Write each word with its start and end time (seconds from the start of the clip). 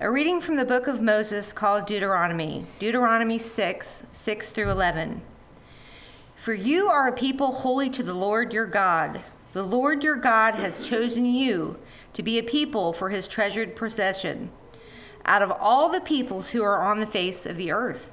A 0.00 0.08
reading 0.08 0.40
from 0.40 0.54
the 0.54 0.64
book 0.64 0.86
of 0.86 1.02
Moses 1.02 1.52
called 1.52 1.86
Deuteronomy, 1.86 2.64
Deuteronomy 2.78 3.36
6 3.36 4.04
6 4.12 4.50
through 4.50 4.70
11. 4.70 5.22
For 6.36 6.54
you 6.54 6.88
are 6.88 7.08
a 7.08 7.12
people 7.12 7.50
holy 7.50 7.90
to 7.90 8.04
the 8.04 8.14
Lord 8.14 8.52
your 8.52 8.66
God. 8.66 9.22
The 9.54 9.64
Lord 9.64 10.04
your 10.04 10.14
God 10.14 10.54
has 10.54 10.86
chosen 10.86 11.24
you 11.24 11.80
to 12.12 12.22
be 12.22 12.38
a 12.38 12.44
people 12.44 12.92
for 12.92 13.10
his 13.10 13.26
treasured 13.26 13.74
possession 13.74 14.50
out 15.24 15.42
of 15.42 15.50
all 15.50 15.88
the 15.88 16.00
peoples 16.00 16.50
who 16.50 16.62
are 16.62 16.80
on 16.80 17.00
the 17.00 17.04
face 17.04 17.44
of 17.44 17.56
the 17.56 17.72
earth. 17.72 18.12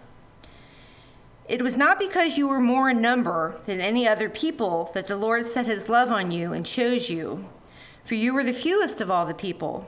It 1.48 1.62
was 1.62 1.78
not 1.78 2.00
because 2.00 2.36
you 2.36 2.48
were 2.48 2.60
more 2.60 2.90
in 2.90 3.00
number 3.00 3.62
than 3.68 3.80
any 3.80 4.08
other 4.08 4.28
people 4.28 4.90
that 4.96 5.06
the 5.06 5.18
Lord 5.18 5.46
set 5.46 5.68
his 5.68 5.88
love 5.88 6.10
on 6.10 6.32
you 6.32 6.52
and 6.52 6.66
chose 6.66 7.12
you, 7.12 7.46
for 8.04 8.16
you 8.16 8.34
were 8.34 8.44
the 8.44 8.54
fewest 8.54 9.02
of 9.02 9.12
all 9.12 9.28
the 9.28 9.36
people. 9.36 9.88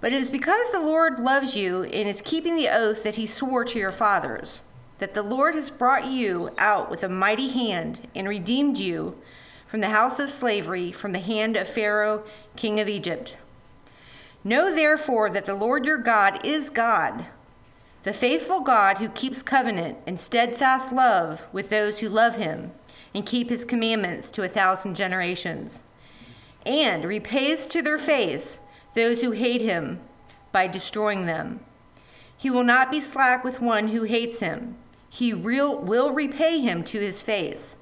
But 0.00 0.12
it 0.12 0.22
is 0.22 0.30
because 0.30 0.70
the 0.70 0.80
Lord 0.80 1.18
loves 1.18 1.56
you 1.56 1.82
and 1.82 2.08
is 2.08 2.22
keeping 2.22 2.54
the 2.54 2.68
oath 2.68 3.02
that 3.02 3.16
he 3.16 3.26
swore 3.26 3.64
to 3.64 3.78
your 3.78 3.92
fathers, 3.92 4.60
that 4.98 5.14
the 5.14 5.22
Lord 5.22 5.54
has 5.54 5.70
brought 5.70 6.06
you 6.06 6.50
out 6.56 6.90
with 6.90 7.02
a 7.02 7.08
mighty 7.08 7.48
hand 7.48 8.06
and 8.14 8.28
redeemed 8.28 8.78
you 8.78 9.16
from 9.66 9.80
the 9.80 9.90
house 9.90 10.18
of 10.18 10.30
slavery, 10.30 10.92
from 10.92 11.12
the 11.12 11.18
hand 11.18 11.56
of 11.56 11.68
Pharaoh, 11.68 12.22
king 12.56 12.80
of 12.80 12.88
Egypt. 12.88 13.36
Know 14.44 14.74
therefore 14.74 15.30
that 15.30 15.46
the 15.46 15.54
Lord 15.54 15.84
your 15.84 15.98
God 15.98 16.44
is 16.44 16.70
God, 16.70 17.26
the 18.04 18.12
faithful 18.12 18.60
God 18.60 18.98
who 18.98 19.08
keeps 19.08 19.42
covenant 19.42 19.98
and 20.06 20.18
steadfast 20.18 20.92
love 20.92 21.42
with 21.52 21.70
those 21.70 21.98
who 21.98 22.08
love 22.08 22.36
him 22.36 22.70
and 23.14 23.26
keep 23.26 23.50
his 23.50 23.64
commandments 23.64 24.30
to 24.30 24.42
a 24.42 24.48
thousand 24.48 24.94
generations, 24.94 25.82
and 26.64 27.04
repays 27.04 27.66
to 27.66 27.82
their 27.82 27.98
face 27.98 28.60
those 28.98 29.20
who 29.20 29.30
hate 29.30 29.60
him 29.60 30.00
by 30.50 30.66
destroying 30.66 31.24
them. 31.24 31.60
He 32.36 32.50
will 32.50 32.64
not 32.64 32.90
be 32.90 33.00
slack 33.00 33.44
with 33.44 33.60
one 33.60 33.88
who 33.88 34.02
hates 34.02 34.40
him. 34.40 34.76
He 35.08 35.32
real, 35.32 35.78
will 35.78 36.12
repay 36.12 36.60
him 36.60 36.82
to 36.84 36.98
his 36.98 37.22
face. 37.22 37.76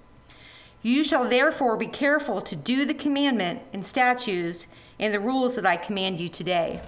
You 0.83 1.03
shall 1.03 1.27
therefore 1.29 1.79
be 1.79 1.87
careful 1.87 2.43
to 2.43 2.55
do 2.55 2.85
the 2.85 2.93
commandment 2.93 3.63
and 3.73 3.85
statutes 3.85 4.67
and 5.01 5.13
the 5.13 5.19
rules 5.19 5.57
that 5.57 5.65
I 5.65 5.79
command 5.79 6.21
you 6.21 6.29
today. 6.29 6.83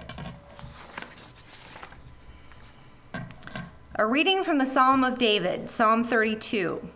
A 3.95 4.05
reading 4.05 4.43
from 4.43 4.59
the 4.59 4.65
Psalm 4.65 5.03
of 5.03 5.17
David, 5.17 5.71
Psalm 5.71 6.03
32. 6.03 6.87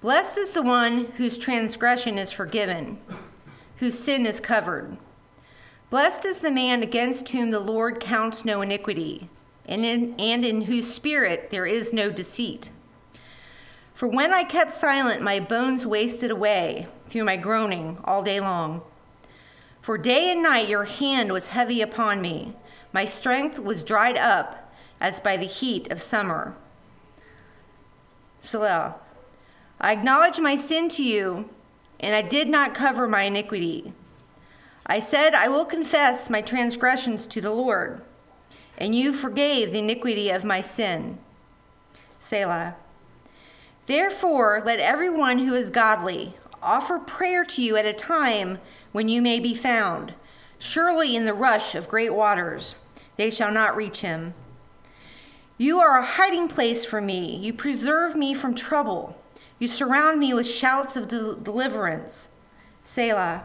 Blessed 0.00 0.38
is 0.38 0.50
the 0.50 0.62
one 0.62 1.04
whose 1.18 1.36
transgression 1.36 2.16
is 2.16 2.32
forgiven, 2.32 2.98
whose 3.76 3.98
sin 3.98 4.24
is 4.24 4.40
covered. 4.40 4.96
Blessed 5.92 6.24
is 6.24 6.38
the 6.38 6.50
man 6.50 6.82
against 6.82 7.28
whom 7.28 7.50
the 7.50 7.60
Lord 7.60 8.00
counts 8.00 8.46
no 8.46 8.62
iniquity, 8.62 9.28
and 9.66 9.84
in, 9.84 10.18
and 10.18 10.42
in 10.42 10.62
whose 10.62 10.90
spirit 10.90 11.50
there 11.50 11.66
is 11.66 11.92
no 11.92 12.08
deceit. 12.08 12.70
For 13.92 14.08
when 14.08 14.32
I 14.32 14.42
kept 14.42 14.72
silent, 14.72 15.20
my 15.20 15.38
bones 15.38 15.84
wasted 15.84 16.30
away 16.30 16.86
through 17.08 17.24
my 17.24 17.36
groaning 17.36 17.98
all 18.04 18.22
day 18.22 18.40
long. 18.40 18.80
For 19.82 19.98
day 19.98 20.32
and 20.32 20.42
night 20.42 20.66
your 20.66 20.84
hand 20.84 21.30
was 21.30 21.48
heavy 21.48 21.82
upon 21.82 22.22
me, 22.22 22.54
my 22.94 23.04
strength 23.04 23.58
was 23.58 23.82
dried 23.82 24.16
up 24.16 24.72
as 24.98 25.20
by 25.20 25.36
the 25.36 25.44
heat 25.44 25.92
of 25.92 26.00
summer. 26.00 26.56
Selah. 28.40 28.94
I 29.78 29.92
acknowledge 29.92 30.40
my 30.40 30.56
sin 30.56 30.88
to 30.88 31.04
you, 31.04 31.50
and 32.00 32.14
I 32.14 32.22
did 32.22 32.48
not 32.48 32.74
cover 32.74 33.06
my 33.06 33.24
iniquity. 33.24 33.92
I 34.86 34.98
said, 34.98 35.34
I 35.34 35.48
will 35.48 35.64
confess 35.64 36.28
my 36.28 36.40
transgressions 36.40 37.26
to 37.28 37.40
the 37.40 37.50
Lord, 37.50 38.02
and 38.76 38.94
you 38.94 39.12
forgave 39.12 39.72
the 39.72 39.78
iniquity 39.78 40.30
of 40.30 40.44
my 40.44 40.60
sin. 40.60 41.18
Selah. 42.18 42.76
Therefore, 43.86 44.62
let 44.64 44.80
everyone 44.80 45.40
who 45.40 45.54
is 45.54 45.70
godly 45.70 46.34
offer 46.62 46.98
prayer 46.98 47.44
to 47.44 47.62
you 47.62 47.76
at 47.76 47.86
a 47.86 47.92
time 47.92 48.58
when 48.92 49.08
you 49.08 49.20
may 49.20 49.40
be 49.40 49.54
found. 49.54 50.14
Surely 50.58 51.16
in 51.16 51.24
the 51.24 51.34
rush 51.34 51.74
of 51.74 51.88
great 51.88 52.14
waters, 52.14 52.76
they 53.16 53.30
shall 53.30 53.50
not 53.50 53.76
reach 53.76 54.00
him. 54.00 54.34
You 55.58 55.80
are 55.80 55.98
a 55.98 56.06
hiding 56.06 56.48
place 56.48 56.84
for 56.84 57.00
me. 57.00 57.36
You 57.36 57.52
preserve 57.52 58.16
me 58.16 58.34
from 58.34 58.54
trouble. 58.54 59.16
You 59.58 59.68
surround 59.68 60.18
me 60.18 60.32
with 60.34 60.46
shouts 60.46 60.96
of 60.96 61.08
de- 61.08 61.36
deliverance. 61.36 62.28
Selah. 62.84 63.44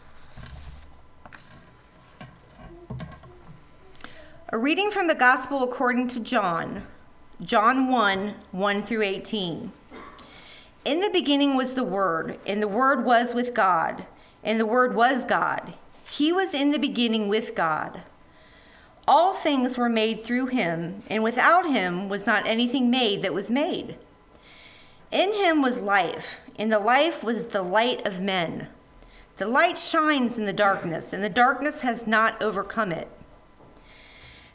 A 4.53 4.57
reading 4.57 4.91
from 4.91 5.07
the 5.07 5.15
Gospel 5.15 5.63
according 5.63 6.09
to 6.09 6.19
John, 6.19 6.85
John 7.41 7.87
1 7.87 8.35
1 8.51 8.83
through 8.83 9.01
18. 9.01 9.71
In 10.83 10.99
the 10.99 11.09
beginning 11.09 11.55
was 11.55 11.73
the 11.73 11.85
Word, 11.85 12.37
and 12.45 12.61
the 12.61 12.67
Word 12.67 13.05
was 13.05 13.33
with 13.33 13.53
God, 13.53 14.05
and 14.43 14.59
the 14.59 14.65
Word 14.65 14.93
was 14.93 15.23
God. 15.23 15.75
He 16.03 16.33
was 16.33 16.53
in 16.53 16.71
the 16.71 16.79
beginning 16.79 17.29
with 17.29 17.55
God. 17.55 18.01
All 19.07 19.33
things 19.33 19.77
were 19.77 19.87
made 19.87 20.21
through 20.21 20.47
him, 20.47 21.03
and 21.09 21.23
without 21.23 21.65
him 21.65 22.09
was 22.09 22.27
not 22.27 22.45
anything 22.45 22.91
made 22.91 23.21
that 23.21 23.33
was 23.33 23.49
made. 23.49 23.95
In 25.11 25.33
him 25.33 25.61
was 25.61 25.79
life, 25.79 26.41
and 26.59 26.69
the 26.69 26.79
life 26.79 27.23
was 27.23 27.45
the 27.45 27.63
light 27.63 28.05
of 28.05 28.19
men. 28.19 28.67
The 29.37 29.47
light 29.47 29.79
shines 29.79 30.37
in 30.37 30.43
the 30.43 30.51
darkness, 30.51 31.13
and 31.13 31.23
the 31.23 31.29
darkness 31.29 31.79
has 31.81 32.05
not 32.05 32.43
overcome 32.43 32.91
it. 32.91 33.07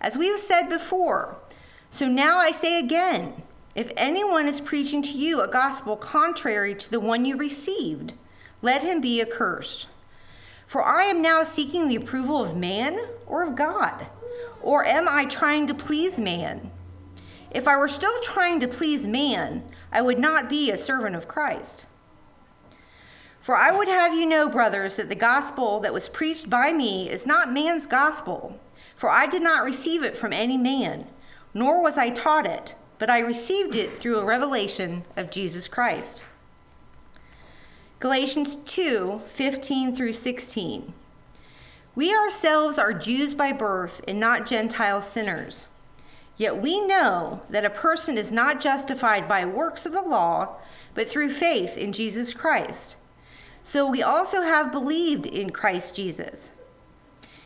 As 0.00 0.16
we 0.16 0.28
have 0.28 0.40
said 0.40 0.68
before, 0.68 1.36
so 1.90 2.06
now 2.06 2.38
I 2.38 2.52
say 2.52 2.78
again 2.78 3.42
if 3.74 3.92
anyone 3.96 4.48
is 4.48 4.60
preaching 4.60 5.02
to 5.02 5.10
you 5.10 5.40
a 5.40 5.46
gospel 5.46 5.96
contrary 5.96 6.74
to 6.74 6.90
the 6.90 6.98
one 6.98 7.24
you 7.24 7.36
received, 7.36 8.12
let 8.60 8.82
him 8.82 9.00
be 9.00 9.20
accursed. 9.20 9.88
For 10.66 10.82
I 10.82 11.04
am 11.04 11.22
now 11.22 11.44
seeking 11.44 11.86
the 11.86 11.96
approval 11.96 12.42
of 12.44 12.56
man 12.56 12.98
or 13.26 13.42
of 13.42 13.54
God? 13.54 14.08
Or 14.60 14.84
am 14.84 15.08
I 15.08 15.26
trying 15.26 15.66
to 15.68 15.74
please 15.74 16.18
man? 16.18 16.72
If 17.50 17.68
I 17.68 17.76
were 17.76 17.88
still 17.88 18.20
trying 18.20 18.60
to 18.60 18.68
please 18.68 19.06
man, 19.06 19.62
I 19.92 20.02
would 20.02 20.18
not 20.18 20.48
be 20.48 20.70
a 20.70 20.76
servant 20.76 21.16
of 21.16 21.28
Christ. 21.28 21.86
For 23.40 23.56
I 23.56 23.70
would 23.70 23.88
have 23.88 24.12
you 24.12 24.26
know, 24.26 24.48
brothers, 24.48 24.96
that 24.96 25.08
the 25.08 25.14
gospel 25.14 25.80
that 25.80 25.94
was 25.94 26.08
preached 26.08 26.50
by 26.50 26.72
me 26.72 27.08
is 27.08 27.24
not 27.24 27.52
man's 27.52 27.86
gospel, 27.86 28.60
for 28.98 29.08
I 29.08 29.26
did 29.26 29.42
not 29.42 29.64
receive 29.64 30.02
it 30.02 30.18
from 30.18 30.32
any 30.32 30.58
man, 30.58 31.06
nor 31.54 31.80
was 31.80 31.96
I 31.96 32.10
taught 32.10 32.46
it, 32.46 32.74
but 32.98 33.08
I 33.08 33.20
received 33.20 33.76
it 33.76 33.96
through 33.96 34.18
a 34.18 34.24
revelation 34.24 35.04
of 35.16 35.30
Jesus 35.30 35.68
Christ. 35.68 36.24
Galatians 38.00 38.56
2 38.66 39.22
15 39.32 39.94
through 39.94 40.14
16. 40.14 40.92
We 41.94 42.12
ourselves 42.12 42.76
are 42.76 42.92
Jews 42.92 43.34
by 43.34 43.52
birth 43.52 44.00
and 44.08 44.18
not 44.18 44.46
Gentile 44.46 45.00
sinners. 45.00 45.66
Yet 46.36 46.60
we 46.60 46.80
know 46.80 47.42
that 47.50 47.64
a 47.64 47.70
person 47.70 48.18
is 48.18 48.32
not 48.32 48.60
justified 48.60 49.28
by 49.28 49.44
works 49.44 49.86
of 49.86 49.92
the 49.92 50.02
law, 50.02 50.56
but 50.94 51.08
through 51.08 51.30
faith 51.30 51.76
in 51.76 51.92
Jesus 51.92 52.34
Christ. 52.34 52.96
So 53.62 53.88
we 53.88 54.02
also 54.02 54.42
have 54.42 54.72
believed 54.72 55.26
in 55.26 55.50
Christ 55.50 55.94
Jesus. 55.94 56.50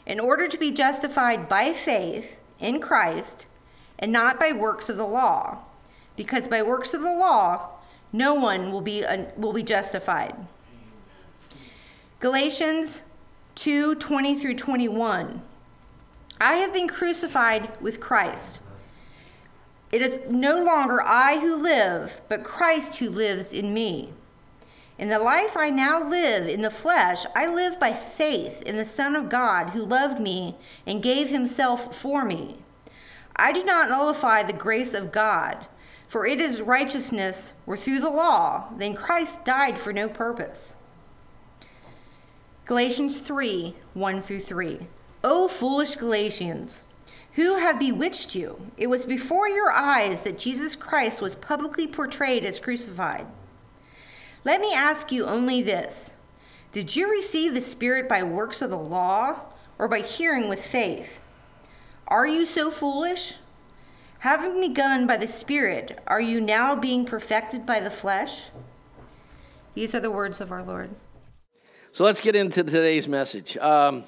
In 0.06 0.18
order 0.18 0.48
to 0.48 0.58
be 0.58 0.70
justified 0.70 1.48
by 1.48 1.72
faith 1.72 2.38
in 2.58 2.80
Christ 2.80 3.46
and 3.98 4.10
not 4.10 4.40
by 4.40 4.52
works 4.52 4.88
of 4.88 4.96
the 4.96 5.06
law, 5.06 5.58
because 6.16 6.48
by 6.48 6.62
works 6.62 6.94
of 6.94 7.02
the 7.02 7.14
law, 7.14 7.68
no 8.12 8.34
one 8.34 8.72
will 8.72 8.80
be, 8.80 9.04
uh, 9.04 9.24
will 9.36 9.52
be 9.52 9.62
justified. 9.62 10.34
Galatians 12.20 13.02
2 13.54 13.96
20 13.96 14.38
through 14.38 14.54
21. 14.54 15.42
I 16.40 16.54
have 16.54 16.72
been 16.72 16.88
crucified 16.88 17.80
with 17.80 18.00
Christ. 18.00 18.60
It 19.92 20.02
is 20.02 20.20
no 20.28 20.62
longer 20.62 21.02
I 21.02 21.38
who 21.38 21.56
live, 21.56 22.20
but 22.28 22.42
Christ 22.42 22.96
who 22.96 23.10
lives 23.10 23.52
in 23.52 23.74
me. 23.74 24.12
In 25.02 25.08
the 25.08 25.18
life 25.18 25.56
I 25.56 25.68
now 25.68 26.00
live 26.00 26.46
in 26.46 26.62
the 26.62 26.70
flesh, 26.70 27.26
I 27.34 27.48
live 27.48 27.80
by 27.80 27.92
faith 27.92 28.62
in 28.62 28.76
the 28.76 28.84
Son 28.84 29.16
of 29.16 29.28
God 29.28 29.70
who 29.70 29.84
loved 29.84 30.20
me 30.20 30.54
and 30.86 31.02
gave 31.02 31.28
himself 31.28 31.96
for 31.96 32.24
me. 32.24 32.58
I 33.34 33.52
do 33.52 33.64
not 33.64 33.88
nullify 33.88 34.44
the 34.44 34.52
grace 34.52 34.94
of 34.94 35.10
God, 35.10 35.66
for 36.06 36.24
it 36.24 36.38
is 36.38 36.60
righteousness 36.60 37.52
were 37.66 37.76
through 37.76 37.98
the 37.98 38.10
law, 38.10 38.68
then 38.76 38.94
Christ 38.94 39.44
died 39.44 39.76
for 39.76 39.92
no 39.92 40.08
purpose. 40.08 40.74
Galatians 42.66 43.18
3 43.18 43.74
1 43.94 44.22
through 44.22 44.38
3. 44.38 44.86
O 45.24 45.48
foolish 45.48 45.96
Galatians! 45.96 46.82
Who 47.32 47.56
have 47.56 47.80
bewitched 47.80 48.36
you? 48.36 48.70
It 48.76 48.86
was 48.86 49.04
before 49.04 49.48
your 49.48 49.72
eyes 49.72 50.22
that 50.22 50.38
Jesus 50.38 50.76
Christ 50.76 51.20
was 51.20 51.34
publicly 51.34 51.88
portrayed 51.88 52.44
as 52.44 52.60
crucified. 52.60 53.26
Let 54.44 54.60
me 54.60 54.74
ask 54.74 55.12
you 55.12 55.24
only 55.26 55.62
this 55.62 56.10
Did 56.72 56.96
you 56.96 57.10
receive 57.10 57.54
the 57.54 57.60
Spirit 57.60 58.08
by 58.08 58.22
works 58.22 58.62
of 58.62 58.70
the 58.70 58.78
law 58.78 59.40
or 59.78 59.88
by 59.88 60.00
hearing 60.00 60.48
with 60.48 60.64
faith? 60.64 61.20
Are 62.08 62.26
you 62.26 62.46
so 62.46 62.70
foolish? 62.70 63.36
Having 64.20 64.60
begun 64.60 65.06
by 65.06 65.16
the 65.16 65.26
Spirit, 65.26 65.98
are 66.06 66.20
you 66.20 66.40
now 66.40 66.76
being 66.76 67.04
perfected 67.04 67.66
by 67.66 67.80
the 67.80 67.90
flesh? 67.90 68.50
These 69.74 69.94
are 69.94 70.00
the 70.00 70.10
words 70.10 70.40
of 70.40 70.52
our 70.52 70.62
Lord. 70.62 70.90
So 71.92 72.04
let's 72.04 72.20
get 72.20 72.36
into 72.36 72.62
today's 72.62 73.08
message. 73.08 73.56
Um, 73.56 74.04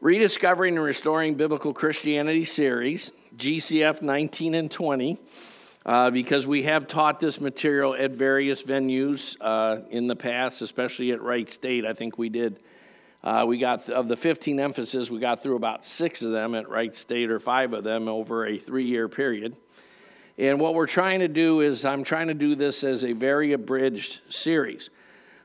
Rediscovering 0.00 0.76
and 0.76 0.84
Restoring 0.84 1.34
Biblical 1.34 1.72
Christianity 1.72 2.44
series, 2.44 3.10
GCF 3.36 4.02
19 4.02 4.54
and 4.54 4.70
20, 4.70 5.18
uh, 5.86 6.10
because 6.10 6.46
we 6.46 6.62
have 6.62 6.88
taught 6.88 7.20
this 7.20 7.40
material 7.40 7.94
at 7.94 8.12
various 8.12 8.62
venues 8.62 9.36
uh, 9.40 9.80
in 9.90 10.06
the 10.06 10.16
past, 10.16 10.62
especially 10.62 11.12
at 11.12 11.20
Wright 11.20 11.48
State. 11.48 11.84
I 11.84 11.92
think 11.92 12.18
we 12.18 12.28
did. 12.28 12.60
Uh, 13.22 13.44
we 13.46 13.58
got 13.58 13.88
of 13.88 14.08
the 14.08 14.16
15 14.16 14.60
emphases, 14.60 15.10
we 15.10 15.18
got 15.18 15.42
through 15.42 15.56
about 15.56 15.84
six 15.84 16.20
of 16.22 16.30
them 16.30 16.54
at 16.54 16.68
Wright 16.68 16.94
State, 16.94 17.30
or 17.30 17.40
five 17.40 17.72
of 17.72 17.82
them 17.82 18.06
over 18.06 18.46
a 18.46 18.58
three-year 18.58 19.08
period. 19.08 19.56
And 20.36 20.60
what 20.60 20.74
we're 20.74 20.86
trying 20.86 21.20
to 21.20 21.28
do 21.28 21.60
is, 21.60 21.84
I'm 21.84 22.04
trying 22.04 22.28
to 22.28 22.34
do 22.34 22.54
this 22.54 22.84
as 22.84 23.04
a 23.04 23.12
very 23.12 23.52
abridged 23.52 24.20
series. 24.28 24.90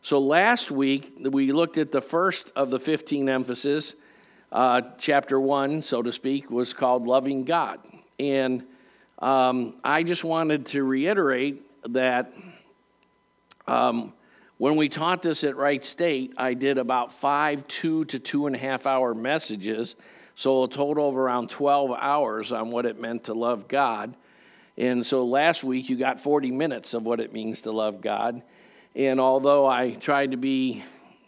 So 0.02 0.20
last 0.20 0.72
week 0.72 1.14
we 1.20 1.52
looked 1.52 1.78
at 1.78 1.92
the 1.92 2.02
first 2.02 2.52
of 2.56 2.70
the 2.70 2.80
15 2.80 3.30
emphases 3.30 3.96
uh, 4.52 4.82
chapter 4.98 5.40
one, 5.40 5.82
so 5.82 6.02
to 6.02 6.12
speak, 6.12 6.50
was 6.50 6.74
called 6.74 7.06
Loving 7.06 7.44
God. 7.44 7.80
And 8.20 8.64
um, 9.20 9.76
I 9.84 10.04
just 10.04 10.24
wanted 10.24 10.66
to 10.68 10.84
reiterate 10.84 11.62
that 11.94 12.34
um, 13.68 14.14
when 14.58 14.76
we 14.76 14.90
taught 14.90 15.22
this 15.22 15.44
at 15.44 15.56
Wright 15.56 15.84
State, 15.84 16.34
I 16.38 16.54
did 16.54 16.78
about 16.78 17.14
five 17.14 17.68
two 17.68 18.06
to 18.06 18.20
two 18.20 18.48
and 18.48 18.56
a 18.56 18.60
half 18.60 18.86
hour 18.86 19.14
messages, 19.14 19.96
so 20.36 20.64
a 20.64 20.68
total 20.70 21.10
of 21.10 21.18
around 21.18 21.50
12 21.50 21.92
hours 21.92 22.52
on 22.52 22.72
what 22.72 22.86
it 22.86 23.00
meant 23.00 23.26
to 23.26 23.34
love 23.34 23.68
God. 23.68 24.16
And 24.78 25.06
so 25.06 25.26
last 25.26 25.64
week 25.64 25.90
you 25.90 25.98
got 25.98 26.22
40 26.22 26.52
minutes 26.52 26.94
of 26.94 27.04
what 27.04 27.20
it 27.20 27.34
means 27.34 27.62
to 27.64 27.72
love 27.72 28.02
God. 28.02 28.42
And 28.96 29.20
although 29.20 29.66
I 29.66 29.92
tried 29.92 30.32
to 30.32 30.38
be 30.38 30.84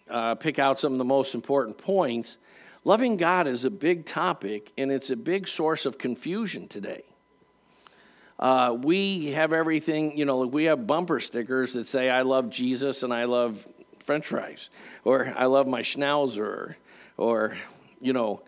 uh, 0.09 0.35
pick 0.35 0.59
out 0.59 0.79
some 0.79 0.93
of 0.93 0.97
the 0.97 1.05
most 1.05 1.35
important 1.35 1.77
points, 1.77 2.37
Loving 2.83 3.15
God 3.15 3.45
is 3.45 3.63
a 3.63 3.69
big 3.69 4.05
topic, 4.05 4.71
and 4.75 4.91
it's 4.91 5.11
a 5.11 5.15
big 5.15 5.47
source 5.47 5.85
of 5.85 5.99
confusion 5.99 6.67
today. 6.67 7.03
Uh, 8.39 8.77
we 8.81 9.31
have 9.31 9.53
everything, 9.53 10.17
you 10.17 10.25
know, 10.25 10.39
we 10.39 10.65
have 10.65 10.87
bumper 10.87 11.19
stickers 11.19 11.73
that 11.73 11.87
say, 11.87 12.09
I 12.09 12.23
love 12.23 12.49
Jesus 12.49 13.03
and 13.03 13.13
I 13.13 13.25
love 13.25 13.65
french 14.03 14.27
fries, 14.27 14.69
or 15.03 15.33
I 15.37 15.45
love 15.45 15.67
my 15.67 15.81
schnauzer, 15.81 16.75
or, 17.17 17.55
you 17.99 18.13
know, 18.13 18.41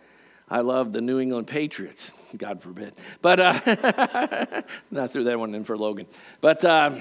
I 0.50 0.62
love 0.62 0.94
the 0.94 1.02
New 1.02 1.20
England 1.20 1.48
Patriots, 1.48 2.12
God 2.36 2.62
forbid. 2.62 2.96
But, 3.22 3.40
uh, 3.40 4.62
not 4.92 5.12
threw 5.12 5.26
that 5.26 5.38
one 5.38 5.54
in 5.54 5.64
for 5.64 5.78
Logan. 5.78 6.08
But, 6.42 6.66
uh, 6.66 6.98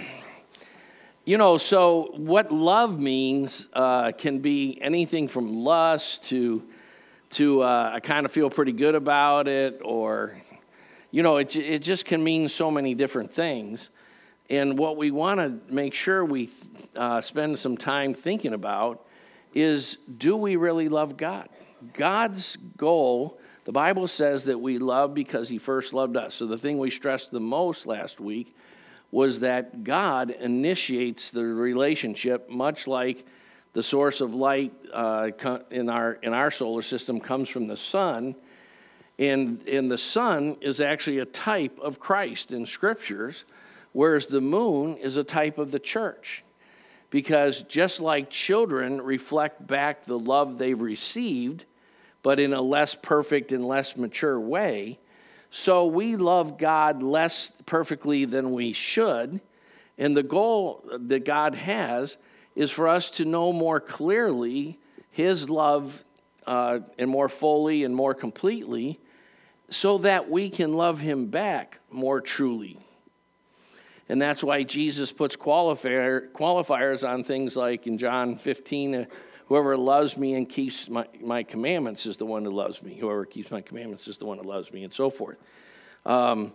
you 1.24 1.38
know, 1.38 1.56
so 1.56 2.12
what 2.16 2.52
love 2.52 2.98
means 2.98 3.68
uh, 3.72 4.12
can 4.12 4.40
be 4.40 4.78
anything 4.82 5.28
from 5.28 5.64
lust 5.64 6.24
to 6.24 6.62
to 7.32 7.62
uh, 7.62 7.92
I 7.94 8.00
kind 8.00 8.26
of 8.26 8.32
feel 8.32 8.50
pretty 8.50 8.72
good 8.72 8.94
about 8.94 9.48
it, 9.48 9.80
or, 9.82 10.36
you 11.12 11.22
know, 11.22 11.36
it, 11.36 11.54
it 11.54 11.80
just 11.80 12.06
can 12.06 12.24
mean 12.24 12.48
so 12.48 12.70
many 12.70 12.94
different 12.94 13.32
things. 13.32 13.90
And 14.50 14.76
what 14.76 14.96
we 14.96 15.10
want 15.10 15.38
to 15.40 15.72
make 15.72 15.94
sure 15.94 16.24
we 16.24 16.50
uh, 16.96 17.20
spend 17.20 17.58
some 17.58 17.76
time 17.76 18.14
thinking 18.14 18.54
about 18.54 19.06
is 19.54 19.98
do 20.18 20.34
we 20.36 20.56
really 20.56 20.88
love 20.88 21.16
God? 21.16 21.48
God's 21.92 22.56
goal, 22.76 23.38
the 23.64 23.72
Bible 23.72 24.08
says 24.08 24.44
that 24.44 24.58
we 24.58 24.78
love 24.78 25.14
because 25.14 25.48
He 25.48 25.58
first 25.58 25.92
loved 25.92 26.16
us. 26.16 26.34
So 26.34 26.46
the 26.46 26.58
thing 26.58 26.78
we 26.78 26.90
stressed 26.90 27.30
the 27.30 27.40
most 27.40 27.86
last 27.86 28.18
week 28.18 28.56
was 29.10 29.40
that 29.40 29.84
God 29.84 30.30
initiates 30.30 31.30
the 31.30 31.44
relationship, 31.44 32.48
much 32.48 32.86
like 32.86 33.26
the 33.74 33.82
source 33.82 34.22
of 34.22 34.34
light 34.34 34.72
uh, 34.92 35.30
in, 35.70 35.90
our, 35.90 36.14
in 36.22 36.32
our 36.32 36.50
solar 36.50 36.82
system 36.82 37.20
comes 37.20 37.50
from 37.50 37.66
the 37.66 37.76
sun. 37.76 38.34
And, 39.18 39.66
and 39.68 39.90
the 39.90 39.98
sun 39.98 40.56
is 40.60 40.80
actually 40.80 41.18
a 41.18 41.26
type 41.26 41.78
of 41.80 42.00
Christ 42.00 42.50
in 42.50 42.66
scriptures, 42.66 43.44
whereas 43.92 44.26
the 44.26 44.40
moon 44.40 44.96
is 44.96 45.16
a 45.16 45.24
type 45.24 45.58
of 45.58 45.70
the 45.70 45.78
church. 45.78 46.44
Because 47.10 47.62
just 47.62 48.00
like 48.00 48.30
children 48.30 49.00
reflect 49.02 49.66
back 49.66 50.06
the 50.06 50.18
love 50.18 50.56
they've 50.58 50.80
received, 50.80 51.66
but 52.22 52.40
in 52.40 52.52
a 52.52 52.62
less 52.62 52.94
perfect 52.94 53.52
and 53.52 53.66
less 53.66 53.96
mature 53.96 54.40
way, 54.40 54.98
So 55.54 55.84
we 55.84 56.16
love 56.16 56.56
God 56.56 57.02
less 57.02 57.52
perfectly 57.66 58.24
than 58.24 58.52
we 58.52 58.72
should. 58.72 59.40
And 59.98 60.16
the 60.16 60.22
goal 60.22 60.82
that 60.90 61.26
God 61.26 61.54
has 61.54 62.16
is 62.56 62.70
for 62.70 62.88
us 62.88 63.10
to 63.12 63.26
know 63.26 63.52
more 63.52 63.78
clearly 63.78 64.78
His 65.10 65.50
love 65.50 66.04
uh, 66.46 66.80
and 66.98 67.08
more 67.08 67.28
fully 67.28 67.84
and 67.84 67.94
more 67.94 68.14
completely 68.14 68.98
so 69.70 69.98
that 69.98 70.30
we 70.30 70.50
can 70.50 70.74
love 70.74 71.00
Him 71.00 71.26
back 71.26 71.78
more 71.90 72.20
truly. 72.20 72.78
And 74.08 74.20
that's 74.20 74.42
why 74.42 74.62
Jesus 74.62 75.12
puts 75.12 75.36
qualifier, 75.36 76.30
qualifiers 76.32 77.08
on 77.08 77.24
things 77.24 77.56
like 77.56 77.86
in 77.86 77.98
John 77.98 78.36
15, 78.36 78.94
uh, 78.94 79.04
whoever 79.46 79.76
loves 79.76 80.16
me 80.16 80.34
and 80.34 80.48
keeps 80.48 80.88
my, 80.88 81.06
my 81.20 81.42
commandments 81.42 82.06
is 82.06 82.16
the 82.16 82.26
one 82.26 82.44
who 82.44 82.50
loves 82.50 82.82
me. 82.82 82.96
Whoever 82.98 83.24
keeps 83.24 83.50
my 83.50 83.60
commandments 83.60 84.08
is 84.08 84.18
the 84.18 84.26
one 84.26 84.38
who 84.38 84.44
loves 84.44 84.72
me, 84.72 84.84
and 84.84 84.92
so 84.92 85.08
forth. 85.08 85.38
Um, 86.04 86.52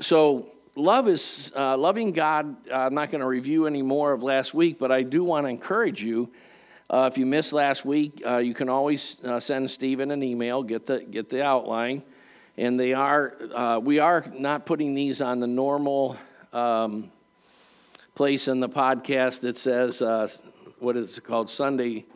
so, 0.00 0.46
love 0.76 1.08
is 1.08 1.50
uh, 1.56 1.76
loving 1.76 2.12
God. 2.12 2.56
Uh, 2.70 2.74
I'm 2.74 2.94
not 2.94 3.10
going 3.10 3.22
to 3.22 3.26
review 3.26 3.66
any 3.66 3.82
more 3.82 4.12
of 4.12 4.22
last 4.22 4.54
week, 4.54 4.78
but 4.78 4.92
I 4.92 5.02
do 5.02 5.24
want 5.24 5.46
to 5.46 5.50
encourage 5.50 6.02
you. 6.02 6.30
Uh, 6.90 7.08
if 7.12 7.18
you 7.18 7.26
missed 7.26 7.52
last 7.52 7.84
week, 7.84 8.22
uh, 8.26 8.38
you 8.38 8.54
can 8.54 8.68
always 8.68 9.20
uh, 9.22 9.38
send 9.38 9.70
Stephen 9.70 10.10
an 10.10 10.22
email, 10.22 10.62
get 10.62 10.86
the, 10.86 11.00
get 11.00 11.28
the 11.28 11.42
outline. 11.42 12.02
And 12.56 12.80
they 12.80 12.94
are, 12.94 13.36
uh, 13.54 13.78
we 13.82 13.98
are 13.98 14.24
not 14.34 14.64
putting 14.64 14.94
these 14.94 15.20
on 15.20 15.38
the 15.38 15.46
normal 15.46 16.16
um, 16.52 17.10
place 18.14 18.48
in 18.48 18.60
the 18.60 18.68
podcast 18.68 19.40
that 19.40 19.56
says, 19.56 20.00
uh, 20.00 20.28
what 20.78 20.96
is 20.96 21.18
it 21.18 21.24
called? 21.24 21.50
Sunday, 21.50 22.06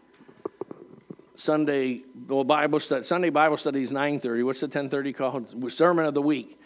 Sunday 1.37 2.03
well, 2.27 2.45
Bible 2.45 2.81
study. 2.81 3.05
Sunday 3.05 3.31
Bible 3.31 3.57
study 3.57 3.83
is 3.83 3.91
9:30. 3.91 4.45
What's 4.45 4.61
the 4.61 4.69
10:30 4.69 5.13
called? 5.15 5.73
Sermon 5.73 6.07
of 6.07 6.15
the 6.15 6.23
week. 6.23 6.59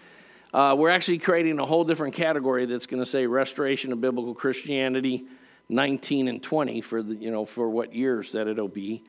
Uh, 0.53 0.75
we're 0.79 0.91
actually 0.91 1.19
creating 1.19 1.59
a 1.59 1.67
whole 1.67 1.85
different 1.85 2.15
category 2.15 2.67
that's 2.67 2.87
going 2.87 3.03
to 3.03 3.09
say 3.09 3.27
restoration 3.27 3.93
of 3.93 4.01
biblical 4.01 4.35
Christianity, 4.35 5.27
19 5.69 6.29
and 6.29 6.43
20 6.43 6.81
for 6.81 7.03
the 7.03 7.15
you 7.15 7.31
know 7.31 7.45
for 7.45 7.69
what 7.69 7.95
years 7.95 8.33
that 8.33 8.47
it'll 8.47 8.69
be. 8.69 9.05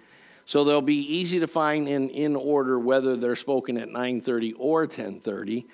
So 0.45 0.63
they'll 0.63 0.81
be 0.81 1.17
easy 1.17 1.39
to 1.39 1.47
find 1.47 1.87
in 1.87 2.09
in 2.09 2.35
order 2.35 2.79
whether 2.79 3.15
they're 3.15 3.35
spoken 3.35 3.77
at 3.77 3.89
9:30 3.89 4.53
or 4.57 4.87
10:30. 4.87 5.65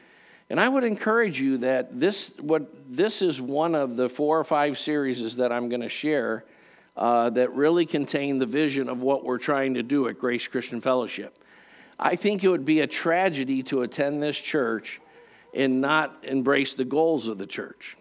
And 0.49 0.59
I 0.59 0.67
would 0.67 0.83
encourage 0.83 1.39
you 1.39 1.57
that 1.59 1.99
this, 1.99 2.33
what, 2.39 2.69
this 2.87 3.21
is 3.21 3.41
one 3.41 3.75
of 3.75 3.95
the 3.95 4.09
four 4.09 4.39
or 4.39 4.43
five 4.43 4.77
series 4.77 5.37
that 5.37 5.51
I'm 5.51 5.69
going 5.69 5.81
to 5.81 5.89
share 5.89 6.45
uh, 6.95 7.29
that 7.31 7.55
really 7.55 7.85
contain 7.85 8.37
the 8.37 8.45
vision 8.45 8.89
of 8.89 9.01
what 9.01 9.23
we're 9.23 9.39
trying 9.39 9.73
to 9.75 9.83
do 9.83 10.07
at 10.09 10.19
Grace 10.19 10.47
Christian 10.47 10.81
Fellowship. 10.81 11.43
I 11.99 12.15
think 12.15 12.43
it 12.43 12.49
would 12.49 12.65
be 12.65 12.81
a 12.81 12.87
tragedy 12.87 13.63
to 13.63 13.81
attend 13.81 14.21
this 14.21 14.37
church 14.37 14.99
and 15.53 15.81
not 15.81 16.19
embrace 16.23 16.73
the 16.73 16.85
goals 16.85 17.27
of 17.27 17.37
the 17.37 17.47
church. 17.47 17.97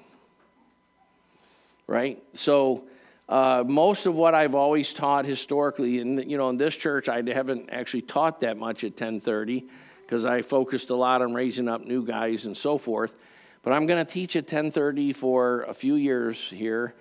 Right? 1.87 2.23
So, 2.35 2.85
uh, 3.29 3.65
most 3.67 4.07
of 4.07 4.15
what 4.15 4.35
I've 4.35 4.55
always 4.55 4.93
taught 4.93 5.25
historically, 5.25 6.01
and 6.01 6.31
you 6.31 6.37
know, 6.37 6.51
in 6.51 6.57
this 6.57 6.77
church, 6.77 7.09
I 7.09 7.23
haven't 7.33 7.71
actually 7.71 8.03
taught 8.03 8.41
that 8.41 8.57
much 8.57 8.85
at 8.85 8.93
1030 8.93 9.65
because 10.03 10.25
I 10.27 10.43
focused 10.43 10.91
a 10.91 10.95
lot 10.95 11.23
on 11.23 11.33
raising 11.33 11.69
up 11.69 11.87
new 11.87 12.05
guys 12.05 12.45
and 12.45 12.57
so 12.57 12.77
forth. 12.77 13.15
But 13.62 13.73
I'm 13.73 13.87
going 13.87 14.05
to 14.05 14.12
teach 14.12 14.37
at 14.37 14.47
10:30 14.47 15.15
for 15.15 15.62
a 15.62 15.73
few 15.73 15.95
years 15.95 16.51
here 16.51 16.95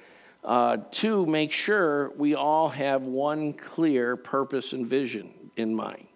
uh, 0.43 0.77
to 0.91 1.25
make 1.25 1.51
sure 1.51 2.11
we 2.11 2.35
all 2.35 2.69
have 2.69 3.01
one 3.03 3.53
clear 3.53 4.15
purpose 4.15 4.71
and 4.71 4.87
vision 4.87 5.33
in 5.57 5.75
mind, 5.75 6.07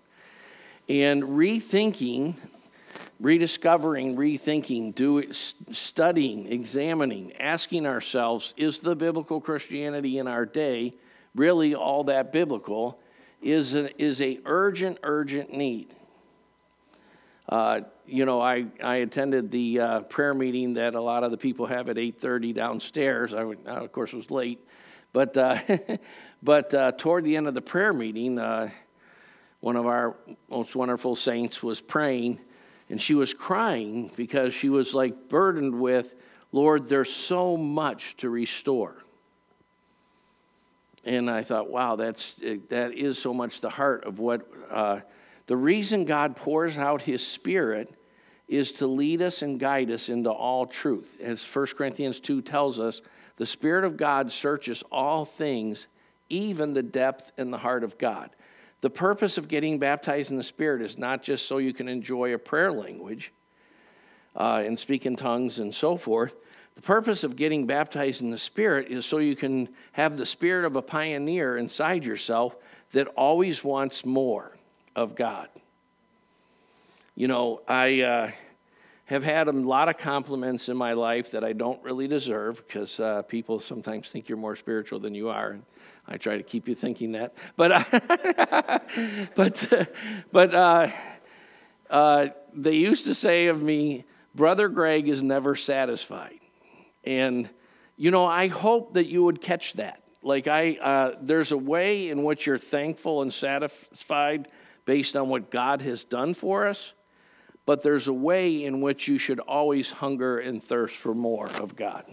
and 0.87 1.23
rethinking, 1.23 2.35
rediscovering, 3.19 4.15
rethinking, 4.15 4.93
do 4.93 5.31
studying, 5.31 6.51
examining, 6.51 7.33
asking 7.37 7.85
ourselves: 7.85 8.53
Is 8.57 8.79
the 8.79 8.95
biblical 8.95 9.41
Christianity 9.41 10.17
in 10.17 10.27
our 10.27 10.45
day 10.45 10.95
really 11.33 11.75
all 11.75 12.05
that 12.05 12.31
biblical? 12.31 12.99
Is 13.41 13.75
a, 13.75 14.01
is 14.01 14.21
a 14.21 14.39
urgent, 14.45 14.97
urgent 15.03 15.53
need. 15.53 15.93
Uh, 17.47 17.81
you 18.07 18.25
know, 18.25 18.41
I, 18.41 18.65
I 18.83 18.97
attended 18.97 19.51
the 19.51 19.79
uh, 19.79 19.99
prayer 20.01 20.33
meeting 20.33 20.75
that 20.75 20.95
a 20.95 21.01
lot 21.01 21.23
of 21.23 21.31
the 21.31 21.37
people 21.37 21.65
have 21.67 21.89
at 21.89 21.97
8:30 21.97 22.53
downstairs. 22.53 23.33
I, 23.33 23.43
would, 23.43 23.59
I 23.67 23.75
of 23.75 23.91
course, 23.91 24.13
was 24.13 24.31
late, 24.31 24.59
but 25.13 25.37
uh, 25.37 25.59
but 26.43 26.73
uh, 26.73 26.91
toward 26.93 27.23
the 27.23 27.37
end 27.37 27.47
of 27.47 27.53
the 27.53 27.61
prayer 27.61 27.93
meeting, 27.93 28.39
uh, 28.39 28.69
one 29.59 29.75
of 29.75 29.85
our 29.85 30.15
most 30.49 30.75
wonderful 30.75 31.15
saints 31.15 31.61
was 31.61 31.81
praying, 31.81 32.39
and 32.89 33.01
she 33.01 33.15
was 33.15 33.33
crying 33.33 34.11
because 34.15 34.53
she 34.53 34.69
was 34.69 34.93
like 34.93 35.29
burdened 35.29 35.79
with, 35.79 36.13
Lord, 36.51 36.87
there's 36.87 37.11
so 37.11 37.57
much 37.57 38.17
to 38.17 38.29
restore. 38.29 38.95
And 41.03 41.29
I 41.29 41.43
thought, 41.43 41.69
wow, 41.69 41.95
that's 41.95 42.35
that 42.69 42.93
is 42.93 43.19
so 43.19 43.33
much 43.33 43.61
the 43.61 43.69
heart 43.69 44.05
of 44.05 44.19
what 44.19 44.47
uh, 44.71 45.01
the 45.47 45.57
reason 45.57 46.05
God 46.05 46.35
pours 46.35 46.77
out 46.77 47.03
his 47.03 47.25
spirit 47.25 47.93
is 48.47 48.71
to 48.73 48.87
lead 48.87 49.21
us 49.21 49.41
and 49.41 49.59
guide 49.59 49.91
us 49.91 50.09
into 50.09 50.31
all 50.31 50.65
truth. 50.65 51.19
As 51.21 51.43
1 51.43 51.67
Corinthians 51.77 52.19
2 52.19 52.41
tells 52.41 52.79
us, 52.79 53.01
the 53.37 53.45
Spirit 53.45 53.83
of 53.83 53.97
God 53.97 54.31
searches 54.31 54.83
all 54.91 55.25
things, 55.25 55.87
even 56.29 56.73
the 56.73 56.83
depth 56.83 57.31
and 57.37 57.51
the 57.51 57.57
heart 57.57 57.83
of 57.83 57.97
God. 57.97 58.29
The 58.81 58.89
purpose 58.89 59.37
of 59.37 59.47
getting 59.47 59.79
baptized 59.79 60.31
in 60.31 60.37
the 60.37 60.43
Spirit 60.43 60.81
is 60.81 60.97
not 60.97 61.23
just 61.23 61.47
so 61.47 61.57
you 61.57 61.73
can 61.73 61.87
enjoy 61.87 62.33
a 62.33 62.37
prayer 62.37 62.71
language 62.71 63.31
uh, 64.35 64.63
and 64.65 64.77
speak 64.77 65.05
in 65.05 65.15
tongues 65.15 65.59
and 65.59 65.73
so 65.73 65.97
forth. 65.97 66.33
The 66.75 66.81
purpose 66.81 67.23
of 67.23 67.35
getting 67.35 67.65
baptized 67.65 68.21
in 68.21 68.31
the 68.31 68.37
Spirit 68.37 68.89
is 68.89 69.05
so 69.05 69.17
you 69.17 69.35
can 69.35 69.69
have 69.93 70.17
the 70.17 70.25
spirit 70.25 70.65
of 70.65 70.75
a 70.75 70.81
pioneer 70.81 71.57
inside 71.57 72.03
yourself 72.03 72.55
that 72.91 73.07
always 73.07 73.63
wants 73.63 74.05
more 74.05 74.55
of 74.95 75.15
God. 75.15 75.47
You 77.15 77.29
know, 77.29 77.61
I 77.67 78.01
uh, 78.01 78.31
have 79.05 79.23
had 79.23 79.47
a 79.47 79.51
lot 79.51 79.87
of 79.87 79.97
compliments 79.97 80.67
in 80.67 80.75
my 80.75 80.93
life 80.93 81.31
that 81.31 81.43
I 81.43 81.53
don't 81.53 81.81
really 81.83 82.07
deserve 82.07 82.65
because 82.67 82.99
uh, 82.99 83.21
people 83.21 83.59
sometimes 83.59 84.09
think 84.09 84.27
you're 84.27 84.37
more 84.37 84.55
spiritual 84.55 84.99
than 84.99 85.15
you 85.15 85.29
are. 85.29 85.57
I 86.07 86.17
try 86.17 86.37
to 86.37 86.43
keep 86.43 86.67
you 86.67 86.75
thinking 86.75 87.13
that. 87.13 87.33
But, 87.55 87.71
uh, 88.51 88.79
but, 89.35 89.89
but 90.31 90.55
uh, 90.55 90.91
uh, 91.89 92.27
they 92.53 92.75
used 92.75 93.05
to 93.05 93.15
say 93.15 93.47
of 93.47 93.61
me, 93.61 94.05
Brother 94.33 94.69
Greg 94.69 95.07
is 95.07 95.23
never 95.23 95.55
satisfied. 95.55 96.39
And, 97.03 97.49
you 97.97 98.11
know, 98.11 98.25
I 98.25 98.47
hope 98.47 98.93
that 98.93 99.07
you 99.07 99.23
would 99.23 99.41
catch 99.41 99.73
that. 99.73 100.01
Like, 100.21 100.47
I, 100.47 100.73
uh, 100.75 101.15
there's 101.21 101.51
a 101.51 101.57
way 101.57 102.09
in 102.09 102.23
which 102.23 102.45
you're 102.45 102.59
thankful 102.59 103.21
and 103.21 103.31
satisfied 103.33 104.47
based 104.85 105.15
on 105.15 105.29
what 105.29 105.49
God 105.51 105.81
has 105.81 106.03
done 106.03 106.33
for 106.33 106.67
us, 106.67 106.93
but 107.65 107.81
there's 107.81 108.07
a 108.07 108.13
way 108.13 108.63
in 108.63 108.81
which 108.81 109.07
you 109.07 109.17
should 109.17 109.39
always 109.39 109.89
hunger 109.89 110.39
and 110.39 110.63
thirst 110.63 110.95
for 110.95 111.13
more 111.13 111.49
of 111.51 111.75
God 111.75 112.05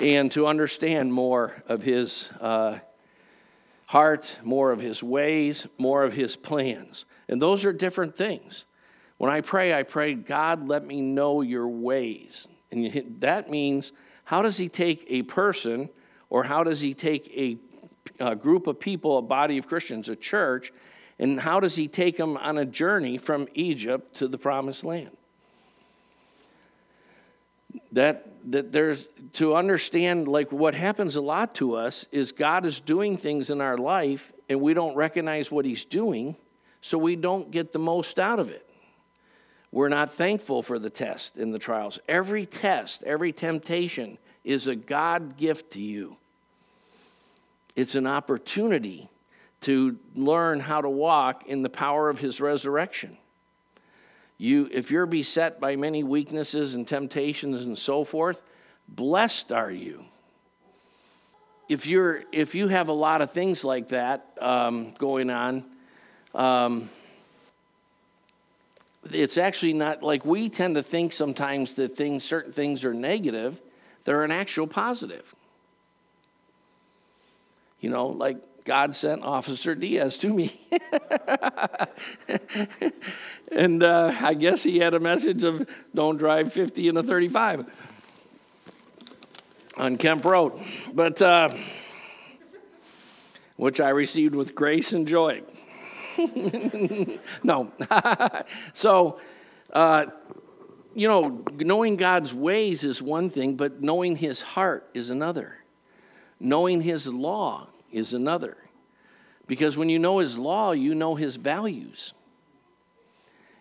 and 0.00 0.30
to 0.32 0.46
understand 0.46 1.12
more 1.12 1.62
of 1.66 1.82
His 1.82 2.28
uh, 2.40 2.78
heart, 3.86 4.38
more 4.42 4.72
of 4.72 4.80
His 4.80 5.02
ways, 5.02 5.66
more 5.78 6.04
of 6.04 6.12
His 6.12 6.36
plans. 6.36 7.04
And 7.28 7.40
those 7.40 7.64
are 7.64 7.72
different 7.72 8.16
things. 8.16 8.64
When 9.18 9.30
I 9.30 9.40
pray, 9.40 9.72
I 9.72 9.82
pray, 9.82 10.14
God, 10.14 10.68
let 10.68 10.84
me 10.84 11.00
know 11.00 11.40
your 11.40 11.68
ways. 11.68 12.46
And 12.70 13.16
that 13.20 13.50
means, 13.50 13.92
how 14.24 14.42
does 14.42 14.56
He 14.56 14.68
take 14.68 15.04
a 15.08 15.22
person 15.22 15.88
or 16.30 16.44
how 16.44 16.64
does 16.64 16.80
He 16.80 16.94
take 16.94 17.28
a, 17.28 17.56
a 18.18 18.34
group 18.34 18.66
of 18.66 18.80
people, 18.80 19.18
a 19.18 19.22
body 19.22 19.58
of 19.58 19.66
Christians, 19.66 20.08
a 20.08 20.16
church, 20.16 20.72
and 21.18 21.40
how 21.40 21.60
does 21.60 21.76
he 21.76 21.88
take 21.88 22.16
them 22.16 22.36
on 22.36 22.58
a 22.58 22.64
journey 22.64 23.18
from 23.18 23.46
Egypt 23.54 24.16
to 24.16 24.28
the 24.28 24.38
promised 24.38 24.84
land? 24.84 25.16
That, 27.92 28.26
that 28.50 28.72
there's 28.72 29.08
to 29.34 29.54
understand 29.54 30.28
like 30.28 30.52
what 30.52 30.74
happens 30.74 31.16
a 31.16 31.20
lot 31.20 31.54
to 31.56 31.74
us 31.74 32.06
is 32.12 32.32
God 32.32 32.66
is 32.66 32.80
doing 32.80 33.16
things 33.16 33.50
in 33.50 33.60
our 33.60 33.76
life 33.78 34.32
and 34.48 34.60
we 34.60 34.74
don't 34.74 34.94
recognize 34.94 35.50
what 35.50 35.64
he's 35.64 35.84
doing, 35.84 36.36
so 36.80 36.98
we 36.98 37.16
don't 37.16 37.50
get 37.50 37.72
the 37.72 37.78
most 37.78 38.18
out 38.18 38.38
of 38.38 38.50
it. 38.50 38.68
We're 39.72 39.88
not 39.88 40.14
thankful 40.14 40.62
for 40.62 40.78
the 40.78 40.90
test 40.90 41.36
and 41.36 41.52
the 41.52 41.58
trials. 41.58 41.98
Every 42.06 42.46
test, 42.46 43.02
every 43.02 43.32
temptation 43.32 44.18
is 44.44 44.66
a 44.66 44.76
God 44.76 45.36
gift 45.36 45.72
to 45.72 45.80
you. 45.80 46.16
It's 47.74 47.96
an 47.96 48.06
opportunity 48.06 49.08
to 49.62 49.98
learn 50.14 50.60
how 50.60 50.80
to 50.80 50.90
walk 50.90 51.46
in 51.46 51.62
the 51.62 51.70
power 51.70 52.08
of 52.08 52.18
his 52.18 52.40
resurrection. 52.40 53.16
You, 54.38 54.68
if 54.72 54.90
you're 54.90 55.06
beset 55.06 55.60
by 55.60 55.76
many 55.76 56.02
weaknesses 56.02 56.74
and 56.74 56.86
temptations 56.86 57.64
and 57.64 57.78
so 57.78 58.04
forth, 58.04 58.40
blessed 58.88 59.52
are 59.52 59.70
you. 59.70 60.04
If, 61.68 61.86
you're, 61.86 62.24
if 62.32 62.54
you 62.54 62.68
have 62.68 62.88
a 62.88 62.92
lot 62.92 63.22
of 63.22 63.30
things 63.30 63.64
like 63.64 63.88
that 63.88 64.26
um, 64.40 64.92
going 64.98 65.30
on, 65.30 65.64
um, 66.34 66.90
it's 69.10 69.38
actually 69.38 69.72
not 69.72 70.02
like 70.02 70.24
we 70.24 70.48
tend 70.48 70.74
to 70.76 70.82
think 70.82 71.12
sometimes 71.12 71.74
that 71.74 71.96
things, 71.96 72.24
certain 72.24 72.52
things 72.52 72.84
are 72.84 72.94
negative, 72.94 73.60
they're 74.04 74.24
an 74.24 74.30
actual 74.30 74.66
positive. 74.66 75.34
You 77.80 77.90
know, 77.90 78.06
like 78.06 78.38
God 78.64 78.96
sent 78.96 79.22
Officer 79.22 79.74
Diaz 79.74 80.16
to 80.18 80.32
me. 80.32 80.58
and 83.52 83.82
uh, 83.82 84.14
I 84.20 84.32
guess 84.32 84.62
he 84.62 84.78
had 84.78 84.94
a 84.94 85.00
message 85.00 85.44
of 85.44 85.68
don't 85.94 86.16
drive 86.16 86.52
50 86.52 86.88
in 86.88 86.96
a 86.96 87.02
35 87.02 87.66
on 89.76 89.98
Kemp 89.98 90.24
Road. 90.24 90.58
But, 90.94 91.20
uh, 91.20 91.50
which 93.56 93.80
I 93.80 93.90
received 93.90 94.34
with 94.34 94.54
grace 94.54 94.94
and 94.94 95.06
joy. 95.06 95.42
no. 97.42 97.70
so, 98.74 99.20
uh, 99.74 100.06
you 100.94 101.06
know, 101.06 101.44
knowing 101.56 101.96
God's 101.96 102.32
ways 102.32 102.82
is 102.82 103.02
one 103.02 103.28
thing, 103.28 103.56
but 103.56 103.82
knowing 103.82 104.16
his 104.16 104.40
heart 104.40 104.88
is 104.94 105.10
another. 105.10 105.58
Knowing 106.40 106.80
his 106.80 107.06
law 107.06 107.68
is 107.94 108.12
another. 108.12 108.56
Because 109.46 109.76
when 109.76 109.88
you 109.88 109.98
know 109.98 110.18
his 110.18 110.36
law, 110.36 110.72
you 110.72 110.94
know 110.94 111.14
his 111.14 111.36
values. 111.36 112.12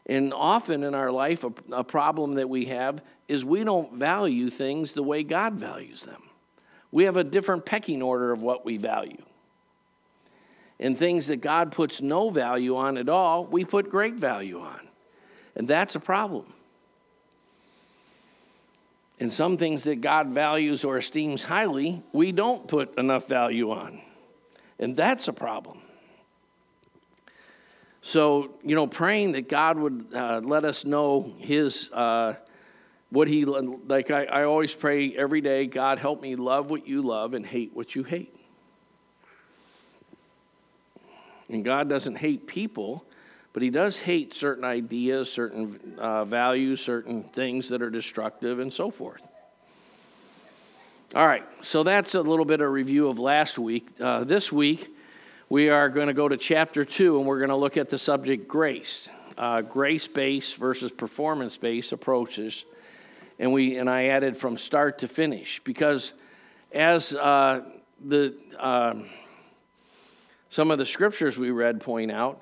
And 0.06 0.34
often 0.34 0.84
in 0.84 0.96
our 0.96 1.12
life, 1.12 1.44
a, 1.44 1.54
a, 1.72 1.84
problem 1.84 2.34
that 2.34 2.50
we 2.50 2.66
have 2.66 3.02
is 3.28 3.46
we 3.46 3.64
don't 3.64 3.94
value 3.94 4.50
things 4.50 4.92
the 4.92 5.04
way 5.04 5.24
God 5.24 5.54
values 5.54 6.02
them. 6.02 6.22
We 6.92 7.06
have 7.06 7.16
a 7.16 7.24
different 7.24 7.66
pecking 7.66 8.02
order 8.02 8.32
of 8.32 8.42
what 8.42 8.66
we 8.66 8.78
value. 8.78 9.22
And 10.80 10.98
things 10.98 11.28
that 11.28 11.38
God 11.38 11.72
puts 11.72 12.02
no 12.02 12.30
value 12.30 12.76
on 12.76 12.98
at 12.98 13.08
all, 13.08 13.46
we 13.46 13.64
put 13.64 13.90
great 13.90 14.16
value 14.16 14.60
on. 14.60 14.82
And 15.56 15.68
that's 15.68 15.96
a 15.96 16.00
problem. 16.00 16.46
And 19.20 19.32
some 19.32 19.58
things 19.58 19.84
that 19.84 20.02
God 20.02 20.30
values 20.30 20.84
or 20.84 20.98
esteems 20.98 21.44
highly, 21.44 22.04
we 22.12 22.34
don't 22.34 22.68
put 22.68 22.98
enough 22.98 23.28
value 23.28 23.72
on. 23.72 24.02
And 24.80 24.96
that's 24.96 25.28
a 25.28 25.34
problem. 25.34 25.80
So, 28.02 28.56
you 28.64 28.76
know, 28.76 28.86
praying 28.86 29.32
that 29.32 29.48
God 29.48 29.78
would 29.78 30.08
uh, 30.14 30.42
let 30.44 30.66
us 30.66 30.84
know 30.84 31.34
His, 31.38 31.90
uh, 31.92 32.36
what 33.10 33.30
He, 33.30 33.46
like 33.46 34.12
I, 34.12 34.26
I 34.26 34.44
always 34.44 34.74
pray 34.74 35.16
every 35.16 35.40
day 35.40 35.68
God, 35.68 36.00
help 36.00 36.22
me 36.22 36.36
love 36.36 36.70
what 36.70 36.86
you 36.86 37.02
love 37.02 37.34
and 37.34 37.46
hate 37.46 37.72
what 37.74 37.96
you 37.96 38.04
hate. 38.04 38.36
And 41.48 41.64
God 41.64 41.88
doesn't 41.88 42.16
hate 42.16 42.46
people, 42.46 43.06
but 43.54 43.64
He 43.64 43.70
does 43.70 43.98
hate 43.98 44.34
certain 44.34 44.66
ideas, 44.66 45.32
certain 45.32 45.96
uh, 45.98 46.26
values, 46.26 46.82
certain 46.82 47.24
things 47.24 47.70
that 47.70 47.82
are 47.82 47.90
destructive, 47.90 48.60
and 48.60 48.74
so 48.74 48.92
forth. 48.92 49.22
All 51.16 51.28
right, 51.28 51.46
so 51.62 51.84
that's 51.84 52.16
a 52.16 52.22
little 52.22 52.44
bit 52.44 52.60
of 52.60 52.72
review 52.72 53.08
of 53.08 53.20
last 53.20 53.60
week. 53.60 53.88
Uh, 54.00 54.24
this 54.24 54.52
week, 54.52 54.96
we 55.48 55.70
are 55.70 55.88
going 55.88 56.08
to 56.08 56.14
go 56.14 56.28
to 56.28 56.38
chapter 56.38 56.84
2 56.84 57.20
and 57.20 57.28
we're 57.28 57.38
going 57.38 57.52
to 57.52 57.56
look 57.56 57.78
at 57.78 57.88
the 57.88 58.00
subject 58.00 58.48
grace 58.48 59.10
uh, 59.38 59.62
grace 59.62 60.08
based 60.08 60.56
versus 60.56 60.92
performance 60.92 61.56
based 61.56 61.92
approaches 61.92 62.66
and 63.38 63.54
we 63.54 63.78
and 63.78 63.88
i 63.88 64.06
added 64.06 64.36
from 64.36 64.58
start 64.58 64.98
to 64.98 65.08
finish 65.08 65.62
because 65.64 66.14
as 66.72 67.14
uh, 67.14 67.62
the 68.06 68.36
uh, 68.58 68.96
some 70.50 70.72
of 70.72 70.80
the 70.80 70.86
scriptures 70.86 71.38
we 71.38 71.52
read 71.52 71.80
point 71.80 72.12
out 72.12 72.42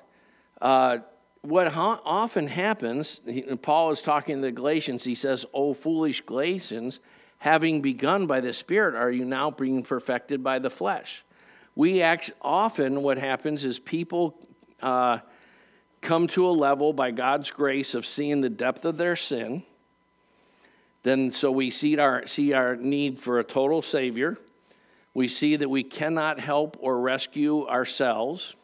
uh, 0.62 0.96
what 1.42 1.68
ha- 1.68 2.00
often 2.06 2.46
happens 2.46 3.20
paul 3.60 3.90
is 3.90 4.00
talking 4.00 4.36
to 4.36 4.42
the 4.42 4.52
galatians 4.52 5.04
he 5.04 5.14
says 5.14 5.44
oh 5.52 5.74
foolish 5.74 6.22
galatians 6.22 7.00
having 7.42 7.80
begun 7.82 8.26
by 8.26 8.40
the 8.40 8.52
spirit 8.52 8.94
are 8.94 9.10
you 9.10 9.24
now 9.24 9.50
being 9.50 9.82
perfected 9.82 10.42
by 10.42 10.58
the 10.58 10.70
flesh 10.70 11.24
we 11.74 12.02
act 12.02 12.32
often 12.40 13.02
what 13.02 13.18
happens 13.18 13.64
is 13.64 13.78
people 13.78 14.36
uh, 14.82 15.18
come 16.02 16.26
to 16.26 16.46
a 16.46 16.50
level 16.50 16.92
by 16.92 17.12
God's 17.12 17.50
grace 17.50 17.94
of 17.94 18.04
seeing 18.04 18.40
the 18.40 18.50
depth 18.50 18.84
of 18.84 18.98
their 18.98 19.16
sin. 19.16 19.62
Then, 21.04 21.32
so 21.32 21.50
we 21.50 21.70
see 21.70 21.98
our, 21.98 22.26
see 22.26 22.52
our 22.52 22.76
need 22.76 23.18
for 23.18 23.38
a 23.38 23.44
total 23.44 23.80
Savior. 23.80 24.36
We 25.14 25.28
see 25.28 25.56
that 25.56 25.68
we 25.68 25.82
cannot 25.82 26.40
help 26.40 26.76
or 26.80 27.00
rescue 27.00 27.66
ourselves. 27.66 28.54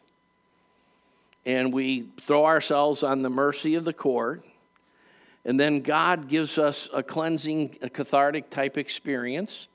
And 1.45 1.73
we 1.73 2.09
throw 2.19 2.45
ourselves 2.45 3.01
on 3.01 3.21
the 3.21 3.29
mercy 3.29 3.75
of 3.75 3.85
the 3.85 3.93
court. 3.93 4.43
And 5.45 5.59
then 5.59 5.81
God 5.81 6.27
gives 6.27 6.57
us 6.57 6.89
a 6.93 7.01
cleansing, 7.01 7.77
a 7.81 7.89
cathartic 7.89 8.49
type 8.49 8.77
experience 8.77 9.67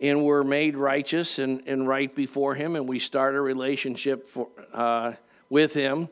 and 0.00 0.24
we're 0.24 0.44
made 0.44 0.76
righteous 0.76 1.38
and, 1.38 1.62
and 1.66 1.86
right 1.86 2.14
before 2.14 2.54
Him, 2.54 2.76
and 2.76 2.88
we 2.88 2.98
start 2.98 3.34
a 3.34 3.40
relationship 3.40 4.28
for, 4.28 4.48
uh, 4.72 5.12
with 5.48 5.72
Him. 5.72 6.08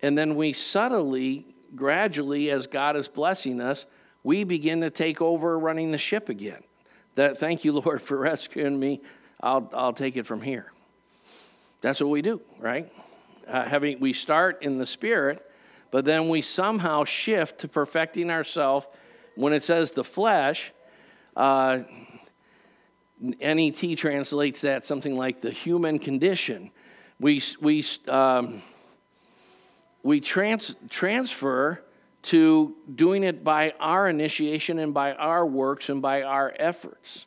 And 0.00 0.16
then 0.16 0.36
we 0.36 0.52
subtly, 0.52 1.46
gradually, 1.74 2.50
as 2.50 2.66
God 2.66 2.96
is 2.96 3.08
blessing 3.08 3.60
us, 3.60 3.86
we 4.22 4.44
begin 4.44 4.80
to 4.82 4.90
take 4.90 5.20
over 5.20 5.58
running 5.58 5.92
the 5.92 5.98
ship 5.98 6.28
again. 6.28 6.62
That 7.14 7.38
thank 7.38 7.64
you, 7.64 7.72
Lord, 7.72 8.00
for 8.02 8.16
rescuing 8.18 8.78
me. 8.78 9.00
I'll, 9.40 9.68
I'll 9.74 9.92
take 9.92 10.16
it 10.16 10.26
from 10.26 10.40
here. 10.40 10.70
That's 11.80 12.00
what 12.00 12.10
we 12.10 12.22
do, 12.22 12.40
right? 12.60 12.92
Uh, 13.48 13.64
having 13.64 13.98
we 13.98 14.12
start 14.12 14.62
in 14.62 14.78
the 14.78 14.86
spirit, 14.86 15.44
but 15.92 16.06
then 16.06 16.28
we 16.28 16.42
somehow 16.42 17.04
shift 17.04 17.60
to 17.60 17.68
perfecting 17.68 18.30
ourselves. 18.30 18.86
When 19.36 19.52
it 19.52 19.62
says 19.62 19.92
the 19.92 20.02
flesh, 20.02 20.72
uh, 21.36 21.80
NET 23.20 23.96
translates 23.96 24.62
that 24.62 24.84
something 24.84 25.16
like 25.16 25.42
the 25.42 25.50
human 25.50 25.98
condition. 25.98 26.70
We, 27.20 27.42
we, 27.60 27.84
um, 28.08 28.62
we 30.02 30.20
trans, 30.20 30.74
transfer 30.88 31.84
to 32.22 32.74
doing 32.92 33.22
it 33.22 33.44
by 33.44 33.74
our 33.78 34.08
initiation 34.08 34.78
and 34.78 34.94
by 34.94 35.12
our 35.12 35.46
works 35.46 35.88
and 35.88 36.00
by 36.00 36.22
our 36.22 36.54
efforts. 36.58 37.26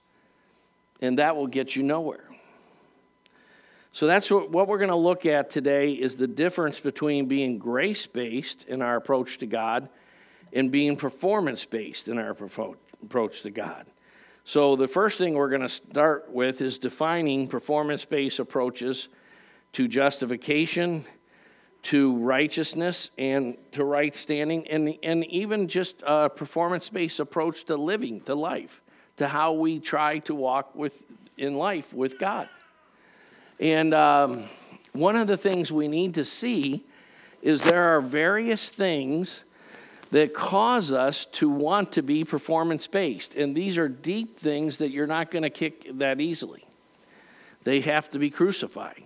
And 1.02 1.20
that 1.20 1.36
will 1.36 1.48
get 1.48 1.76
you 1.76 1.84
nowhere. 1.84 2.26
So 3.96 4.08
that's 4.08 4.30
what, 4.30 4.50
what 4.50 4.68
we're 4.68 4.78
going 4.78 4.90
to 4.90 4.96
look 4.98 5.26
at 5.26 5.50
today 5.50 5.94
is 5.94 6.18
the 6.18 6.28
difference 6.28 6.82
between 6.82 7.28
being 7.28 7.58
grace 7.58 8.06
based 8.08 8.66
in 8.68 8.82
our 8.82 8.98
approach 8.98 9.38
to 9.38 9.46
God 9.46 9.88
and 10.52 10.70
being 10.70 10.98
performance 10.98 11.64
based 11.64 12.10
in 12.10 12.18
our 12.18 12.32
approach 12.32 13.42
to 13.44 13.52
God. 13.52 13.86
So, 14.44 14.76
the 14.76 14.90
first 14.90 15.18
thing 15.18 15.36
we're 15.36 15.50
going 15.50 15.62
to 15.62 15.70
start 15.70 16.30
with 16.30 16.60
is 16.60 16.78
defining 16.78 17.48
performance 17.48 18.04
based 18.04 18.40
approaches 18.40 19.08
to 19.72 19.88
justification, 19.88 21.06
to 21.84 22.18
righteousness, 22.18 23.12
and 23.18 23.56
to 23.72 23.86
right 23.86 24.14
standing, 24.14 24.68
and, 24.68 24.94
and 25.04 25.24
even 25.28 25.70
just 25.70 26.04
a 26.06 26.30
performance 26.30 26.90
based 26.90 27.22
approach 27.22 27.64
to 27.68 27.78
living, 27.78 28.20
to 28.24 28.36
life, 28.36 28.82
to 29.16 29.30
how 29.30 29.54
we 29.54 29.80
try 29.80 30.20
to 30.20 30.36
walk 30.36 30.76
with, 30.76 31.02
in 31.38 31.56
life 31.56 31.94
with 31.94 32.20
God. 32.20 32.50
And 33.60 33.94
um, 33.94 34.44
one 34.94 35.16
of 35.16 35.28
the 35.28 35.38
things 35.38 35.72
we 35.72 35.88
need 35.88 36.16
to 36.16 36.26
see 36.26 36.84
is 37.42 37.62
there 37.62 37.96
are 37.96 38.02
various 38.02 38.70
things 38.70 39.44
that 40.12 40.34
cause 40.34 40.92
us 40.92 41.26
to 41.26 41.50
want 41.50 41.92
to 41.94 42.02
be 42.02 42.24
performance 42.24 42.88
based. 42.88 43.36
And 43.36 43.56
these 43.56 43.78
are 43.78 43.88
deep 43.88 44.40
things 44.40 44.78
that 44.78 44.92
you're 44.92 45.08
not 45.08 45.32
going 45.32 45.44
to 45.44 45.50
kick 45.50 45.98
that 46.00 46.22
easily. 46.22 46.66
They 47.64 47.82
have 47.82 48.10
to 48.12 48.20
be 48.20 48.30
crucified. 48.30 49.04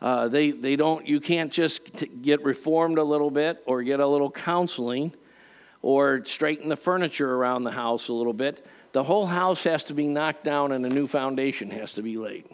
Uh, 0.00 0.28
they, 0.28 0.50
they 0.50 0.76
don't, 0.76 1.06
you 1.06 1.18
can't 1.18 1.50
just 1.50 1.84
t- 1.96 2.06
get 2.06 2.44
reformed 2.44 2.98
a 2.98 3.02
little 3.02 3.30
bit 3.30 3.62
or 3.64 3.82
get 3.82 4.00
a 4.00 4.06
little 4.06 4.30
counseling 4.30 5.12
or 5.80 6.22
straighten 6.26 6.68
the 6.68 6.76
furniture 6.76 7.34
around 7.34 7.64
the 7.64 7.70
house 7.70 8.08
a 8.08 8.12
little 8.12 8.34
bit. 8.34 8.66
The 8.94 9.02
whole 9.02 9.26
house 9.26 9.64
has 9.64 9.82
to 9.84 9.92
be 9.92 10.06
knocked 10.06 10.44
down 10.44 10.70
and 10.70 10.86
a 10.86 10.88
new 10.88 11.08
foundation 11.08 11.68
has 11.72 11.94
to 11.94 12.02
be 12.02 12.16
laid. 12.16 12.44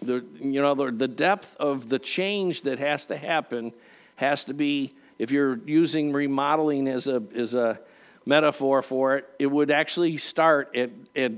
The, 0.00 0.24
you 0.40 0.62
know, 0.62 0.74
the, 0.74 0.90
the 0.90 1.06
depth 1.06 1.54
of 1.58 1.90
the 1.90 1.98
change 1.98 2.62
that 2.62 2.78
has 2.78 3.04
to 3.06 3.18
happen 3.18 3.74
has 4.14 4.46
to 4.46 4.54
be, 4.54 4.94
if 5.18 5.30
you're 5.30 5.58
using 5.66 6.14
remodeling 6.14 6.88
as 6.88 7.06
a, 7.06 7.22
as 7.34 7.52
a 7.52 7.78
metaphor 8.24 8.80
for 8.80 9.18
it, 9.18 9.28
it 9.38 9.48
would 9.48 9.70
actually 9.70 10.16
start 10.16 10.74
at, 10.74 10.90
at 11.14 11.32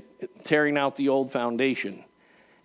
tearing 0.45 0.77
out 0.77 0.95
the 0.95 1.09
old 1.09 1.33
foundation 1.33 2.05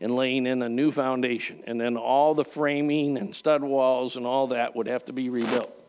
and 0.00 0.14
laying 0.14 0.46
in 0.46 0.62
a 0.62 0.68
new 0.68 0.92
foundation. 0.92 1.64
And 1.66 1.80
then 1.80 1.96
all 1.96 2.36
the 2.36 2.44
framing 2.44 3.16
and 3.16 3.34
stud 3.34 3.64
walls 3.64 4.14
and 4.14 4.24
all 4.24 4.46
that 4.48 4.76
would 4.76 4.86
have 4.86 5.04
to 5.06 5.12
be 5.12 5.30
rebuilt. 5.30 5.83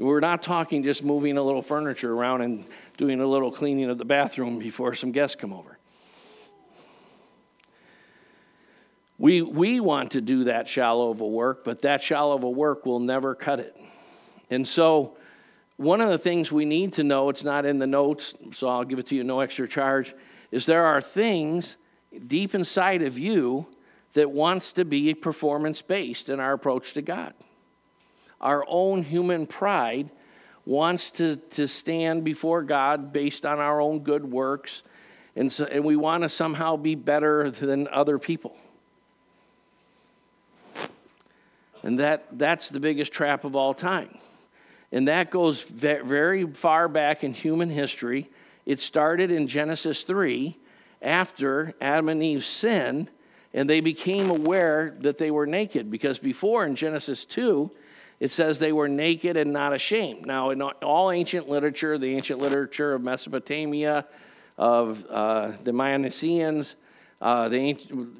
We're 0.00 0.20
not 0.20 0.42
talking 0.42 0.82
just 0.82 1.04
moving 1.04 1.36
a 1.36 1.42
little 1.42 1.60
furniture 1.60 2.10
around 2.10 2.40
and 2.40 2.64
doing 2.96 3.20
a 3.20 3.26
little 3.26 3.52
cleaning 3.52 3.90
of 3.90 3.98
the 3.98 4.04
bathroom 4.06 4.58
before 4.58 4.94
some 4.94 5.12
guests 5.12 5.36
come 5.36 5.52
over. 5.52 5.76
We, 9.18 9.42
we 9.42 9.80
want 9.80 10.12
to 10.12 10.22
do 10.22 10.44
that 10.44 10.66
shallow 10.66 11.10
of 11.10 11.20
a 11.20 11.26
work, 11.26 11.64
but 11.64 11.82
that 11.82 12.02
shallow 12.02 12.34
of 12.34 12.44
a 12.44 12.48
work 12.48 12.86
will 12.86 13.00
never 13.00 13.34
cut 13.34 13.60
it. 13.60 13.76
And 14.48 14.66
so, 14.66 15.18
one 15.76 16.00
of 16.00 16.08
the 16.08 16.18
things 16.18 16.50
we 16.50 16.64
need 16.64 16.94
to 16.94 17.04
know, 17.04 17.28
it's 17.28 17.44
not 17.44 17.66
in 17.66 17.78
the 17.78 17.86
notes, 17.86 18.32
so 18.52 18.68
I'll 18.68 18.84
give 18.84 18.98
it 18.98 19.06
to 19.08 19.14
you 19.14 19.22
no 19.22 19.40
extra 19.40 19.68
charge, 19.68 20.14
is 20.50 20.64
there 20.64 20.86
are 20.86 21.02
things 21.02 21.76
deep 22.26 22.54
inside 22.54 23.02
of 23.02 23.18
you 23.18 23.66
that 24.14 24.30
wants 24.30 24.72
to 24.72 24.86
be 24.86 25.12
performance 25.12 25.82
based 25.82 26.30
in 26.30 26.40
our 26.40 26.54
approach 26.54 26.94
to 26.94 27.02
God. 27.02 27.34
Our 28.40 28.64
own 28.68 29.02
human 29.02 29.46
pride 29.46 30.10
wants 30.64 31.10
to, 31.12 31.36
to 31.36 31.66
stand 31.66 32.24
before 32.24 32.62
God 32.62 33.12
based 33.12 33.44
on 33.44 33.58
our 33.58 33.80
own 33.80 34.00
good 34.00 34.30
works, 34.30 34.82
and, 35.36 35.52
so, 35.52 35.64
and 35.64 35.84
we 35.84 35.96
want 35.96 36.22
to 36.22 36.28
somehow 36.28 36.76
be 36.76 36.94
better 36.94 37.50
than 37.50 37.88
other 37.88 38.18
people. 38.18 38.56
And 41.82 41.98
that, 41.98 42.26
that's 42.32 42.68
the 42.68 42.80
biggest 42.80 43.12
trap 43.12 43.44
of 43.44 43.56
all 43.56 43.72
time. 43.72 44.18
And 44.92 45.08
that 45.08 45.30
goes 45.30 45.62
very 45.62 46.46
far 46.52 46.88
back 46.88 47.24
in 47.24 47.32
human 47.32 47.70
history. 47.70 48.28
It 48.66 48.80
started 48.80 49.30
in 49.30 49.46
Genesis 49.46 50.02
3 50.02 50.56
after 51.00 51.74
Adam 51.80 52.08
and 52.08 52.22
Eve 52.22 52.44
sinned, 52.44 53.08
and 53.54 53.70
they 53.70 53.80
became 53.80 54.30
aware 54.30 54.96
that 55.00 55.16
they 55.18 55.30
were 55.30 55.46
naked. 55.46 55.90
Because 55.90 56.18
before 56.18 56.66
in 56.66 56.74
Genesis 56.74 57.24
2, 57.24 57.70
it 58.20 58.30
says 58.30 58.58
they 58.58 58.72
were 58.72 58.88
naked 58.88 59.38
and 59.38 59.52
not 59.52 59.72
ashamed. 59.72 60.26
Now, 60.26 60.50
in 60.50 60.60
all 60.60 61.10
ancient 61.10 61.48
literature, 61.48 61.96
the 61.96 62.14
ancient 62.14 62.38
literature 62.38 62.92
of 62.92 63.02
Mesopotamia, 63.02 64.06
of 64.58 65.06
uh, 65.08 65.52
the 65.64 65.72
Mycenaeans, 65.72 66.76
uh, 67.22 67.48
the 67.48 67.78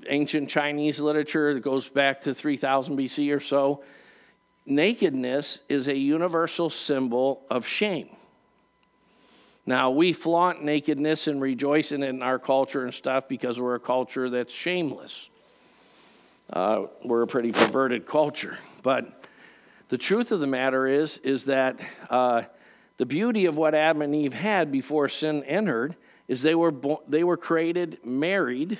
ancient 0.09 0.49
Chinese 0.49 1.01
literature 1.01 1.53
that 1.53 1.61
goes 1.61 1.89
back 1.89 2.23
to 2.23 2.35
3000 2.35 2.97
BC 2.97 3.35
or 3.35 3.41
so, 3.41 3.85
nakedness 4.65 5.59
is 5.69 5.87
a 5.87 5.97
universal 5.97 6.71
symbol 6.71 7.43
of 7.51 7.67
shame. 7.67 8.09
Now, 9.67 9.91
we 9.91 10.15
flaunt 10.15 10.65
nakedness 10.65 11.27
and 11.27 11.43
rejoice 11.43 11.93
in 11.93 12.03
it 12.03 12.09
in 12.09 12.23
our 12.23 12.39
culture 12.39 12.85
and 12.85 12.93
stuff 12.93 13.29
because 13.29 13.61
we're 13.61 13.75
a 13.75 13.81
culture 13.81 14.31
that's 14.31 14.53
shameless. 14.53 15.29
Uh, 16.51 16.87
we're 17.05 17.23
a 17.23 17.27
pretty 17.27 17.53
perverted 17.53 18.07
culture. 18.07 18.59
But 18.83 19.20
the 19.91 19.99
truth 19.99 20.31
of 20.31 20.39
the 20.39 20.47
matter 20.47 20.87
is, 20.87 21.19
is 21.19 21.45
that 21.45 21.79
uh, 22.09 22.43
the 22.97 23.07
beauty 23.07 23.47
of 23.47 23.57
what 23.57 23.75
Adam 23.75 24.03
and 24.03 24.15
Eve 24.15 24.33
had 24.33 24.71
before 24.71 25.09
sin 25.09 25.43
entered 25.45 25.97
is 26.29 26.43
they 26.43 26.55
were, 26.55 26.71
bo- 26.71 27.03
they 27.09 27.25
were 27.25 27.37
created 27.37 27.99
married 28.05 28.79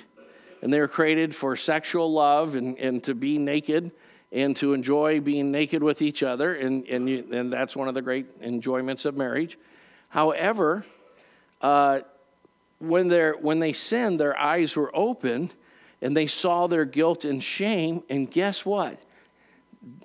and 0.61 0.71
they 0.71 0.79
were 0.79 0.87
created 0.87 1.35
for 1.35 1.57
sexual 1.57 2.13
love 2.13 2.55
and, 2.55 2.79
and 2.79 3.03
to 3.03 3.13
be 3.13 3.37
naked 3.37 3.91
and 4.31 4.55
to 4.55 4.73
enjoy 4.73 5.19
being 5.19 5.51
naked 5.51 5.83
with 5.83 6.01
each 6.01 6.23
other. 6.23 6.55
And, 6.55 6.87
and, 6.87 7.09
you, 7.09 7.27
and 7.33 7.51
that's 7.51 7.75
one 7.75 7.89
of 7.89 7.93
the 7.93 8.01
great 8.01 8.27
enjoyments 8.41 9.03
of 9.03 9.17
marriage. 9.17 9.59
However, 10.07 10.85
uh, 11.59 12.01
when, 12.79 13.09
they're, 13.09 13.33
when 13.33 13.59
they 13.59 13.73
sinned, 13.73 14.17
their 14.17 14.37
eyes 14.39 14.77
were 14.77 14.95
open 14.95 15.51
and 16.01 16.15
they 16.15 16.27
saw 16.27 16.67
their 16.67 16.85
guilt 16.85 17.25
and 17.25 17.43
shame. 17.43 18.01
And 18.09 18.31
guess 18.31 18.65
what? 18.65 18.97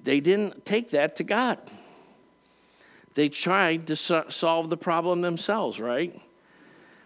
They 0.03 0.21
didn't 0.21 0.65
take 0.65 0.91
that 0.91 1.17
to 1.17 1.25
God. 1.25 1.59
They 3.15 3.29
tried 3.29 3.87
to 3.89 3.97
so- 3.97 4.27
solve 4.29 4.71
the 4.71 4.77
problem 4.77 5.21
themselves, 5.21 5.81
right? 5.81 6.21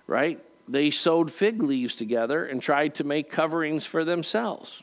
Right? 0.06 0.40
they 0.70 0.90
sewed 0.90 1.32
fig 1.32 1.62
leaves 1.62 1.96
together 1.96 2.44
and 2.44 2.62
tried 2.62 2.94
to 2.96 3.04
make 3.04 3.30
coverings 3.30 3.84
for 3.84 4.04
themselves. 4.04 4.82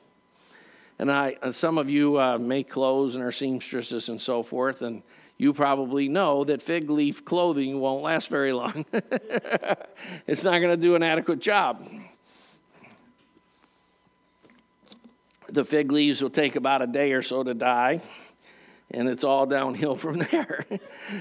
And 0.99 1.11
I, 1.11 1.37
some 1.51 1.77
of 1.77 1.89
you 1.89 2.19
uh, 2.19 2.37
make 2.37 2.69
clothes 2.69 3.15
and 3.15 3.23
are 3.23 3.31
seamstresses 3.31 4.09
and 4.09 4.21
so 4.21 4.43
forth, 4.43 4.81
and 4.81 5.01
you 5.37 5.53
probably 5.53 6.09
know 6.09 6.43
that 6.43 6.61
fig 6.61 6.89
leaf 6.89 7.23
clothing 7.23 7.79
won't 7.79 8.03
last 8.03 8.27
very 8.27 8.51
long. 8.51 8.85
it's 10.27 10.43
not 10.43 10.59
going 10.59 10.75
to 10.75 10.77
do 10.77 10.95
an 10.95 11.03
adequate 11.03 11.39
job. 11.39 11.87
The 15.49 15.63
fig 15.63 15.91
leaves 15.91 16.21
will 16.21 16.29
take 16.29 16.55
about 16.55 16.81
a 16.81 16.87
day 16.87 17.13
or 17.13 17.21
so 17.21 17.43
to 17.43 17.53
die, 17.53 18.01
and 18.91 19.07
it's 19.07 19.23
all 19.23 19.45
downhill 19.45 19.95
from 19.95 20.19
there. 20.31 20.65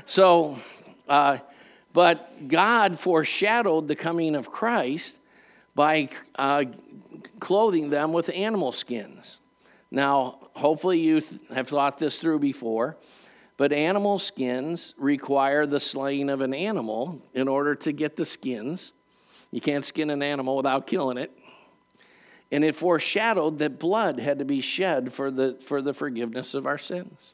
so, 0.05 0.59
uh, 1.09 1.39
but 1.93 2.49
God 2.49 2.99
foreshadowed 2.99 3.89
the 3.89 3.97
coming 3.97 4.35
of 4.35 4.51
Christ 4.51 5.19
by 5.75 6.09
uh, 6.37 6.65
clothing 7.39 7.91
them 7.91 8.12
with 8.12 8.31
animal 8.31 8.73
skins. 8.73 9.37
Now, 9.91 10.39
hopefully, 10.55 10.99
you 10.99 11.21
th- 11.21 11.41
have 11.55 11.69
thought 11.69 11.99
this 11.99 12.19
through 12.19 12.41
before, 12.41 12.97
but 13.57 13.73
animal 13.73 14.19
skins 14.19 14.95
require 14.99 15.67
the 15.67 15.81
slaying 15.81 16.29
of 16.29 16.41
an 16.41 16.53
animal 16.53 17.23
in 17.33 17.47
order 17.49 17.75
to 17.77 17.93
get 17.93 18.17
the 18.17 18.27
skins. 18.27 18.93
You 19.51 19.61
can't 19.61 19.85
skin 19.85 20.11
an 20.11 20.23
animal 20.23 20.57
without 20.57 20.87
killing 20.87 21.19
it. 21.19 21.31
And 22.53 22.65
it 22.65 22.75
foreshadowed 22.75 23.59
that 23.59 23.79
blood 23.79 24.21
had 24.21 24.39
to 24.39 24.45
be 24.45 24.61
shed 24.61 25.13
for 25.13 25.31
the, 25.31 25.59
for 25.65 25.83
the 25.83 25.93
forgiveness 25.93 26.55
of 26.55 26.67
our 26.67 26.79
sins. 26.79 27.33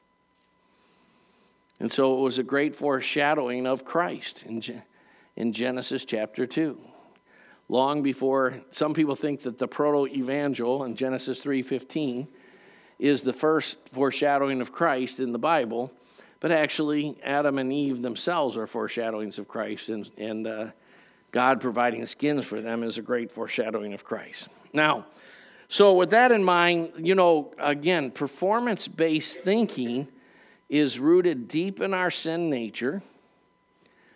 And 1.78 1.92
so 1.92 2.16
it 2.16 2.20
was 2.20 2.38
a 2.38 2.44
great 2.44 2.74
foreshadowing 2.74 3.66
of 3.66 3.84
Christ 3.84 4.44
in, 4.46 4.62
in 5.36 5.52
Genesis 5.52 6.04
chapter 6.04 6.46
2. 6.46 6.78
Long 7.68 8.02
before 8.02 8.60
some 8.70 8.94
people 8.94 9.16
think 9.16 9.42
that 9.42 9.58
the 9.58 9.66
proto-evangel 9.66 10.84
in 10.84 10.94
Genesis 10.94 11.40
3:15 11.40 12.28
is 12.98 13.22
the 13.22 13.32
first 13.32 13.76
foreshadowing 13.92 14.60
of 14.60 14.72
Christ 14.72 15.18
in 15.18 15.32
the 15.32 15.38
Bible, 15.38 15.90
but 16.38 16.52
actually 16.52 17.16
Adam 17.24 17.58
and 17.58 17.72
Eve 17.72 18.02
themselves 18.02 18.56
are 18.56 18.66
foreshadowings 18.66 19.38
of 19.38 19.48
Christ, 19.48 19.88
and, 19.88 20.08
and 20.16 20.46
uh, 20.46 20.66
God 21.32 21.60
providing 21.60 22.04
skins 22.06 22.44
for 22.44 22.60
them 22.60 22.82
is 22.82 22.98
a 22.98 23.02
great 23.02 23.32
foreshadowing 23.32 23.92
of 23.92 24.04
Christ. 24.04 24.48
Now, 24.72 25.06
so 25.68 25.94
with 25.94 26.10
that 26.10 26.32
in 26.32 26.44
mind, 26.44 26.92
you 26.98 27.14
know, 27.14 27.52
again, 27.58 28.10
performance-based 28.10 29.40
thinking 29.40 30.08
is 30.68 30.98
rooted 30.98 31.48
deep 31.48 31.80
in 31.80 31.94
our 31.94 32.10
sin 32.10 32.50
nature. 32.50 33.02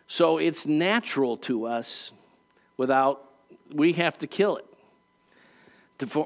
So 0.08 0.38
it's 0.38 0.66
natural 0.66 1.36
to 1.38 1.66
us 1.66 2.12
without, 2.76 3.30
we 3.72 3.92
have 3.94 4.18
to 4.18 4.26
kill 4.26 4.56
it. 4.58 4.66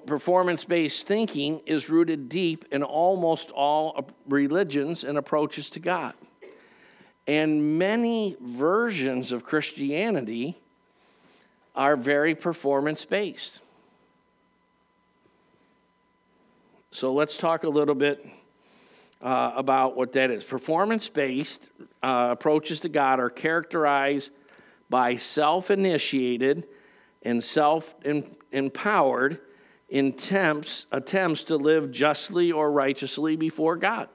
Performance 0.07 0.65
based 0.65 1.07
thinking 1.07 1.61
is 1.65 1.89
rooted 1.89 2.29
deep 2.29 2.65
in 2.73 2.83
almost 2.83 3.53
all 3.53 4.11
religions 4.29 5.05
and 5.05 5.17
approaches 5.17 5.71
to 5.71 5.81
God. 5.81 6.15
And 7.29 7.79
many 7.79 8.37
versions 8.41 9.31
of 9.31 9.45
Christianity 9.45 10.59
are 11.77 11.95
very 11.97 12.35
performance 12.35 13.05
based. 13.05 13.61
So 16.93 17.13
let's 17.13 17.37
talk 17.37 17.63
a 17.63 17.69
little 17.69 17.95
bit 17.95 18.27
uh, 19.23 19.53
about 19.55 19.97
what 19.97 20.13
that 20.15 20.31
is. 20.33 20.43
Performance 20.43 21.09
based 21.09 21.63
uh, 22.03 22.29
approaches 22.33 22.81
to 22.81 22.89
God 22.89 23.21
are 23.21 23.31
characterized 23.31 24.33
by 24.89 25.15
self 25.17 25.71
initiated 25.71 26.67
and 27.23 27.43
self 27.45 27.95
empowered 28.51 29.41
attempts, 29.93 30.87
attempts 30.91 31.45
to 31.45 31.57
live 31.57 31.93
justly 31.93 32.51
or 32.51 32.73
righteously 32.73 33.37
before 33.37 33.77
God. 33.77 34.09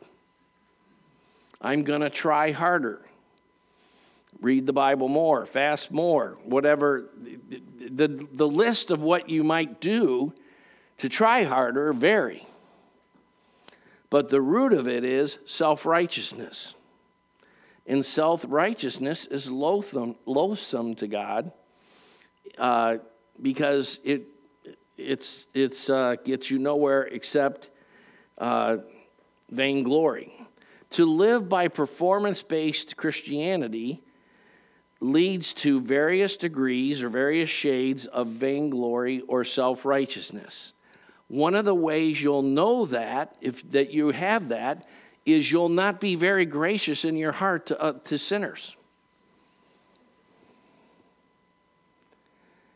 I'm 1.61 1.83
going 1.83 2.01
to 2.01 2.09
try 2.09 2.51
harder. 2.51 2.99
Read 4.41 4.65
the 4.65 4.73
Bible 4.73 5.07
more, 5.07 5.45
fast 5.45 5.91
more, 5.91 6.37
whatever. 6.43 7.05
The, 7.21 7.61
the, 8.07 8.27
the 8.33 8.47
list 8.47 8.91
of 8.91 9.01
what 9.01 9.29
you 9.29 9.45
might 9.45 9.79
do 9.79 10.33
to 10.97 11.07
try 11.07 11.43
harder 11.43 11.93
vary. 11.93 12.45
But 14.15 14.29
the 14.29 14.39
root 14.39 14.71
of 14.71 14.87
it 14.87 15.03
is 15.03 15.39
self 15.45 15.85
righteousness. 15.85 16.73
And 17.85 18.05
self 18.05 18.45
righteousness 18.47 19.25
is 19.25 19.49
loathsome, 19.49 20.15
loathsome 20.25 20.95
to 20.95 21.07
God 21.07 21.51
uh, 22.57 22.99
because 23.41 23.99
it 24.05 24.29
it's, 24.95 25.47
it's, 25.53 25.89
uh, 25.89 26.15
gets 26.23 26.49
you 26.49 26.59
nowhere 26.59 27.03
except 27.03 27.69
uh, 28.37 28.77
vainglory. 29.51 30.31
To 30.91 31.05
live 31.05 31.49
by 31.49 31.67
performance 31.67 32.41
based 32.41 32.95
Christianity 32.95 34.01
leads 35.01 35.51
to 35.55 35.81
various 35.81 36.37
degrees 36.37 37.03
or 37.03 37.09
various 37.09 37.49
shades 37.49 38.05
of 38.05 38.27
vainglory 38.27 39.23
or 39.27 39.43
self 39.43 39.83
righteousness. 39.83 40.71
One 41.27 41.55
of 41.55 41.65
the 41.65 41.75
ways 41.75 42.21
you'll 42.21 42.43
know 42.43 42.85
that, 42.87 43.35
if 43.41 43.69
that 43.71 43.91
you 43.91 44.11
have 44.11 44.49
that, 44.49 44.87
is 45.25 45.51
you'll 45.51 45.69
not 45.69 45.99
be 45.99 46.15
very 46.15 46.45
gracious 46.45 47.03
in 47.03 47.17
your 47.17 47.31
heart 47.31 47.67
to, 47.67 47.81
uh, 47.81 47.93
to 48.05 48.17
sinners. 48.17 48.75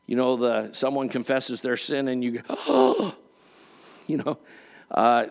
You 0.08 0.16
know, 0.16 0.38
the 0.38 0.74
someone 0.74 1.10
confesses 1.10 1.62
their 1.62 1.78
sin 1.78 2.08
and 2.08 2.24
you 2.24 2.40
go, 2.40 2.42
oh, 2.50 3.16
you 4.08 4.18
know. 4.18 4.38
Uh, 4.90 5.28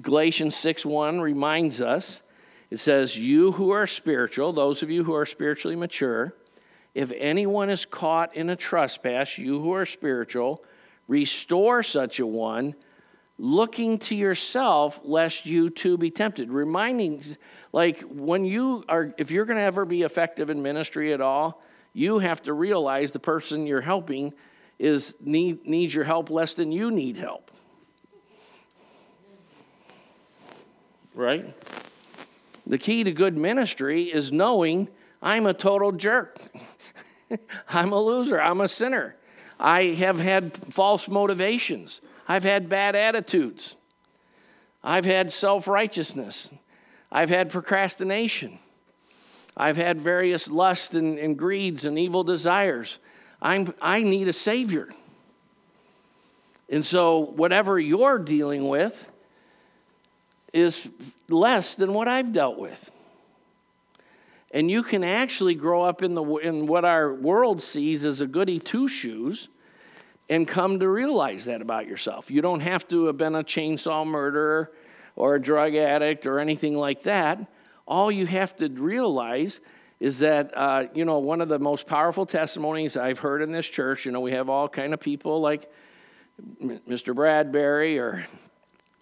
Galatians 0.00 0.56
6 0.56 0.86
1 0.86 1.20
reminds 1.20 1.82
us 1.82 2.22
it 2.70 2.80
says, 2.80 3.16
You 3.16 3.52
who 3.52 3.70
are 3.70 3.86
spiritual, 3.86 4.52
those 4.52 4.82
of 4.82 4.90
you 4.90 5.04
who 5.04 5.14
are 5.14 5.26
spiritually 5.26 5.76
mature, 5.76 6.34
if 6.92 7.12
anyone 7.16 7.70
is 7.70 7.84
caught 7.84 8.34
in 8.34 8.50
a 8.50 8.56
trespass, 8.56 9.38
you 9.38 9.60
who 9.60 9.72
are 9.72 9.86
spiritual, 9.86 10.64
restore 11.08 11.82
such 11.82 12.18
a 12.20 12.26
one, 12.26 12.74
looking 13.38 13.98
to 13.98 14.14
yourself 14.14 15.00
lest 15.02 15.46
you 15.46 15.70
too 15.70 15.96
be 15.96 16.10
tempted. 16.10 16.50
Reminding, 16.50 17.22
like, 17.72 18.00
when 18.02 18.44
you 18.44 18.84
are, 18.88 19.12
if 19.18 19.30
you're 19.30 19.44
going 19.44 19.56
to 19.56 19.62
ever 19.62 19.84
be 19.84 20.02
effective 20.02 20.50
in 20.50 20.62
ministry 20.62 21.12
at 21.12 21.20
all, 21.20 21.62
you 21.92 22.18
have 22.18 22.42
to 22.42 22.52
realize 22.52 23.12
the 23.12 23.18
person 23.18 23.66
you're 23.66 23.80
helping 23.80 24.32
is 24.78 25.14
need, 25.20 25.66
needs 25.66 25.94
your 25.94 26.04
help 26.04 26.30
less 26.30 26.54
than 26.54 26.72
you 26.72 26.90
need 26.90 27.16
help. 27.16 27.50
Right? 31.14 31.54
The 32.66 32.78
key 32.78 33.04
to 33.04 33.12
good 33.12 33.36
ministry 33.36 34.04
is 34.04 34.32
knowing 34.32 34.88
I'm 35.22 35.46
a 35.46 35.54
total 35.54 35.92
jerk. 35.92 36.38
I'm 37.68 37.92
a 37.92 38.00
loser. 38.00 38.40
I'm 38.40 38.60
a 38.60 38.68
sinner. 38.68 39.16
I 39.58 39.84
have 39.94 40.18
had 40.18 40.56
false 40.72 41.08
motivations. 41.08 42.00
I've 42.28 42.44
had 42.44 42.68
bad 42.68 42.96
attitudes. 42.96 43.76
I've 44.82 45.04
had 45.04 45.32
self 45.32 45.66
righteousness. 45.66 46.50
I've 47.10 47.30
had 47.30 47.50
procrastination. 47.50 48.58
I've 49.56 49.76
had 49.76 50.00
various 50.00 50.48
lusts 50.48 50.94
and, 50.94 51.18
and, 51.18 51.38
greeds 51.38 51.84
and 51.84 51.96
evil 51.98 52.24
desires. 52.24 52.98
I'm, 53.40 53.72
I 53.80 54.02
need 54.02 54.26
a 54.26 54.32
Savior. 54.32 54.88
And 56.68 56.84
so, 56.84 57.18
whatever 57.18 57.78
you're 57.78 58.18
dealing 58.18 58.68
with 58.68 59.08
is 60.52 60.88
less 61.28 61.76
than 61.76 61.92
what 61.92 62.08
I've 62.08 62.32
dealt 62.32 62.58
with. 62.58 62.90
And 64.54 64.70
you 64.70 64.84
can 64.84 65.02
actually 65.02 65.56
grow 65.56 65.82
up 65.82 66.00
in, 66.00 66.14
the, 66.14 66.22
in 66.36 66.68
what 66.68 66.84
our 66.84 67.12
world 67.12 67.60
sees 67.60 68.06
as 68.06 68.20
a 68.20 68.26
goody 68.26 68.60
two 68.60 68.86
shoes 68.86 69.48
and 70.30 70.46
come 70.46 70.78
to 70.78 70.88
realize 70.88 71.46
that 71.46 71.60
about 71.60 71.88
yourself. 71.88 72.30
You 72.30 72.40
don't 72.40 72.60
have 72.60 72.86
to 72.88 73.06
have 73.06 73.16
been 73.16 73.34
a 73.34 73.42
chainsaw 73.42 74.06
murderer 74.06 74.70
or 75.16 75.34
a 75.34 75.42
drug 75.42 75.74
addict 75.74 76.24
or 76.24 76.38
anything 76.38 76.76
like 76.76 77.02
that. 77.02 77.44
All 77.86 78.12
you 78.12 78.26
have 78.26 78.54
to 78.58 78.68
realize 78.68 79.58
is 79.98 80.20
that 80.20 80.56
uh, 80.56 80.84
you 80.94 81.04
know 81.04 81.18
one 81.18 81.40
of 81.40 81.48
the 81.48 81.58
most 81.58 81.86
powerful 81.86 82.24
testimonies 82.24 82.96
I've 82.96 83.18
heard 83.18 83.42
in 83.42 83.50
this 83.50 83.66
church. 83.66 84.06
You 84.06 84.12
know 84.12 84.20
we 84.20 84.32
have 84.32 84.48
all 84.48 84.68
kind 84.68 84.94
of 84.94 85.00
people 85.00 85.40
like 85.40 85.70
Mr. 86.62 87.14
Bradbury 87.14 87.98
or 87.98 88.24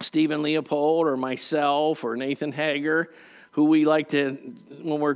Stephen 0.00 0.42
Leopold 0.42 1.06
or 1.06 1.16
myself 1.16 2.04
or 2.04 2.16
Nathan 2.16 2.52
Hager 2.52 3.10
who 3.52 3.64
we 3.64 3.84
like 3.84 4.08
to, 4.08 4.38
when 4.82 4.98
we're 4.98 5.14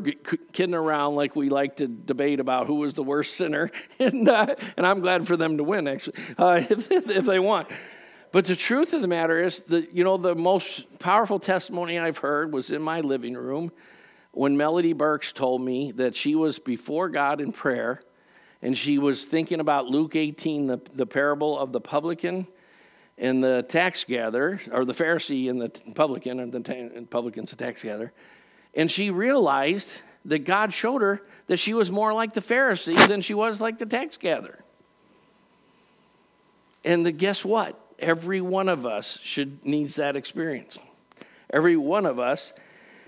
kidding 0.52 0.74
around, 0.74 1.14
like 1.14 1.34
we 1.34 1.48
like 1.48 1.76
to 1.76 1.86
debate 1.86 2.38
about 2.38 2.66
who 2.66 2.76
was 2.76 2.94
the 2.94 3.02
worst 3.02 3.36
sinner. 3.36 3.70
And, 3.98 4.28
uh, 4.28 4.54
and 4.76 4.86
I'm 4.86 5.00
glad 5.00 5.26
for 5.26 5.36
them 5.36 5.56
to 5.56 5.64
win, 5.64 5.88
actually, 5.88 6.18
uh, 6.38 6.62
if, 6.70 6.90
if 6.90 7.24
they 7.24 7.38
want. 7.38 7.68
But 8.30 8.44
the 8.44 8.56
truth 8.56 8.92
of 8.92 9.00
the 9.00 9.08
matter 9.08 9.42
is 9.42 9.60
that, 9.68 9.92
you 9.92 10.04
know, 10.04 10.18
the 10.18 10.34
most 10.34 10.98
powerful 10.98 11.40
testimony 11.40 11.98
I've 11.98 12.18
heard 12.18 12.52
was 12.52 12.70
in 12.70 12.82
my 12.82 13.00
living 13.00 13.34
room 13.34 13.72
when 14.32 14.56
Melody 14.56 14.92
Burks 14.92 15.32
told 15.32 15.62
me 15.62 15.92
that 15.92 16.14
she 16.14 16.34
was 16.34 16.58
before 16.58 17.08
God 17.08 17.40
in 17.40 17.52
prayer 17.52 18.02
and 18.60 18.76
she 18.76 18.98
was 18.98 19.24
thinking 19.24 19.60
about 19.60 19.86
Luke 19.86 20.14
18, 20.14 20.66
the, 20.66 20.80
the 20.92 21.06
parable 21.06 21.58
of 21.58 21.72
the 21.72 21.80
publican 21.80 22.46
and 23.18 23.42
the 23.42 23.64
tax 23.68 24.04
gatherer, 24.04 24.60
or 24.70 24.84
the 24.84 24.92
Pharisee 24.92 25.48
and 25.48 25.60
the 25.60 25.70
publican, 25.94 26.38
and 26.40 26.52
the 26.52 27.06
publican's 27.08 27.50
the 27.50 27.56
tax 27.56 27.82
gatherer. 27.82 28.12
And 28.74 28.90
she 28.90 29.10
realized 29.10 29.90
that 30.26 30.40
God 30.40 30.74
showed 30.74 31.02
her 31.02 31.22
that 31.46 31.58
she 31.58 31.72
was 31.72 31.90
more 31.90 32.12
like 32.12 32.34
the 32.34 32.40
Pharisee 32.40 33.08
than 33.08 33.22
she 33.22 33.32
was 33.32 33.60
like 33.60 33.78
the 33.78 33.86
tax 33.86 34.16
gatherer. 34.16 34.62
And 36.84 37.06
the, 37.06 37.12
guess 37.12 37.44
what? 37.44 37.80
Every 37.98 38.40
one 38.40 38.68
of 38.68 38.84
us 38.84 39.18
should 39.22 39.64
needs 39.64 39.96
that 39.96 40.14
experience. 40.14 40.78
Every 41.50 41.76
one 41.76 42.04
of 42.04 42.18
us 42.18 42.52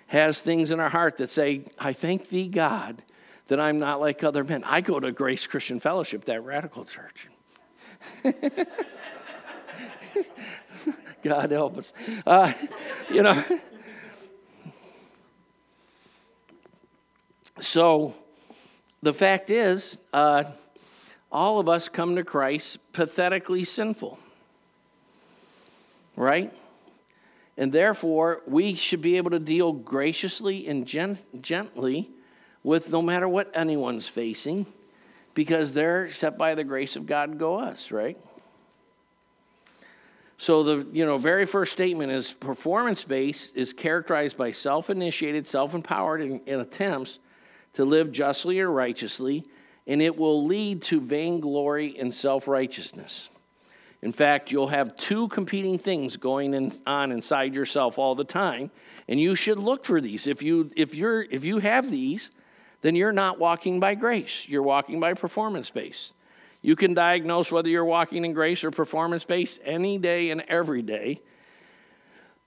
has 0.07 0.41
things 0.41 0.71
in 0.71 0.81
our 0.81 0.89
heart 0.89 1.19
that 1.19 1.29
say, 1.29 1.63
I 1.79 1.93
thank 1.93 2.31
thee, 2.31 2.49
God, 2.49 3.03
that 3.49 3.61
I'm 3.61 3.79
not 3.79 4.01
like 4.01 4.25
other 4.25 4.43
men. 4.43 4.65
I 4.65 4.81
go 4.81 4.99
to 4.99 5.13
Grace 5.13 5.47
Christian 5.47 5.81
Fellowship, 5.81 6.25
that 6.25 6.43
radical 6.45 6.87
church. 6.87 7.29
God 11.23 11.51
help 11.51 11.79
us. 11.79 11.93
Uh, 12.27 12.53
you 13.11 13.23
know. 13.23 13.43
So 17.61 18.15
the 19.03 19.13
fact 19.13 19.51
is, 19.51 19.99
uh, 20.13 20.45
all 21.31 21.59
of 21.59 21.69
us 21.69 21.89
come 21.89 22.17
to 22.17 22.25
Christ 22.25 22.79
pathetically 22.93 23.65
sinful. 23.65 24.19
Right? 26.17 26.53
And 27.57 27.73
therefore, 27.73 28.43
we 28.47 28.75
should 28.75 29.03
be 29.03 29.17
able 29.17 29.31
to 29.33 29.39
deal 29.39 29.73
graciously 29.73 30.67
and 30.69 30.87
gent- 30.87 31.43
gently 31.43 32.11
with 32.63 32.91
no 32.91 33.03
matter 33.03 33.29
what 33.29 33.51
anyone's 33.55 34.07
facing 34.07 34.67
because 35.35 35.73
they're 35.73 36.13
set 36.13 36.39
by 36.39 36.55
the 36.55 36.65
grace 36.65 36.97
of 36.97 37.07
God 37.07 37.39
go 37.39 37.57
us, 37.57 37.91
right? 37.91 38.19
So 40.39 40.63
the 40.63 40.87
you 40.93 41.05
know 41.05 41.19
very 41.19 41.47
first 41.47 41.73
statement 41.73 42.13
is 42.13 42.33
performance 42.33 43.03
based 43.05 43.57
is 43.57 43.73
characterized 43.73 44.37
by 44.37 44.53
self-initiated, 44.53 45.47
self-empowered 45.47 46.21
in, 46.21 46.41
in 46.47 46.61
attempts 46.61 47.19
to 47.75 47.85
live 47.85 48.13
justly 48.13 48.61
or 48.61 48.71
righteously, 48.71 49.45
and 49.87 50.01
it 50.01 50.17
will 50.17 50.47
lead 50.47 50.83
to 50.83 51.01
vainglory 51.01 51.99
and 51.99 52.15
self-righteousness. 52.15 53.29
In 54.01 54.13
fact, 54.13 54.53
you'll 54.53 54.69
have 54.69 54.97
two 54.97 55.27
competing 55.27 55.77
things 55.77 56.17
going 56.17 56.55
in, 56.55 56.73
on 56.87 57.11
inside 57.11 57.53
yourself 57.53 57.99
all 57.99 58.15
the 58.15 58.23
time, 58.23 58.71
and 59.09 59.21
you 59.21 59.35
should 59.35 59.59
look 59.59 59.85
for 59.85 60.01
these. 60.01 60.29
If 60.29 60.41
you 60.41 60.71
if 60.77 60.95
you're 60.95 61.23
if 61.23 61.45
you 61.45 61.59
have 61.59 61.91
these, 61.91 62.31
then 62.83 62.95
you're 62.95 63.13
not 63.13 63.41
walking 63.41 63.81
by 63.81 63.97
grace. 63.97 64.45
You're 64.47 64.63
walking 64.63 65.01
by 65.01 65.15
performance 65.15 65.69
base. 65.71 66.13
You 66.61 66.77
can 66.77 66.95
diagnose 66.95 67.53
whether 67.53 67.69
you're 67.69 67.85
walking 67.85 68.25
in 68.25 68.33
grace 68.33 68.65
or 68.65 68.71
performance 68.71 69.25
based 69.25 69.61
any 69.65 69.99
day 69.99 70.31
and 70.31 70.43
every 70.49 70.83
day 70.83 71.21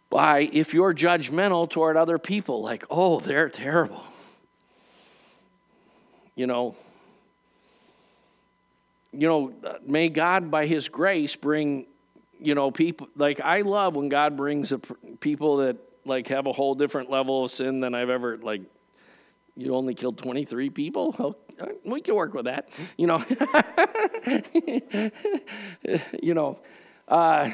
by 0.10 0.50
if 0.52 0.74
you're 0.74 0.94
judgmental 0.94 1.70
toward 1.70 1.96
other 1.98 2.20
people, 2.20 2.62
like, 2.62 2.84
oh, 2.90 3.22
they're 3.22 3.50
terrible. 3.50 4.04
You 6.36 6.48
know, 6.48 6.76
you 9.14 9.28
know, 9.28 9.54
may 9.86 10.10
God, 10.10 10.52
by 10.52 10.66
His 10.68 10.90
grace, 10.90 11.36
bring, 11.36 11.86
you 12.40 12.56
know, 12.56 12.72
people. 12.72 13.08
Like 13.16 13.40
I 13.40 13.62
love 13.62 13.96
when 13.96 14.10
God 14.10 14.38
brings 14.38 14.72
a, 14.72 14.80
people 15.20 15.58
that 15.58 15.78
like 16.06 16.28
have 16.28 16.46
a 16.46 16.52
whole 16.52 16.76
different 16.76 17.10
level 17.10 17.46
of 17.46 17.52
sin 17.52 17.80
than 17.80 17.96
I've 17.96 18.10
ever 18.10 18.38
like. 18.38 18.62
You 19.58 19.76
only 19.76 19.96
killed 19.96 20.18
twenty 20.18 20.46
three 20.46 20.70
people. 20.70 21.16
Oh, 21.20 21.36
We 21.86 22.02
can 22.02 22.16
work 22.16 22.34
with 22.34 22.46
that. 22.46 22.70
You 22.98 23.08
know, 23.08 23.24
you 26.22 26.34
know, 26.34 26.60
uh, 27.08 27.52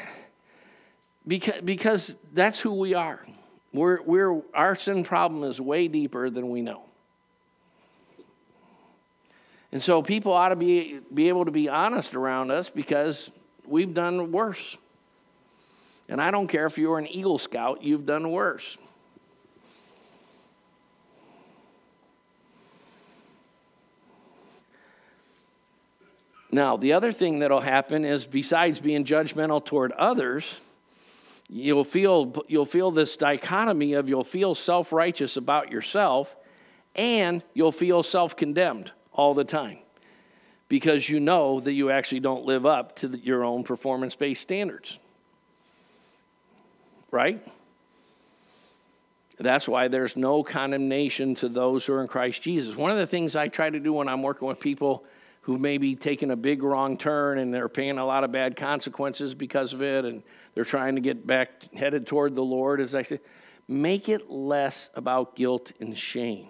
because 1.28 1.62
because 1.62 2.16
that's 2.34 2.60
who 2.60 2.74
we 2.74 2.94
are. 2.94 3.26
We're 3.74 4.02
we're 4.04 4.42
our 4.54 4.76
sin 4.76 5.04
problem 5.04 5.44
is 5.44 5.60
way 5.60 5.88
deeper 5.88 6.30
than 6.30 6.50
we 6.50 6.62
know. 6.62 6.84
And 9.72 9.84
so 9.84 10.02
people 10.02 10.32
ought 10.32 10.50
to 10.50 10.56
be, 10.56 11.00
be 11.14 11.28
able 11.28 11.46
to 11.46 11.52
be 11.52 11.70
honest 11.70 12.16
around 12.16 12.52
us 12.52 12.70
because 12.70 13.30
we've 13.66 13.94
done 13.94 14.32
worse. 14.32 14.78
And 16.10 16.22
I 16.22 16.32
don't 16.32 16.48
care 16.48 16.66
if 16.66 16.78
you're 16.78 16.98
an 16.98 17.08
Eagle 17.08 17.38
Scout, 17.38 17.84
you've 17.84 18.06
done 18.06 18.32
worse. 18.32 18.78
Now, 26.58 26.76
the 26.76 26.94
other 26.94 27.12
thing 27.12 27.38
that'll 27.38 27.62
happen 27.62 28.04
is 28.04 28.26
besides 28.26 28.80
being 28.80 29.06
judgmental 29.06 29.64
toward 29.64 29.92
others, 29.92 30.58
you'll 31.48 31.84
feel, 31.84 32.44
you'll 32.48 32.66
feel 32.66 32.90
this 32.90 33.16
dichotomy 33.16 33.94
of 33.94 34.10
you'll 34.10 34.24
feel 34.24 34.56
self 34.56 34.92
righteous 34.92 35.38
about 35.38 35.72
yourself 35.72 36.36
and 36.96 37.44
you'll 37.54 37.72
feel 37.72 38.02
self 38.02 38.36
condemned 38.36 38.92
all 39.14 39.36
the 39.36 39.44
time 39.44 39.78
because 40.68 41.08
you 41.08 41.20
know 41.20 41.60
that 41.60 41.74
you 41.74 41.92
actually 41.92 42.22
don't 42.22 42.44
live 42.44 42.66
up 42.66 42.96
to 42.96 43.08
the, 43.08 43.20
your 43.20 43.44
own 43.44 43.64
performance 43.64 44.16
based 44.16 44.42
standards. 44.42 44.98
Right? 47.12 47.48
That's 49.40 49.68
why 49.68 49.90
there's 49.90 50.18
no 50.18 50.42
condemnation 50.42 51.36
to 51.36 51.50
those 51.50 51.86
who 51.86 51.94
are 51.94 52.02
in 52.02 52.08
Christ 52.08 52.42
Jesus. 52.42 52.76
One 52.76 52.90
of 52.90 52.98
the 52.98 53.06
things 53.06 53.36
I 53.36 53.48
try 53.48 53.70
to 53.70 53.80
do 53.80 53.94
when 53.94 54.08
I'm 54.08 54.24
working 54.24 54.48
with 54.48 54.60
people 54.60 55.04
who 55.48 55.58
may 55.58 55.78
be 55.78 55.96
taking 55.96 56.30
a 56.30 56.36
big 56.36 56.62
wrong 56.62 56.98
turn 56.98 57.38
and 57.38 57.54
they're 57.54 57.70
paying 57.70 57.98
a 57.98 58.06
lot 58.06 58.26
of 58.26 58.34
bad 58.34 58.58
consequences 58.58 59.34
because 59.34 59.72
of 59.74 59.82
it 59.82 60.04
and 60.04 60.22
they're 60.54 60.66
trying 60.66 60.96
to 60.96 61.00
get 61.00 61.26
back 61.26 61.74
headed 61.74 62.06
toward 62.06 62.36
the 62.36 62.44
Lord, 62.44 62.82
as 62.82 62.94
I 62.94 63.04
said, 63.04 63.22
make 63.66 64.10
it 64.10 64.30
less 64.30 64.90
about 64.94 65.38
guilt 65.38 65.72
and 65.80 65.98
shame. 65.98 66.50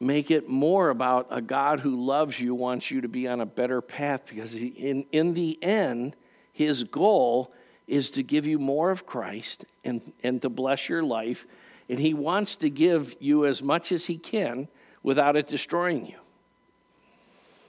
Make 0.00 0.30
it 0.30 0.48
more 0.48 0.88
about 0.88 1.26
a 1.28 1.42
God 1.42 1.80
who 1.80 2.06
loves 2.06 2.40
you, 2.40 2.54
wants 2.54 2.90
you 2.90 3.02
to 3.02 3.08
be 3.08 3.28
on 3.28 3.42
a 3.42 3.46
better 3.46 3.82
path 3.82 4.22
because 4.30 4.52
he, 4.52 4.68
in, 4.68 5.04
in 5.12 5.34
the 5.34 5.62
end, 5.62 6.16
his 6.54 6.84
goal 6.84 7.52
is 7.86 8.08
to 8.12 8.22
give 8.22 8.46
you 8.46 8.58
more 8.58 8.90
of 8.90 9.04
Christ 9.04 9.66
and, 9.84 10.00
and 10.22 10.40
to 10.40 10.48
bless 10.48 10.88
your 10.88 11.02
life. 11.02 11.46
And 11.90 11.98
he 11.98 12.14
wants 12.14 12.56
to 12.56 12.70
give 12.70 13.14
you 13.20 13.44
as 13.44 13.62
much 13.62 13.92
as 13.92 14.06
he 14.06 14.16
can 14.16 14.68
without 15.02 15.36
it 15.36 15.46
destroying 15.46 16.06
you. 16.06 16.16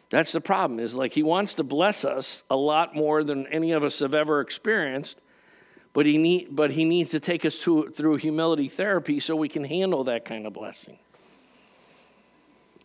That's 0.09 0.31
the 0.31 0.41
problem, 0.41 0.79
is 0.79 0.95
like 0.95 1.13
he 1.13 1.23
wants 1.23 1.55
to 1.55 1.63
bless 1.63 2.05
us 2.05 2.43
a 2.49 2.55
lot 2.55 2.95
more 2.95 3.23
than 3.23 3.45
any 3.47 3.73
of 3.73 3.83
us 3.83 3.99
have 3.99 4.13
ever 4.13 4.39
experienced, 4.39 5.17
but 5.93 6.05
he, 6.05 6.17
need, 6.17 6.55
but 6.55 6.71
he 6.71 6.85
needs 6.85 7.11
to 7.11 7.19
take 7.19 7.43
us 7.45 7.59
to, 7.59 7.89
through 7.89 8.17
humility 8.17 8.69
therapy 8.69 9.19
so 9.19 9.35
we 9.35 9.49
can 9.49 9.65
handle 9.65 10.05
that 10.05 10.23
kind 10.23 10.47
of 10.47 10.53
blessing. 10.53 10.97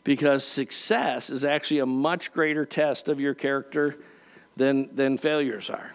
Because 0.03 0.45
success 0.45 1.31
is 1.31 1.45
actually 1.45 1.79
a 1.79 1.87
much 1.87 2.33
greater 2.33 2.67
test 2.67 3.09
of 3.09 3.21
your 3.21 3.35
character 3.35 3.99
than, 4.57 4.95
than 4.97 5.17
failures 5.17 5.71
are. 5.71 5.93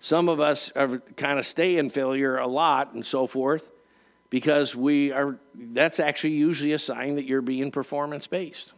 Some 0.00 0.30
of 0.30 0.40
us 0.40 0.72
are, 0.74 0.98
kind 1.16 1.38
of 1.38 1.46
stay 1.46 1.76
in 1.76 1.90
failure 1.90 2.38
a 2.38 2.46
lot 2.46 2.94
and 2.94 3.04
so 3.04 3.26
forth 3.26 3.68
because 4.32 4.74
we 4.74 5.12
are 5.12 5.36
that's 5.54 6.00
actually 6.00 6.32
usually 6.32 6.72
a 6.72 6.78
sign 6.78 7.16
that 7.16 7.26
you're 7.26 7.42
being 7.42 7.70
performance 7.70 8.26
based. 8.26 8.72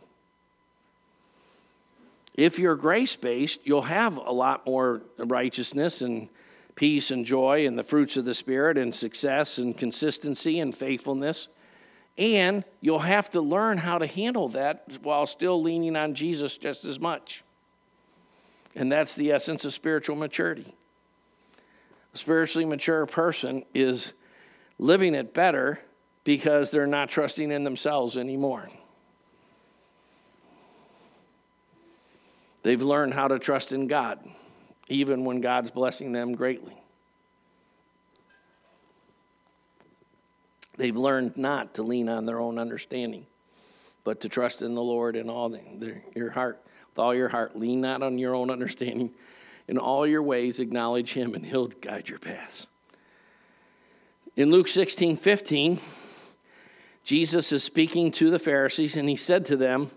If 2.35 2.59
you're 2.59 2.75
grace 2.75 3.15
based, 3.15 3.61
you'll 3.63 3.83
have 3.83 4.17
a 4.17 4.33
lot 4.33 4.67
more 4.67 5.03
righteousness 5.17 6.01
and 6.01 6.29
peace 6.75 7.13
and 7.13 7.25
joy 7.25 7.69
and 7.69 7.79
the 7.79 7.85
fruits 7.85 8.17
of 8.17 8.25
the 8.25 8.35
Spirit 8.35 8.77
and 8.77 8.93
success 8.93 9.59
and 9.59 9.79
consistency 9.79 10.59
and 10.59 10.77
faithfulness. 10.77 11.47
And 12.19 12.65
you'll 12.81 12.99
have 12.99 13.31
to 13.31 13.41
learn 13.41 13.79
how 13.79 13.99
to 13.99 14.09
handle 14.09 14.49
that 14.49 14.99
while 15.03 15.25
still 15.25 15.63
leaning 15.63 15.95
on 15.95 16.17
Jesus 16.17 16.59
just 16.59 16.85
as 16.85 16.99
much. 16.99 17.45
And 18.75 18.91
that's 18.91 19.15
the 19.15 19.31
essence 19.31 19.65
of 19.65 19.73
spiritual 19.73 20.17
maturity. 20.17 20.75
A 22.13 22.19
spiritually 22.19 22.65
mature 22.65 23.07
person 23.07 23.65
is 23.73 24.15
living 24.79 25.15
it 25.15 25.35
better 25.35 25.81
because 26.25 26.71
they're 26.71 26.87
not 26.87 27.09
trusting 27.09 27.51
in 27.51 27.65
themselves 27.65 28.17
anymore. 28.17 28.69
They've 32.63 32.81
learned 32.81 33.13
how 33.13 33.29
to 33.29 33.39
trust 33.39 33.73
in 33.73 33.89
God, 33.89 34.19
even 34.89 35.25
when 35.25 35.43
God's 35.43 35.71
blessing 35.71 36.13
them 36.13 36.35
greatly. 36.35 36.75
They've 40.77 40.97
learned 40.97 41.37
not 41.37 41.75
to 41.75 41.83
lean 41.83 42.09
on 42.09 42.25
their 42.25 42.41
own 42.41 42.59
understanding, 42.59 43.27
but 44.03 44.23
to 44.23 44.29
trust 44.29 44.63
in 44.63 44.75
the 44.75 44.83
Lord 44.83 45.15
in 45.15 45.29
all 45.31 45.51
the, 45.51 45.61
your 46.17 46.31
heart, 46.31 46.61
with 46.91 46.99
all 46.99 47.15
your 47.15 47.29
heart. 47.29 47.57
Lean 47.57 47.83
not 47.83 48.03
on 48.03 48.19
your 48.19 48.35
own 48.35 48.51
understanding. 48.51 49.11
In 49.69 49.79
all 49.79 50.07
your 50.07 50.23
ways, 50.23 50.59
acknowledge 50.59 51.13
Him, 51.13 51.35
and 51.35 51.45
He'll 51.45 51.69
guide 51.69 52.09
your 52.09 52.19
paths. 52.19 52.67
In 54.37 54.51
Luke 54.51 54.67
16 54.67 55.17
15, 55.17 55.81
Jesus 57.05 57.53
is 57.53 57.63
speaking 57.63 58.11
to 58.13 58.31
the 58.31 58.39
Pharisees, 58.39 58.97
and 58.97 59.09
he 59.09 59.17
said 59.17 59.47
to 59.47 59.57
them, 59.57 59.91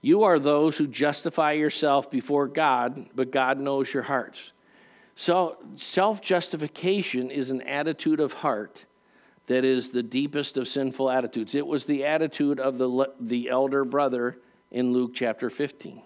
You 0.00 0.24
are 0.24 0.40
those 0.40 0.76
who 0.78 0.88
justify 0.88 1.52
yourself 1.52 2.10
before 2.10 2.48
God, 2.48 3.06
but 3.14 3.30
God 3.30 3.60
knows 3.60 3.92
your 3.94 4.02
hearts. 4.02 4.50
So, 5.14 5.58
self 5.76 6.20
justification 6.20 7.30
is 7.30 7.50
an 7.50 7.62
attitude 7.62 8.18
of 8.18 8.32
heart 8.32 8.84
that 9.46 9.64
is 9.64 9.90
the 9.90 10.02
deepest 10.02 10.56
of 10.56 10.66
sinful 10.66 11.08
attitudes. 11.08 11.54
It 11.54 11.66
was 11.66 11.84
the 11.84 12.04
attitude 12.04 12.58
of 12.58 12.78
the, 12.78 13.12
the 13.20 13.48
elder 13.48 13.84
brother 13.84 14.38
in 14.72 14.92
Luke 14.92 15.12
chapter 15.14 15.50
15. 15.50 16.02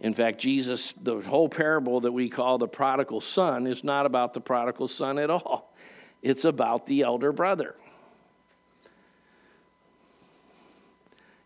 In 0.00 0.14
fact, 0.14 0.38
Jesus, 0.38 0.94
the 1.02 1.20
whole 1.22 1.48
parable 1.48 2.00
that 2.00 2.12
we 2.12 2.30
call 2.30 2.56
the 2.56 2.68
prodigal 2.68 3.20
son, 3.20 3.66
is 3.66 3.82
not 3.82 4.06
about 4.06 4.32
the 4.32 4.40
prodigal 4.40 4.86
son 4.86 5.18
at 5.18 5.28
all 5.28 5.68
it's 6.22 6.44
about 6.44 6.86
the 6.86 7.02
elder 7.02 7.32
brother. 7.32 7.74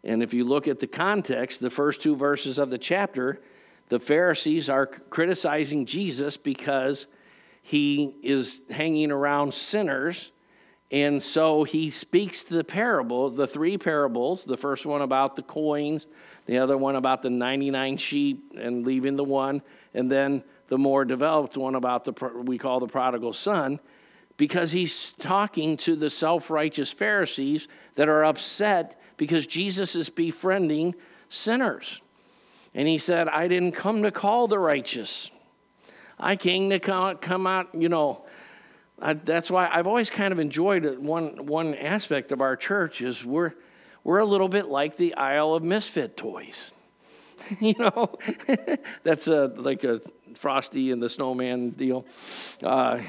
And 0.04 0.22
if 0.22 0.34
you 0.34 0.44
look 0.44 0.66
at 0.66 0.80
the 0.80 0.86
context, 0.86 1.60
the 1.60 1.70
first 1.70 2.02
two 2.02 2.16
verses 2.16 2.58
of 2.58 2.70
the 2.70 2.78
chapter, 2.78 3.40
the 3.88 4.00
Pharisees 4.00 4.68
are 4.68 4.86
criticizing 4.86 5.86
Jesus 5.86 6.36
because 6.36 7.06
he 7.62 8.16
is 8.22 8.62
hanging 8.70 9.12
around 9.12 9.54
sinners. 9.54 10.32
And 10.90 11.22
so 11.22 11.64
he 11.64 11.90
speaks 11.90 12.42
the 12.42 12.64
parable, 12.64 13.30
the 13.30 13.46
three 13.46 13.78
parables, 13.78 14.44
the 14.44 14.56
first 14.56 14.84
one 14.84 15.02
about 15.02 15.36
the 15.36 15.42
coins, 15.42 16.06
the 16.46 16.58
other 16.58 16.76
one 16.76 16.96
about 16.96 17.22
the 17.22 17.30
99 17.30 17.96
sheep 17.96 18.52
and 18.58 18.84
leaving 18.84 19.16
the 19.16 19.24
one, 19.24 19.62
and 19.94 20.10
then 20.10 20.42
the 20.68 20.76
more 20.76 21.04
developed 21.04 21.56
one 21.56 21.76
about 21.76 22.04
the 22.04 22.12
we 22.44 22.58
call 22.58 22.80
the 22.80 22.86
prodigal 22.86 23.32
son 23.32 23.78
because 24.36 24.72
he's 24.72 25.12
talking 25.14 25.76
to 25.78 25.96
the 25.96 26.10
self 26.10 26.50
righteous 26.50 26.92
Pharisees 26.92 27.68
that 27.94 28.08
are 28.08 28.24
upset 28.24 29.00
because 29.16 29.46
Jesus 29.46 29.94
is 29.94 30.10
befriending 30.10 30.94
sinners. 31.28 32.00
And 32.74 32.88
he 32.88 32.98
said, 32.98 33.28
I 33.28 33.48
didn't 33.48 33.72
come 33.72 34.02
to 34.02 34.10
call 34.10 34.48
the 34.48 34.58
righteous. 34.58 35.30
I 36.18 36.36
came 36.36 36.70
to 36.70 36.78
come 36.78 37.46
out, 37.46 37.68
you 37.74 37.88
know. 37.88 38.24
I, 39.00 39.14
that's 39.14 39.50
why 39.50 39.68
I've 39.70 39.86
always 39.86 40.10
kind 40.10 40.32
of 40.32 40.38
enjoyed 40.38 40.84
it. 40.84 41.00
One, 41.00 41.46
one 41.46 41.74
aspect 41.74 42.30
of 42.30 42.40
our 42.40 42.56
church 42.56 43.00
is 43.00 43.24
we're, 43.24 43.52
we're 44.04 44.18
a 44.18 44.24
little 44.24 44.48
bit 44.48 44.68
like 44.68 44.96
the 44.96 45.14
Isle 45.14 45.54
of 45.54 45.62
Misfit 45.62 46.16
toys. 46.16 46.70
you 47.60 47.74
know, 47.78 48.16
that's 49.02 49.26
a, 49.26 49.52
like 49.56 49.84
a 49.84 50.00
Frosty 50.34 50.92
and 50.92 51.02
the 51.02 51.10
Snowman 51.10 51.70
deal. 51.70 52.06
Uh, 52.62 53.00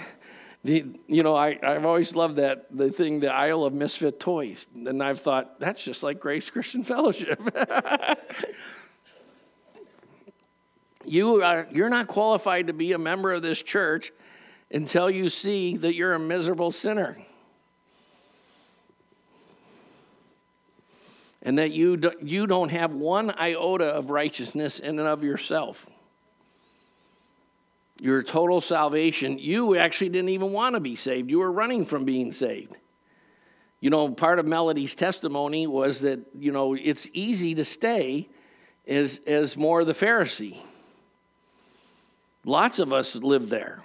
the, 0.64 0.86
you 1.08 1.24
know, 1.24 1.36
I, 1.36 1.60
I've 1.62 1.86
always 1.86 2.16
loved 2.16 2.38
that, 2.38 2.68
the 2.72 2.90
thing, 2.90 3.20
the 3.20 3.32
Isle 3.32 3.66
of 3.66 3.74
Misfit 3.74 4.20
Toys. 4.20 4.66
And 4.74 5.04
I've 5.04 5.20
thought, 5.20 5.60
that's 5.60 5.84
just 5.84 6.04
like 6.04 6.22
Grace 6.22 6.50
Christian 6.50 6.84
Fellowship. 6.86 7.42
you 11.06 11.44
are, 11.44 11.68
you're 11.72 11.90
not 11.90 12.08
qualified 12.08 12.68
to 12.68 12.74
be 12.74 12.94
a 12.94 12.98
member 12.98 13.34
of 13.34 13.42
this 13.42 13.62
church 13.62 14.14
until 14.72 15.10
you 15.10 15.30
see 15.30 15.76
that 15.78 15.96
you're 15.96 16.14
a 16.14 16.20
miserable 16.20 16.72
sinner. 16.72 17.18
And 21.42 21.58
that 21.58 21.74
you, 21.74 21.98
do, 21.98 22.14
you 22.22 22.48
don't 22.48 22.70
have 22.70 22.94
one 22.94 23.32
iota 23.32 23.88
of 23.88 24.10
righteousness 24.10 24.80
in 24.80 24.98
and 24.98 25.10
of 25.10 25.24
yourself 25.26 25.86
your 28.00 28.24
total 28.24 28.62
salvation, 28.62 29.38
you 29.38 29.78
actually 29.78 30.10
didn't 30.10 30.30
even 30.30 30.52
want 30.52 30.76
to 30.76 30.80
be 30.80 30.96
saved. 30.96 31.30
You 31.30 31.40
were 31.40 31.52
running 31.52 31.86
from 31.86 32.06
being 32.06 32.32
saved. 32.32 32.76
You 33.80 33.90
know, 33.90 34.10
part 34.10 34.40
of 34.40 34.46
Melody's 34.46 34.96
testimony 34.96 35.68
was 35.68 36.02
that, 36.02 36.20
you 36.38 36.52
know, 36.52 36.74
it's 36.74 37.08
easy 37.14 37.54
to 37.56 37.66
stay 37.66 38.30
as, 38.88 39.20
as 39.28 39.58
more 39.58 39.84
the 39.84 39.94
Pharisee. 39.94 40.58
Lots 42.46 42.80
of 42.80 42.92
us 42.92 43.16
live 43.16 43.50
there. 43.50 43.84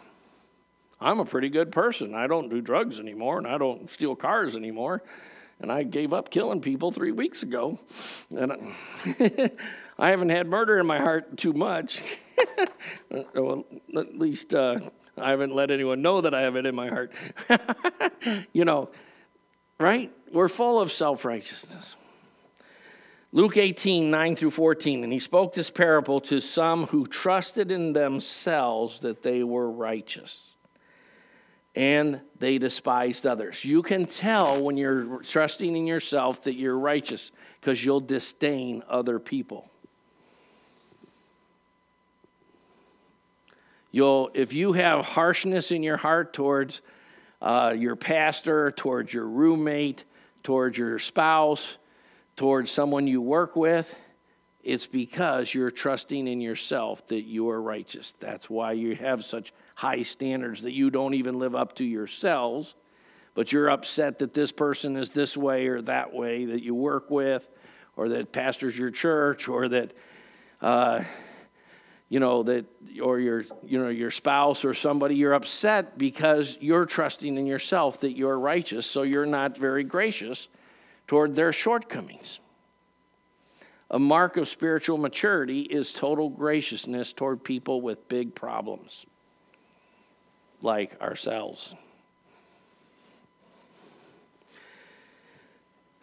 I'm 1.00 1.20
a 1.20 1.24
pretty 1.24 1.48
good 1.48 1.70
person. 1.70 2.14
I 2.14 2.26
don't 2.26 2.48
do 2.48 2.60
drugs 2.60 2.98
anymore 2.98 3.38
and 3.38 3.46
I 3.46 3.58
don't 3.58 3.88
steal 3.90 4.16
cars 4.16 4.56
anymore. 4.56 5.02
And 5.60 5.72
I 5.72 5.82
gave 5.82 6.12
up 6.12 6.30
killing 6.30 6.60
people 6.60 6.92
three 6.92 7.12
weeks 7.12 7.42
ago. 7.42 7.78
And 8.36 8.52
I 8.52 9.50
haven't 9.98 10.28
had 10.28 10.46
murder 10.46 10.78
in 10.78 10.86
my 10.86 10.98
heart 10.98 11.36
too 11.36 11.52
much. 11.52 12.02
well, 13.34 13.64
at 13.96 14.16
least 14.16 14.54
uh, 14.54 14.78
I 15.16 15.30
haven't 15.30 15.54
let 15.54 15.70
anyone 15.70 16.02
know 16.02 16.20
that 16.20 16.34
I 16.34 16.42
have 16.42 16.56
it 16.56 16.66
in 16.66 16.74
my 16.74 16.88
heart. 16.88 17.12
you 18.52 18.64
know, 18.64 18.90
right? 19.80 20.12
We're 20.32 20.48
full 20.48 20.80
of 20.80 20.92
self 20.92 21.24
righteousness. 21.24 21.96
Luke 23.30 23.58
18, 23.58 24.10
9 24.10 24.36
through 24.36 24.52
14, 24.52 25.04
and 25.04 25.12
he 25.12 25.18
spoke 25.18 25.52
this 25.52 25.68
parable 25.68 26.18
to 26.22 26.40
some 26.40 26.86
who 26.86 27.06
trusted 27.06 27.70
in 27.70 27.92
themselves 27.92 29.00
that 29.00 29.22
they 29.22 29.42
were 29.42 29.70
righteous 29.70 30.48
and 31.74 32.20
they 32.38 32.58
despised 32.58 33.26
others. 33.26 33.64
You 33.64 33.82
can 33.82 34.06
tell 34.06 34.60
when 34.60 34.76
you're 34.76 35.22
trusting 35.22 35.76
in 35.76 35.86
yourself 35.86 36.42
that 36.44 36.54
you're 36.54 36.78
righteous 36.78 37.30
because 37.60 37.84
you'll 37.84 38.00
disdain 38.00 38.82
other 38.88 39.18
people. 39.18 39.70
You'll, 43.90 44.30
if 44.34 44.52
you 44.52 44.72
have 44.74 45.04
harshness 45.04 45.70
in 45.70 45.82
your 45.82 45.96
heart 45.96 46.34
towards 46.34 46.82
uh, 47.40 47.74
your 47.76 47.96
pastor, 47.96 48.70
towards 48.70 49.12
your 49.12 49.26
roommate, 49.26 50.04
towards 50.42 50.76
your 50.76 50.98
spouse, 50.98 51.78
towards 52.36 52.70
someone 52.70 53.06
you 53.06 53.22
work 53.22 53.56
with, 53.56 53.94
it's 54.62 54.86
because 54.86 55.54
you're 55.54 55.70
trusting 55.70 56.28
in 56.28 56.40
yourself 56.40 57.06
that 57.08 57.22
you 57.22 57.48
are 57.48 57.62
righteous. 57.62 58.12
That's 58.20 58.50
why 58.50 58.72
you 58.72 58.94
have 58.96 59.24
such 59.24 59.54
high 59.74 60.02
standards 60.02 60.62
that 60.62 60.72
you 60.72 60.90
don't 60.90 61.14
even 61.14 61.38
live 61.38 61.54
up 61.54 61.76
to 61.76 61.84
yourselves, 61.84 62.74
but 63.34 63.52
you're 63.52 63.70
upset 63.70 64.18
that 64.18 64.34
this 64.34 64.52
person 64.52 64.96
is 64.96 65.10
this 65.10 65.36
way 65.36 65.68
or 65.68 65.80
that 65.82 66.12
way 66.12 66.44
that 66.46 66.62
you 66.62 66.74
work 66.74 67.10
with, 67.10 67.48
or 67.96 68.10
that 68.10 68.32
pastors 68.32 68.76
your 68.76 68.90
church, 68.90 69.48
or 69.48 69.68
that. 69.68 69.92
Uh, 70.60 71.04
you 72.08 72.20
know 72.20 72.42
that 72.42 72.64
or 73.02 73.20
your 73.20 73.44
you 73.62 73.78
know 73.78 73.88
your 73.88 74.10
spouse 74.10 74.64
or 74.64 74.74
somebody 74.74 75.14
you're 75.14 75.34
upset 75.34 75.98
because 75.98 76.56
you're 76.60 76.86
trusting 76.86 77.36
in 77.36 77.46
yourself 77.46 78.00
that 78.00 78.16
you're 78.16 78.38
righteous 78.38 78.86
so 78.86 79.02
you're 79.02 79.26
not 79.26 79.56
very 79.56 79.84
gracious 79.84 80.48
toward 81.06 81.34
their 81.34 81.52
shortcomings. 81.52 82.40
A 83.90 83.98
mark 83.98 84.36
of 84.36 84.48
spiritual 84.48 84.98
maturity 84.98 85.62
is 85.62 85.92
total 85.92 86.28
graciousness 86.28 87.14
toward 87.14 87.42
people 87.42 87.80
with 87.80 88.06
big 88.08 88.34
problems 88.34 89.06
like 90.60 91.00
ourselves 91.00 91.74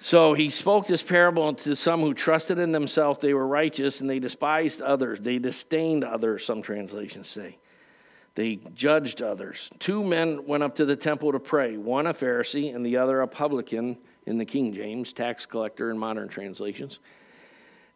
So 0.05 0.35
he 0.35 0.51
spoke 0.51 0.85
this 0.85 1.01
parable 1.01 1.55
to 1.55 1.75
some 1.75 2.01
who 2.01 2.13
trusted 2.13 2.59
in 2.59 2.71
themselves 2.71 3.17
they 3.17 3.33
were 3.33 3.47
righteous 3.47 4.01
and 4.01 4.07
they 4.07 4.19
despised 4.19 4.79
others. 4.83 5.17
They 5.19 5.39
disdained 5.39 6.03
others, 6.03 6.45
some 6.45 6.61
translations 6.61 7.27
say. 7.27 7.57
They 8.35 8.57
judged 8.75 9.23
others. 9.23 9.71
Two 9.79 10.03
men 10.03 10.45
went 10.45 10.61
up 10.61 10.75
to 10.75 10.85
the 10.85 10.95
temple 10.95 11.31
to 11.31 11.39
pray, 11.39 11.77
one 11.77 12.05
a 12.05 12.13
Pharisee 12.13 12.75
and 12.75 12.85
the 12.85 12.97
other 12.97 13.21
a 13.21 13.27
publican 13.27 13.97
in 14.27 14.37
the 14.37 14.45
King 14.45 14.73
James, 14.73 15.11
tax 15.11 15.47
collector 15.47 15.89
in 15.89 15.97
modern 15.97 16.27
translations. 16.27 16.99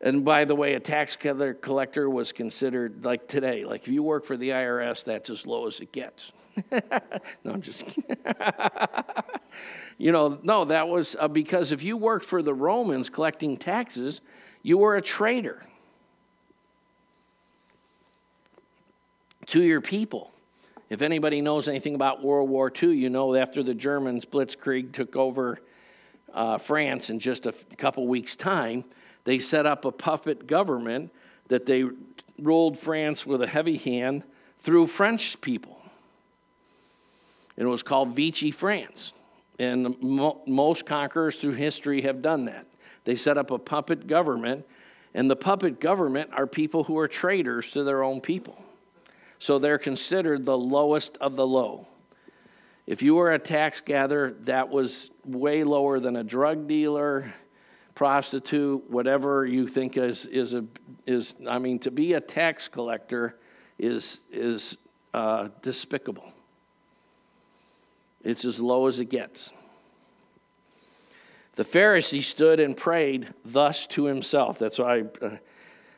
And 0.01 0.25
by 0.25 0.45
the 0.45 0.55
way, 0.55 0.73
a 0.73 0.79
tax 0.79 1.15
collector 1.15 2.09
was 2.09 2.31
considered 2.31 3.05
like 3.05 3.27
today, 3.27 3.65
like 3.65 3.83
if 3.83 3.89
you 3.89 4.01
work 4.01 4.25
for 4.25 4.35
the 4.35 4.49
IRS, 4.49 5.03
that's 5.03 5.29
as 5.29 5.45
low 5.45 5.67
as 5.67 5.79
it 5.79 5.91
gets. 5.91 6.31
no, 6.71 7.51
I'm 7.51 7.61
just 7.61 7.85
kidding. 7.85 8.17
You 9.99 10.13
know, 10.13 10.39
no, 10.41 10.63
that 10.65 10.87
was 10.87 11.15
uh, 11.19 11.27
because 11.27 11.73
if 11.73 11.83
you 11.83 11.97
worked 11.97 12.25
for 12.25 12.41
the 12.41 12.53
Romans 12.53 13.09
collecting 13.09 13.57
taxes, 13.57 14.21
you 14.63 14.77
were 14.77 14.95
a 14.95 15.01
traitor 15.01 15.61
to 19.47 19.61
your 19.61 19.81
people. 19.81 20.31
If 20.89 21.01
anybody 21.01 21.41
knows 21.41 21.67
anything 21.67 21.95
about 21.95 22.23
World 22.23 22.49
War 22.49 22.71
II, 22.81 22.95
you 22.95 23.09
know 23.09 23.35
after 23.35 23.61
the 23.61 23.73
Germans 23.73 24.25
blitzkrieg 24.25 24.93
took 24.93 25.17
over 25.17 25.59
uh, 26.33 26.57
France 26.57 27.09
in 27.09 27.19
just 27.19 27.45
a 27.45 27.49
f- 27.49 27.77
couple 27.77 28.07
weeks' 28.07 28.37
time, 28.37 28.85
they 29.25 29.37
set 29.37 29.65
up 29.65 29.83
a 29.83 29.91
puppet 29.91 30.47
government 30.47 31.11
that 31.49 31.65
they 31.65 31.83
ruled 32.39 32.79
France 32.79 33.25
with 33.25 33.41
a 33.41 33.47
heavy 33.47 33.77
hand 33.77 34.23
through 34.59 34.87
French 34.87 35.39
people. 35.41 35.77
And 37.57 37.67
it 37.67 37.69
was 37.69 37.83
called 37.83 38.15
Vichy 38.15 38.51
France. 38.51 39.11
And 39.59 40.01
mo- 40.01 40.41
most 40.47 40.85
conquerors 40.85 41.35
through 41.35 41.53
history 41.53 42.01
have 42.01 42.21
done 42.21 42.45
that. 42.45 42.65
They 43.03 43.15
set 43.15 43.37
up 43.37 43.51
a 43.51 43.59
puppet 43.59 44.07
government, 44.07 44.65
and 45.13 45.29
the 45.29 45.35
puppet 45.35 45.79
government 45.79 46.31
are 46.33 46.47
people 46.47 46.83
who 46.85 46.97
are 46.97 47.07
traitors 47.07 47.71
to 47.71 47.83
their 47.83 48.03
own 48.03 48.21
people. 48.21 48.57
So 49.39 49.59
they're 49.59 49.77
considered 49.77 50.45
the 50.45 50.57
lowest 50.57 51.17
of 51.17 51.35
the 51.35 51.45
low. 51.45 51.87
If 52.87 53.01
you 53.01 53.15
were 53.15 53.33
a 53.33 53.39
tax 53.39 53.81
gatherer, 53.81 54.35
that 54.41 54.69
was 54.69 55.11
way 55.23 55.63
lower 55.63 55.99
than 55.99 56.15
a 56.15 56.23
drug 56.23 56.67
dealer, 56.67 57.33
prostitute, 57.95 58.89
whatever 58.89 59.45
you 59.45 59.67
think 59.67 59.97
is, 59.97 60.25
is, 60.25 60.53
a, 60.53 60.65
is 61.05 61.35
I 61.47 61.59
mean, 61.59 61.79
to 61.79 61.91
be 61.91 62.13
a 62.13 62.21
tax 62.21 62.67
collector 62.67 63.35
is, 63.77 64.19
is 64.31 64.77
uh, 65.13 65.49
despicable. 65.61 66.31
It's 68.23 68.45
as 68.45 68.59
low 68.59 68.87
as 68.87 68.99
it 68.99 69.05
gets. 69.05 69.51
The 71.55 71.63
Pharisee 71.63 72.23
stood 72.23 72.59
and 72.59 72.75
prayed 72.75 73.33
thus 73.43 73.85
to 73.87 74.05
himself. 74.05 74.59
That's 74.59 74.79
why, 74.79 75.03
uh, 75.21 75.37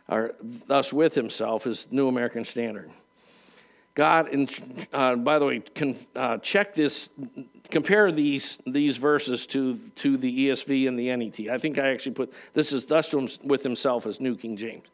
or 0.09 0.33
thus 0.41 0.91
with 0.91 1.13
himself 1.13 1.67
is 1.67 1.87
New 1.91 2.07
American 2.07 2.45
Standard. 2.45 2.89
God, 3.93 4.29
and 4.29 4.87
uh, 4.93 5.15
by 5.17 5.37
the 5.37 5.45
way, 5.45 5.59
can 5.59 5.97
uh, 6.15 6.37
check 6.37 6.73
this, 6.73 7.09
compare 7.69 8.11
these 8.11 8.57
these 8.65 8.97
verses 8.97 9.45
to 9.47 9.77
to 9.97 10.17
the 10.17 10.47
ESV 10.47 10.87
and 10.87 10.97
the 10.97 11.15
NET. 11.15 11.39
I 11.51 11.57
think 11.57 11.77
I 11.77 11.91
actually 11.91 12.13
put 12.13 12.33
this 12.53 12.71
is 12.71 12.85
thus 12.85 13.13
with 13.43 13.63
himself 13.63 14.05
as 14.05 14.19
New 14.19 14.35
King 14.35 14.55
James. 14.55 14.87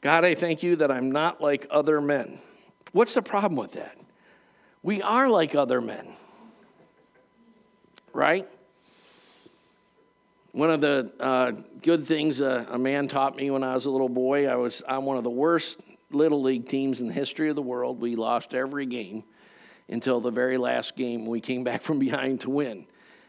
God, 0.00 0.24
I 0.24 0.34
thank 0.34 0.62
you 0.62 0.76
that 0.76 0.90
I'm 0.90 1.10
not 1.10 1.40
like 1.40 1.66
other 1.70 2.00
men. 2.00 2.38
What's 2.92 3.14
the 3.14 3.22
problem 3.22 3.56
with 3.56 3.72
that? 3.72 3.96
We 4.82 5.02
are 5.02 5.28
like 5.28 5.54
other 5.54 5.80
men 5.80 6.14
right? 8.12 8.48
One 10.52 10.70
of 10.70 10.80
the 10.80 11.12
uh, 11.20 11.52
good 11.82 12.06
things 12.06 12.40
a 12.40 12.78
man 12.78 13.08
taught 13.08 13.36
me 13.36 13.50
when 13.50 13.62
I 13.62 13.74
was 13.74 13.86
a 13.86 13.90
little 13.90 14.08
boy, 14.08 14.48
I 14.48 14.56
was 14.56 14.82
on 14.82 15.04
one 15.04 15.16
of 15.16 15.24
the 15.24 15.30
worst 15.30 15.78
little 16.10 16.42
league 16.42 16.68
teams 16.68 17.00
in 17.00 17.08
the 17.08 17.12
history 17.12 17.50
of 17.50 17.56
the 17.56 17.62
world. 17.62 18.00
We 18.00 18.16
lost 18.16 18.54
every 18.54 18.86
game 18.86 19.24
until 19.88 20.20
the 20.20 20.30
very 20.30 20.56
last 20.56 20.96
game. 20.96 21.26
We 21.26 21.40
came 21.40 21.64
back 21.64 21.82
from 21.82 21.98
behind 21.98 22.40
to 22.42 22.50
win. 22.50 22.86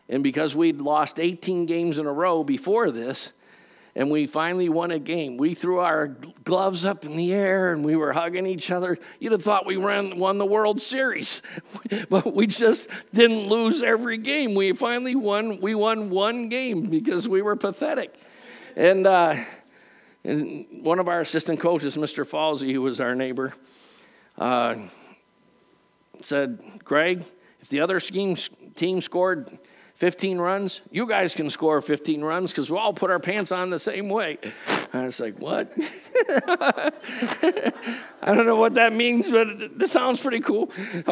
And 0.07 0.23
because 0.23 0.55
we'd 0.55 0.81
lost 0.81 1.19
18 1.19 1.65
games 1.65 1.97
in 1.97 2.05
a 2.05 2.11
row 2.11 2.43
before 2.43 2.89
this, 2.89 3.31
and 3.95 4.09
we 4.09 4.27
finally 4.27 4.69
won 4.69 4.91
a 4.91 4.99
game. 4.99 5.37
We 5.37 5.53
threw 5.53 5.79
our 5.79 6.07
gloves 6.07 6.85
up 6.85 7.05
in 7.05 7.17
the 7.17 7.33
air 7.33 7.73
and 7.73 7.83
we 7.83 7.95
were 7.95 8.13
hugging 8.13 8.45
each 8.45 8.71
other. 8.71 8.97
You'd 9.19 9.31
have 9.31 9.43
thought 9.43 9.65
we 9.65 9.77
ran, 9.77 10.17
won 10.17 10.37
the 10.37 10.45
World 10.45 10.81
Series, 10.81 11.41
but 12.09 12.33
we 12.33 12.47
just 12.47 12.87
didn't 13.13 13.47
lose 13.47 13.83
every 13.83 14.17
game. 14.17 14.55
We 14.55 14.73
finally 14.73 15.15
won. 15.15 15.59
We 15.59 15.75
won 15.75 16.09
one 16.09 16.49
game 16.49 16.89
because 16.89 17.27
we 17.27 17.41
were 17.41 17.55
pathetic, 17.55 18.13
and. 18.75 19.05
Uh, 19.05 19.35
and 20.23 20.65
one 20.83 20.99
of 20.99 21.07
our 21.07 21.21
assistant 21.21 21.61
coaches, 21.61 21.95
Mr. 21.95 22.27
Falsey, 22.27 22.73
who 22.73 22.81
was 22.81 22.99
our 22.99 23.15
neighbor, 23.15 23.53
uh, 24.37 24.75
said, 26.21 26.59
Greg, 26.83 27.23
if 27.61 27.69
the 27.69 27.79
other 27.79 27.99
team 27.99 29.01
scored 29.01 29.57
15 29.99 30.37
runs? 30.37 30.79
You 30.91 31.05
guys 31.05 31.35
can 31.35 31.49
score 31.49 31.81
15 31.81 32.21
runs 32.21 32.51
because 32.51 32.69
we 32.69 32.77
all 32.77 32.93
put 32.93 33.11
our 33.11 33.19
pants 33.19 33.51
on 33.51 33.69
the 33.69 33.81
same 33.81 34.07
way. 34.07 34.37
I 34.93 35.03
was 35.03 35.19
like, 35.19 35.37
what? 35.39 35.73
I 38.21 38.33
don't 38.33 38.45
know 38.45 38.55
what 38.55 38.75
that 38.75 38.93
means, 38.93 39.29
but 39.29 39.47
it 39.49 39.89
sounds 39.89 40.21
pretty 40.21 40.39
cool. 40.39 40.71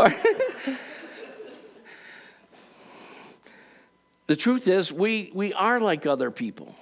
the 4.28 4.38
truth 4.38 4.70
is, 4.70 4.90
we, 4.90 5.32
we 5.34 5.52
are 5.52 5.82
like 5.82 6.06
other 6.06 6.32
people. 6.32 6.74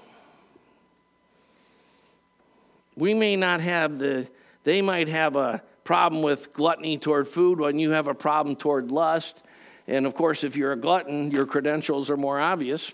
We 2.95 3.15
may 3.15 3.35
not 3.35 3.61
have 3.61 3.97
the, 3.97 4.27
they 4.63 4.83
might 4.83 5.07
have 5.07 5.35
a 5.35 5.63
problem 5.83 6.21
with 6.21 6.53
gluttony 6.53 6.99
toward 6.99 7.27
food 7.27 7.59
when 7.59 7.79
you 7.79 7.89
have 7.91 8.07
a 8.07 8.13
problem 8.13 8.55
toward 8.55 8.91
lust 8.91 9.41
and 9.87 10.05
of 10.05 10.15
course, 10.15 10.43
if 10.43 10.55
you're 10.55 10.71
a 10.71 10.77
glutton, 10.77 11.31
your 11.31 11.45
credentials 11.45 12.09
are 12.09 12.17
more 12.17 12.39
obvious. 12.39 12.91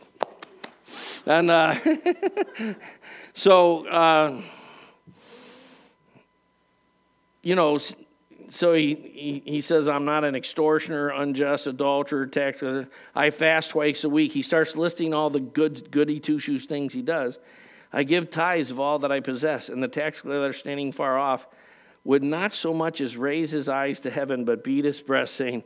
And 1.25 1.49
uh, 1.49 1.75
so, 3.33 3.87
uh, 3.87 4.41
you 7.41 7.55
know, 7.55 7.79
so 8.49 8.73
he, 8.73 8.95
he, 8.95 9.51
he, 9.53 9.61
says, 9.61 9.87
I'm 9.87 10.03
not 10.03 10.25
an 10.25 10.35
extortioner, 10.35 11.09
unjust, 11.09 11.67
adulterer, 11.67 12.27
tax. 12.27 12.61
I 13.15 13.29
fast 13.29 13.69
twice 13.69 14.03
a 14.03 14.09
week. 14.09 14.33
He 14.33 14.41
starts 14.41 14.75
listing 14.75 15.13
all 15.13 15.29
the 15.29 15.39
good, 15.39 15.89
goody 15.91 16.19
two 16.19 16.39
shoes 16.39 16.65
things 16.65 16.91
he 16.91 17.01
does. 17.01 17.39
I 17.93 18.03
give 18.03 18.29
tithes 18.29 18.71
of 18.71 18.79
all 18.79 18.99
that 18.99 19.11
I 19.11 19.21
possess. 19.21 19.69
And 19.69 19.81
the 19.81 19.87
tax 19.87 20.21
collector 20.21 20.51
standing 20.51 20.91
far 20.91 21.17
off 21.17 21.47
would 22.03 22.23
not 22.23 22.51
so 22.51 22.73
much 22.73 22.99
as 22.99 23.15
raise 23.15 23.51
his 23.51 23.69
eyes 23.69 24.01
to 24.01 24.09
heaven, 24.09 24.43
but 24.43 24.63
beat 24.63 24.83
his 24.85 25.01
breast, 25.01 25.35
saying, 25.35 25.63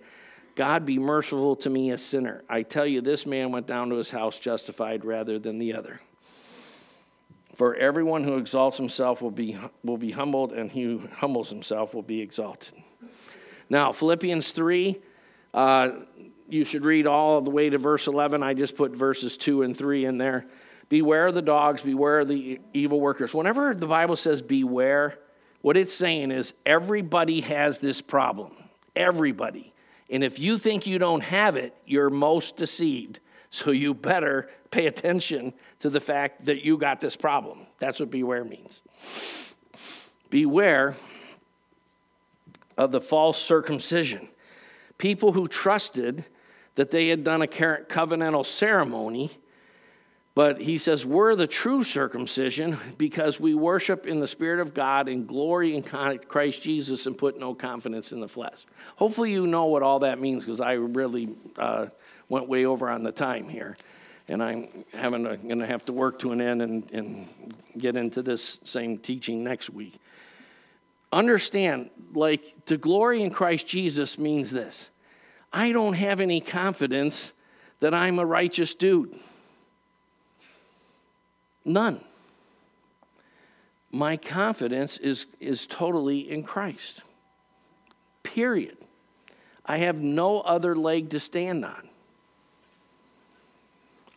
God 0.55 0.85
be 0.85 0.97
merciful 0.97 1.57
to 1.57 1.69
me, 1.69 1.91
a 1.91 1.97
sinner. 1.97 2.43
I 2.49 2.63
tell 2.63 2.85
you, 2.85 3.01
this 3.01 3.25
man 3.25 3.51
went 3.51 3.67
down 3.67 3.89
to 3.89 3.95
his 3.97 4.09
house 4.09 4.39
justified 4.39 5.03
rather 5.03 5.37
than 5.37 5.59
the 5.59 5.73
other. 5.73 5.99
For 7.55 7.75
everyone 7.75 8.23
who 8.23 8.37
exalts 8.37 8.77
himself 8.77 9.21
will 9.21 9.31
be, 9.31 9.57
will 9.83 9.97
be 9.97 10.11
humbled, 10.11 10.53
and 10.53 10.71
he 10.71 10.83
who 10.83 11.07
humbles 11.13 11.49
himself 11.49 11.93
will 11.93 12.03
be 12.03 12.21
exalted. 12.21 12.73
Now, 13.69 13.91
Philippians 13.91 14.51
3, 14.51 15.01
uh, 15.53 15.89
you 16.47 16.63
should 16.63 16.83
read 16.83 17.07
all 17.07 17.41
the 17.41 17.49
way 17.49 17.69
to 17.69 17.77
verse 17.77 18.07
11. 18.07 18.43
I 18.43 18.53
just 18.53 18.75
put 18.75 18.91
verses 18.91 19.37
2 19.37 19.63
and 19.63 19.75
3 19.75 20.05
in 20.05 20.17
there. 20.17 20.45
Beware 20.87 21.27
of 21.27 21.35
the 21.35 21.41
dogs, 21.41 21.81
beware 21.81 22.23
the 22.23 22.59
evil 22.73 23.01
workers. 23.01 23.33
Whenever 23.33 23.73
the 23.73 23.87
Bible 23.87 24.15
says 24.15 24.41
beware, 24.41 25.17
what 25.61 25.75
it's 25.75 25.93
saying 25.93 26.31
is 26.31 26.53
everybody 26.65 27.41
has 27.41 27.79
this 27.79 28.01
problem. 28.01 28.53
Everybody. 28.95 29.73
And 30.15 30.23
if 30.23 30.39
you 30.39 30.57
think 30.57 30.87
you 30.87 30.97
don't 30.97 31.23
have 31.23 31.57
it, 31.57 31.75
you're 31.85 32.09
most 32.09 32.55
deceived. 32.55 33.19
So 33.49 33.71
you 33.71 33.93
better 33.93 34.49
pay 34.71 34.87
attention 34.87 35.53
to 35.81 35.89
the 35.89 35.99
fact 35.99 36.45
that 36.45 36.63
you 36.63 36.77
got 36.77 37.01
this 37.01 37.17
problem. 37.17 37.67
That's 37.79 37.99
what 37.99 38.11
beware 38.11 38.45
means. 38.45 38.81
Beware 40.29 40.95
of 42.77 42.93
the 42.93 43.01
false 43.01 43.37
circumcision. 43.37 44.29
People 44.97 45.33
who 45.33 45.49
trusted 45.49 46.23
that 46.75 46.91
they 46.91 47.09
had 47.09 47.25
done 47.25 47.41
a 47.41 47.47
covenantal 47.47 48.45
ceremony 48.45 49.31
but 50.35 50.59
he 50.59 50.77
says, 50.77 51.05
We're 51.05 51.35
the 51.35 51.47
true 51.47 51.81
circumcision 51.81 52.77
because 52.97 53.39
we 53.39 53.55
worship 53.55 54.05
in 54.05 54.19
the 54.19 54.27
Spirit 54.27 54.59
of 54.59 54.73
God 54.73 55.07
and 55.07 55.25
glory 55.25 55.75
in 55.75 55.81
Christ 55.81 56.61
Jesus 56.61 57.05
and 57.05 57.17
put 57.17 57.39
no 57.39 57.55
confidence 57.55 58.11
in 58.11 58.19
the 58.19 58.27
flesh. 58.27 58.65
Hopefully, 58.97 59.31
you 59.31 59.47
know 59.47 59.65
what 59.65 59.81
all 59.81 59.99
that 59.99 60.19
means 60.19 60.43
because 60.43 60.59
I 60.59 60.73
really 60.73 61.29
uh, 61.57 61.87
went 62.27 62.49
way 62.49 62.65
over 62.65 62.89
on 62.89 63.03
the 63.03 63.13
time 63.13 63.47
here. 63.47 63.77
And 64.27 64.43
I'm 64.43 64.67
going 64.91 65.59
to 65.59 65.67
have 65.67 65.85
to 65.85 65.93
work 65.93 66.19
to 66.19 66.31
an 66.31 66.41
end 66.41 66.61
and, 66.61 66.91
and 66.91 67.27
get 67.77 67.95
into 67.95 68.21
this 68.21 68.59
same 68.63 68.97
teaching 68.97 69.43
next 69.43 69.69
week. 69.69 69.99
Understand, 71.13 71.91
like, 72.13 72.65
to 72.65 72.75
glory 72.75 73.21
in 73.21 73.29
Christ 73.29 73.67
Jesus 73.67 74.17
means 74.17 74.51
this 74.51 74.89
I 75.53 75.71
don't 75.71 75.93
have 75.93 76.19
any 76.19 76.41
confidence 76.41 77.31
that 77.79 77.93
I'm 77.93 78.19
a 78.19 78.25
righteous 78.25 78.75
dude. 78.75 79.17
None. 81.65 81.99
My 83.91 84.17
confidence 84.17 84.97
is, 84.97 85.25
is 85.39 85.65
totally 85.65 86.29
in 86.29 86.43
Christ. 86.43 87.01
Period. 88.23 88.77
I 89.65 89.77
have 89.77 89.97
no 89.97 90.41
other 90.41 90.75
leg 90.75 91.09
to 91.09 91.19
stand 91.19 91.65
on. 91.65 91.89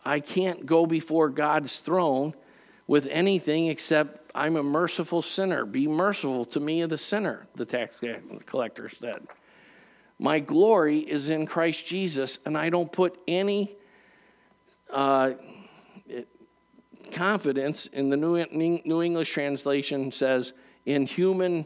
I 0.05 0.19
can't 0.19 0.65
go 0.65 0.85
before 0.85 1.29
God's 1.29 1.79
throne 1.79 2.33
with 2.87 3.07
anything 3.07 3.67
except 3.67 4.31
I'm 4.35 4.55
a 4.55 4.63
merciful 4.63 5.21
sinner. 5.21 5.65
Be 5.65 5.87
merciful 5.87 6.45
to 6.45 6.59
me, 6.59 6.85
the 6.85 6.97
sinner, 6.97 7.47
the 7.55 7.65
tax 7.65 7.95
collector 8.45 8.89
said. 8.89 9.27
My 10.19 10.39
glory 10.39 10.99
is 10.99 11.29
in 11.29 11.45
Christ 11.45 11.85
Jesus, 11.85 12.37
and 12.45 12.57
I 12.57 12.69
don't 12.69 12.91
put 12.91 13.17
any 13.27 13.75
uh, 14.91 15.33
confidence 17.11 17.87
in 17.87 18.09
the 18.09 18.17
New, 18.17 19.01
English 19.01 19.31
translation 19.31 20.11
says, 20.11 20.53
in 20.85 21.05
human 21.05 21.65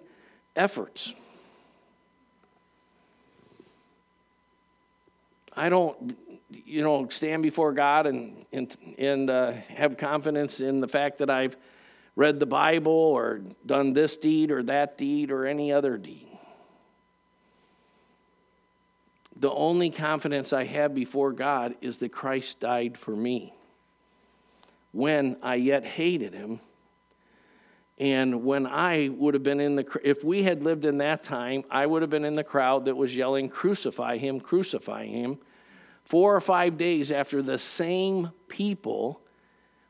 efforts. 0.56 1.14
I 5.56 5.70
don't, 5.70 6.18
you 6.50 6.84
know, 6.84 7.08
stand 7.10 7.44
before 7.44 7.74
God 7.74 8.08
and, 8.08 8.46
and, 8.52 8.76
and 8.98 9.30
uh, 9.30 9.52
have 9.70 9.98
confidence 9.98 10.60
in 10.60 10.80
the 10.80 10.88
fact 10.88 11.20
that 11.20 11.30
I've 11.30 11.56
read 12.16 12.40
the 12.40 12.46
Bible 12.46 12.92
or 12.92 13.42
done 13.66 13.94
this 13.94 14.18
deed 14.18 14.52
or 14.52 14.64
that 14.64 14.98
deed 14.98 15.32
or 15.32 15.46
any 15.46 15.72
other 15.72 15.98
deed. 15.98 16.28
The 19.36 19.52
only 19.52 19.90
confidence 19.90 20.54
I 20.54 20.64
have 20.66 20.94
before 20.94 21.32
God 21.32 21.76
is 21.82 21.98
that 21.98 22.12
Christ 22.12 22.60
died 22.60 22.98
for 22.98 23.16
me 23.16 23.54
when 24.94 25.36
I 25.42 25.56
yet 25.56 25.84
hated 25.84 26.34
him. 26.34 26.62
And 27.98 28.46
when 28.46 28.66
I 28.66 29.10
would 29.10 29.34
have 29.34 29.44
been 29.44 29.60
in 29.60 29.76
the, 29.76 29.86
if 30.04 30.24
we 30.24 30.44
had 30.44 30.64
lived 30.64 30.86
in 30.86 31.00
that 31.00 31.24
time, 31.24 31.64
I 31.70 31.86
would 31.86 32.02
have 32.02 32.10
been 32.10 32.26
in 32.26 32.34
the 32.34 32.44
crowd 32.44 32.86
that 32.86 32.96
was 32.96 33.16
yelling, 33.16 33.50
Crucify 33.50 34.18
him, 34.18 34.40
crucify 34.40 35.06
him. 35.06 35.38
Four 36.06 36.36
or 36.36 36.42
five 36.42 36.78
days 36.78 37.12
after 37.12 37.42
the 37.42 37.60
same 37.60 38.32
people, 38.48 39.22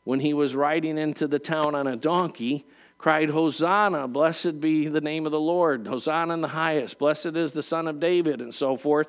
when 0.03 0.19
he 0.19 0.33
was 0.33 0.55
riding 0.55 0.97
into 0.97 1.27
the 1.27 1.39
town 1.39 1.75
on 1.75 1.87
a 1.87 1.95
donkey, 1.95 2.65
cried, 2.97 3.29
Hosanna, 3.29 4.07
blessed 4.07 4.59
be 4.59 4.87
the 4.87 5.01
name 5.01 5.25
of 5.25 5.31
the 5.31 5.39
Lord, 5.39 5.87
Hosanna 5.87 6.33
in 6.33 6.41
the 6.41 6.49
highest, 6.49 6.99
blessed 6.99 7.35
is 7.35 7.51
the 7.51 7.63
Son 7.63 7.87
of 7.87 7.99
David, 7.99 8.41
and 8.41 8.53
so 8.53 8.77
forth. 8.77 9.07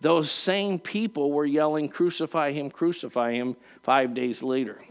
Those 0.00 0.30
same 0.30 0.80
people 0.80 1.32
were 1.32 1.46
yelling, 1.46 1.88
Crucify 1.88 2.52
him, 2.52 2.70
crucify 2.70 3.32
him, 3.32 3.56
five 3.82 4.14
days 4.14 4.42
later. 4.42 4.82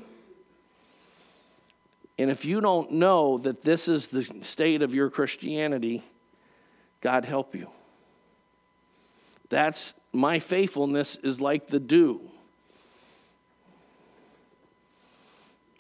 And 2.22 2.30
if 2.30 2.46
you 2.46 2.62
don't 2.62 2.92
know 2.92 3.40
that 3.40 3.64
this 3.64 3.88
is 3.88 4.08
the 4.08 4.24
state 4.42 4.84
of 4.84 4.94
your 4.94 5.10
Christianity, 5.10 6.04
God 7.02 7.26
help 7.26 7.56
you. 7.56 7.68
That's 9.50 9.96
my 10.14 10.38
faithfulness 10.38 11.18
is 11.24 11.42
like 11.42 11.66
the 11.66 11.80
dew. 11.80 12.22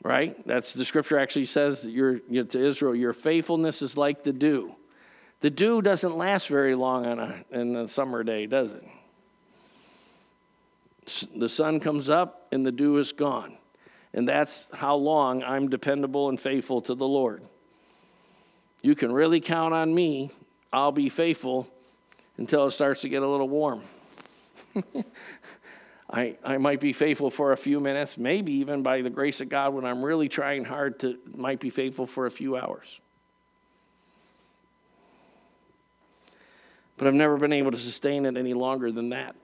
Right? 0.01 0.35
That's 0.47 0.73
the 0.73 0.83
scripture 0.83 1.19
actually 1.19 1.45
says 1.45 1.83
that 1.83 1.91
you're, 1.91 2.21
you 2.27 2.43
to 2.43 2.65
Israel, 2.65 2.95
your 2.95 3.13
faithfulness 3.13 3.83
is 3.83 3.95
like 3.95 4.23
the 4.23 4.33
dew. 4.33 4.75
The 5.41 5.51
dew 5.51 5.83
doesn't 5.83 6.17
last 6.17 6.47
very 6.47 6.73
long 6.73 7.05
on 7.05 7.19
a, 7.19 7.45
in 7.51 7.75
a 7.75 7.87
summer 7.87 8.23
day, 8.23 8.47
does 8.47 8.71
it? 8.71 8.83
The 11.35 11.49
sun 11.49 11.79
comes 11.79 12.09
up 12.09 12.47
and 12.51 12.65
the 12.65 12.71
dew 12.71 12.97
is 12.97 13.11
gone. 13.11 13.57
And 14.13 14.27
that's 14.27 14.67
how 14.73 14.95
long 14.95 15.43
I'm 15.43 15.69
dependable 15.69 16.29
and 16.29 16.39
faithful 16.39 16.81
to 16.83 16.95
the 16.95 17.07
Lord. 17.07 17.41
You 18.81 18.95
can 18.95 19.11
really 19.11 19.39
count 19.39 19.73
on 19.73 19.93
me. 19.93 20.31
I'll 20.73 20.91
be 20.91 21.09
faithful 21.09 21.67
until 22.37 22.67
it 22.67 22.71
starts 22.71 23.01
to 23.01 23.09
get 23.09 23.21
a 23.21 23.27
little 23.27 23.47
warm. 23.47 23.83
I, 26.09 26.35
I 26.43 26.57
might 26.57 26.81
be 26.81 26.91
faithful 26.91 27.29
for 27.29 27.53
a 27.53 27.57
few 27.57 27.79
minutes, 27.79 28.17
maybe 28.17 28.53
even 28.53 28.83
by 28.83 29.01
the 29.01 29.09
grace 29.09 29.39
of 29.39 29.47
God, 29.47 29.73
when 29.73 29.85
I'm 29.85 30.03
really 30.03 30.27
trying 30.27 30.65
hard 30.65 30.99
to, 30.99 31.17
might 31.33 31.61
be 31.61 31.69
faithful 31.69 32.05
for 32.05 32.25
a 32.25 32.31
few 32.31 32.57
hours. 32.57 32.99
But 36.97 37.07
I've 37.07 37.13
never 37.13 37.37
been 37.37 37.53
able 37.53 37.71
to 37.71 37.79
sustain 37.79 38.25
it 38.25 38.35
any 38.35 38.53
longer 38.53 38.91
than 38.91 39.09
that 39.09 39.35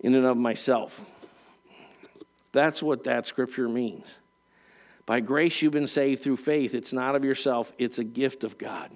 in 0.00 0.14
and 0.14 0.26
of 0.26 0.36
myself. 0.36 1.00
That's 2.54 2.80
what 2.80 3.04
that 3.04 3.26
scripture 3.26 3.68
means. 3.68 4.06
By 5.06 5.20
grace 5.20 5.60
you've 5.60 5.72
been 5.72 5.88
saved 5.88 6.22
through 6.22 6.38
faith. 6.38 6.72
It's 6.72 6.92
not 6.92 7.16
of 7.16 7.24
yourself, 7.24 7.72
it's 7.76 7.98
a 7.98 8.04
gift 8.04 8.44
of 8.44 8.56
God, 8.56 8.90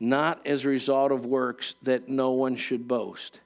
not 0.00 0.46
as 0.46 0.64
a 0.64 0.68
result 0.68 1.12
of 1.12 1.26
works 1.26 1.74
that 1.82 2.08
no 2.08 2.30
one 2.30 2.56
should 2.56 2.88
boast. 2.88 3.40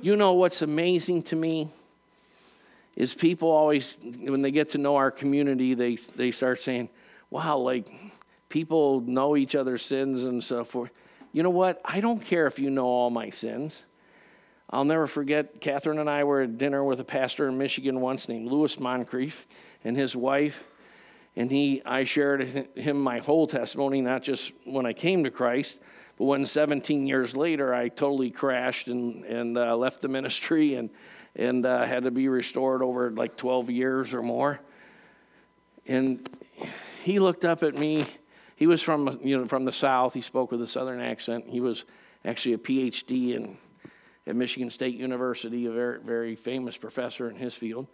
You 0.00 0.16
know 0.16 0.32
what's 0.34 0.62
amazing 0.62 1.24
to 1.24 1.36
me? 1.36 1.70
Is 2.96 3.12
people 3.12 3.50
always, 3.50 3.98
when 4.00 4.42
they 4.42 4.52
get 4.52 4.70
to 4.70 4.78
know 4.78 4.96
our 4.96 5.10
community, 5.10 5.74
they, 5.74 5.96
they 6.16 6.30
start 6.30 6.62
saying, 6.62 6.88
wow, 7.30 7.58
like 7.58 7.90
people 8.48 9.00
know 9.00 9.36
each 9.36 9.56
other's 9.56 9.82
sins 9.82 10.22
and 10.22 10.42
so 10.42 10.64
forth. 10.64 10.90
You 11.32 11.42
know 11.42 11.50
what? 11.50 11.80
I 11.84 12.00
don't 12.00 12.24
care 12.24 12.46
if 12.46 12.58
you 12.58 12.70
know 12.70 12.86
all 12.86 13.10
my 13.10 13.30
sins. 13.30 13.82
I'll 14.72 14.84
never 14.84 15.08
forget, 15.08 15.60
Catherine 15.60 15.98
and 15.98 16.08
I 16.08 16.22
were 16.22 16.42
at 16.42 16.56
dinner 16.56 16.84
with 16.84 17.00
a 17.00 17.04
pastor 17.04 17.48
in 17.48 17.58
Michigan 17.58 18.00
once 18.00 18.28
named 18.28 18.48
Louis 18.48 18.78
Moncrief 18.78 19.48
and 19.82 19.96
his 19.96 20.14
wife. 20.14 20.62
And 21.34 21.50
he, 21.50 21.82
I 21.84 22.04
shared 22.04 22.68
him 22.76 23.00
my 23.00 23.18
whole 23.18 23.48
testimony, 23.48 24.00
not 24.00 24.22
just 24.22 24.52
when 24.64 24.86
I 24.86 24.92
came 24.92 25.24
to 25.24 25.30
Christ, 25.30 25.78
but 26.16 26.26
when 26.26 26.46
17 26.46 27.06
years 27.06 27.34
later 27.34 27.74
I 27.74 27.88
totally 27.88 28.30
crashed 28.30 28.86
and, 28.86 29.24
and 29.24 29.58
uh, 29.58 29.76
left 29.76 30.02
the 30.02 30.08
ministry 30.08 30.76
and, 30.76 30.90
and 31.34 31.66
uh, 31.66 31.84
had 31.84 32.04
to 32.04 32.12
be 32.12 32.28
restored 32.28 32.82
over 32.82 33.10
like 33.10 33.36
12 33.36 33.70
years 33.70 34.14
or 34.14 34.22
more. 34.22 34.60
And 35.86 36.28
he 37.02 37.18
looked 37.18 37.44
up 37.44 37.64
at 37.64 37.76
me. 37.76 38.06
He 38.54 38.68
was 38.68 38.82
from, 38.82 39.18
you 39.24 39.38
know, 39.38 39.48
from 39.48 39.64
the 39.64 39.72
South. 39.72 40.14
He 40.14 40.20
spoke 40.20 40.52
with 40.52 40.62
a 40.62 40.66
Southern 40.66 41.00
accent. 41.00 41.46
He 41.48 41.60
was 41.60 41.84
actually 42.24 42.52
a 42.52 42.58
PhD 42.58 43.34
in 43.34 43.56
at 44.26 44.36
Michigan 44.36 44.70
State 44.70 44.96
University, 44.96 45.66
a 45.66 45.72
very, 45.72 46.00
very 46.00 46.36
famous 46.36 46.76
professor 46.76 47.30
in 47.30 47.36
his 47.36 47.54
field. 47.54 47.86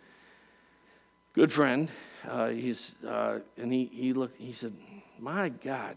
Good 1.33 1.53
friend. 1.53 1.91
Uh, 2.27 2.49
he's, 2.49 2.95
uh, 3.07 3.39
and 3.57 3.73
he, 3.73 3.91
he 3.93 4.13
looked, 4.13 4.39
he 4.41 4.53
said, 4.53 4.75
My 5.19 5.49
God, 5.49 5.97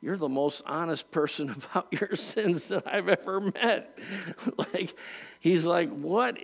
you're 0.00 0.16
the 0.16 0.28
most 0.28 0.62
honest 0.66 1.10
person 1.10 1.50
about 1.72 1.92
your 1.92 2.16
sins 2.16 2.68
that 2.68 2.86
I've 2.86 3.08
ever 3.08 3.40
met. 3.40 3.98
like, 4.72 4.96
he's 5.40 5.64
like, 5.64 5.90
What? 5.90 6.38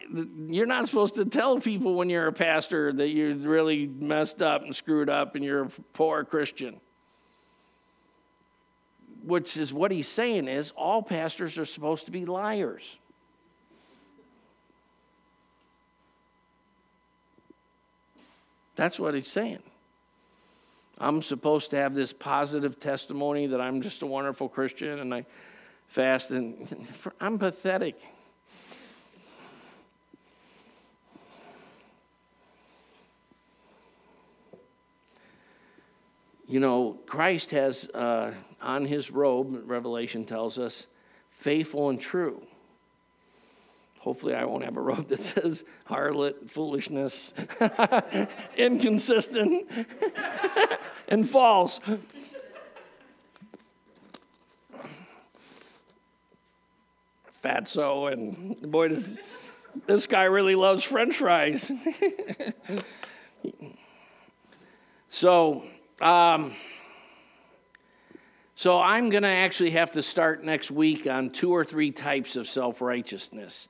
You're 0.49 0.67
not 0.67 0.87
supposed 0.87 1.17
to 1.17 1.25
tell 1.25 1.59
people 1.59 1.95
when 1.95 2.11
you're 2.11 2.29
a 2.29 2.33
pastor 2.33 2.93
that 2.93 3.09
you're 3.09 3.35
really 3.35 3.87
messed 3.87 4.43
up 4.43 4.63
and 4.63 4.75
screwed 4.75 5.09
up 5.09 5.35
and 5.35 5.45
you're 5.45 5.65
a 5.65 5.71
poor 5.95 6.25
Christian 6.25 6.81
which 9.25 9.57
is 9.57 9.73
what 9.73 9.91
he's 9.91 10.09
saying 10.09 10.49
is 10.49 10.71
all 10.77 11.03
pastors 11.03 11.57
are 11.57 11.65
supposed 11.65 12.05
to 12.05 12.11
be 12.11 12.27
liars. 12.27 12.83
That's 18.77 18.99
what 18.99 19.15
he's 19.15 19.29
saying. 19.29 19.63
I'm 20.99 21.23
supposed 21.23 21.71
to 21.71 21.77
have 21.77 21.95
this 21.95 22.13
positive 22.13 22.79
testimony 22.79 23.47
that 23.49 23.61
I'm 23.61 23.83
just 23.83 24.03
a 24.03 24.07
wonderful 24.07 24.49
Christian 24.49 24.99
and 24.99 25.15
I 25.15 25.27
fast 25.89 26.31
and 26.31 26.87
I'm 27.21 27.39
pathetic. 27.39 28.01
You 36.47 36.61
know, 36.61 36.99
Christ 37.07 37.53
has 37.53 37.89
uh, 37.89 38.33
on 38.65 38.87
his 38.87 39.11
robe, 39.11 39.63
Revelation 39.67 40.25
tells 40.25 40.59
us, 40.59 40.87
faithful 41.31 41.91
and 41.91 42.01
true. 42.01 42.43
Hopefully, 44.01 44.35
I 44.35 44.45
won't 44.45 44.65
have 44.65 44.77
a 44.77 44.81
robe 44.81 45.09
that 45.09 45.23
says 45.23 45.65
harlot, 45.89 46.51
foolishness, 46.51 47.33
inconsistent, 48.57 49.71
and 51.09 51.29
false. 51.29 51.81
Fatso, 57.43 58.11
and 58.11 58.71
boy, 58.71 58.89
does 58.89 59.09
this 59.87 60.07
guy 60.07 60.25
really 60.25 60.55
loves 60.55 60.83
French 60.83 61.17
fries. 61.17 61.71
so, 65.11 65.65
um, 66.01 66.55
so 68.57 68.81
I'm 68.81 69.11
going 69.11 69.25
to 69.25 69.29
actually 69.29 69.71
have 69.71 69.91
to 69.93 70.03
start 70.03 70.45
next 70.45 70.71
week 70.71 71.09
on 71.09 71.31
two 71.31 71.53
or 71.53 71.65
three 71.65 71.91
types 71.91 72.37
of 72.37 72.49
self 72.49 72.81
righteousness 72.81 73.67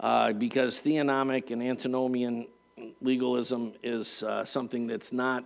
uh, 0.00 0.32
because 0.32 0.80
theonomic 0.80 1.50
and 1.50 1.62
antinomian 1.62 2.46
legalism 3.00 3.72
is 3.82 4.22
uh, 4.22 4.44
something 4.44 4.86
that's 4.86 5.12
not 5.12 5.44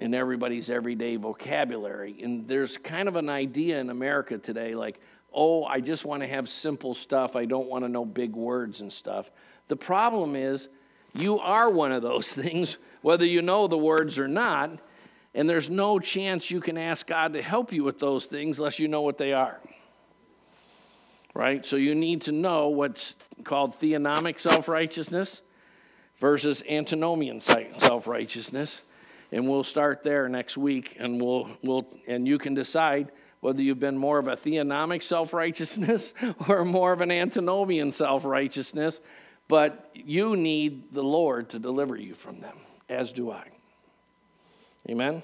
in 0.00 0.12
everybody's 0.12 0.70
everyday 0.70 1.16
vocabulary. 1.16 2.20
And 2.22 2.48
there's 2.48 2.76
kind 2.76 3.08
of 3.08 3.14
an 3.16 3.28
idea 3.28 3.78
in 3.78 3.90
America 3.90 4.36
today 4.36 4.74
like, 4.74 5.00
oh, 5.32 5.64
I 5.64 5.80
just 5.80 6.04
want 6.04 6.22
to 6.22 6.26
have 6.26 6.48
simple 6.48 6.94
stuff. 6.94 7.36
I 7.36 7.44
don't 7.44 7.68
want 7.68 7.84
to 7.84 7.88
know 7.88 8.04
big 8.04 8.34
words 8.34 8.80
and 8.80 8.92
stuff. 8.92 9.30
The 9.68 9.76
problem 9.76 10.34
is, 10.34 10.68
you 11.14 11.38
are 11.38 11.70
one 11.70 11.92
of 11.92 12.02
those 12.02 12.26
things, 12.32 12.76
whether 13.02 13.24
you 13.24 13.40
know 13.40 13.68
the 13.68 13.78
words 13.78 14.18
or 14.18 14.26
not. 14.26 14.80
And 15.34 15.48
there's 15.48 15.70
no 15.70 15.98
chance 15.98 16.50
you 16.50 16.60
can 16.60 16.76
ask 16.76 17.06
God 17.06 17.34
to 17.34 17.42
help 17.42 17.72
you 17.72 17.84
with 17.84 17.98
those 17.98 18.26
things 18.26 18.58
unless 18.58 18.78
you 18.78 18.88
know 18.88 19.02
what 19.02 19.18
they 19.18 19.32
are. 19.32 19.60
Right? 21.34 21.64
So 21.64 21.76
you 21.76 21.94
need 21.94 22.22
to 22.22 22.32
know 22.32 22.68
what's 22.68 23.14
called 23.44 23.78
theonomic 23.78 24.40
self 24.40 24.66
righteousness 24.66 25.40
versus 26.18 26.62
antinomian 26.68 27.40
self 27.40 28.06
righteousness. 28.06 28.82
And 29.32 29.48
we'll 29.48 29.62
start 29.62 30.02
there 30.02 30.28
next 30.28 30.56
week, 30.56 30.96
and, 30.98 31.22
we'll, 31.22 31.48
we'll, 31.62 31.86
and 32.08 32.26
you 32.26 32.36
can 32.36 32.54
decide 32.54 33.12
whether 33.38 33.62
you've 33.62 33.78
been 33.78 33.96
more 33.96 34.18
of 34.18 34.26
a 34.26 34.36
theonomic 34.36 35.04
self 35.04 35.32
righteousness 35.32 36.12
or 36.48 36.64
more 36.64 36.92
of 36.92 37.00
an 37.00 37.12
antinomian 37.12 37.92
self 37.92 38.24
righteousness. 38.24 39.00
But 39.46 39.90
you 39.94 40.36
need 40.36 40.92
the 40.92 41.02
Lord 41.02 41.50
to 41.50 41.58
deliver 41.58 41.96
you 41.96 42.14
from 42.14 42.40
them, 42.40 42.56
as 42.88 43.12
do 43.12 43.30
I. 43.30 43.59
Amen? 44.90 45.22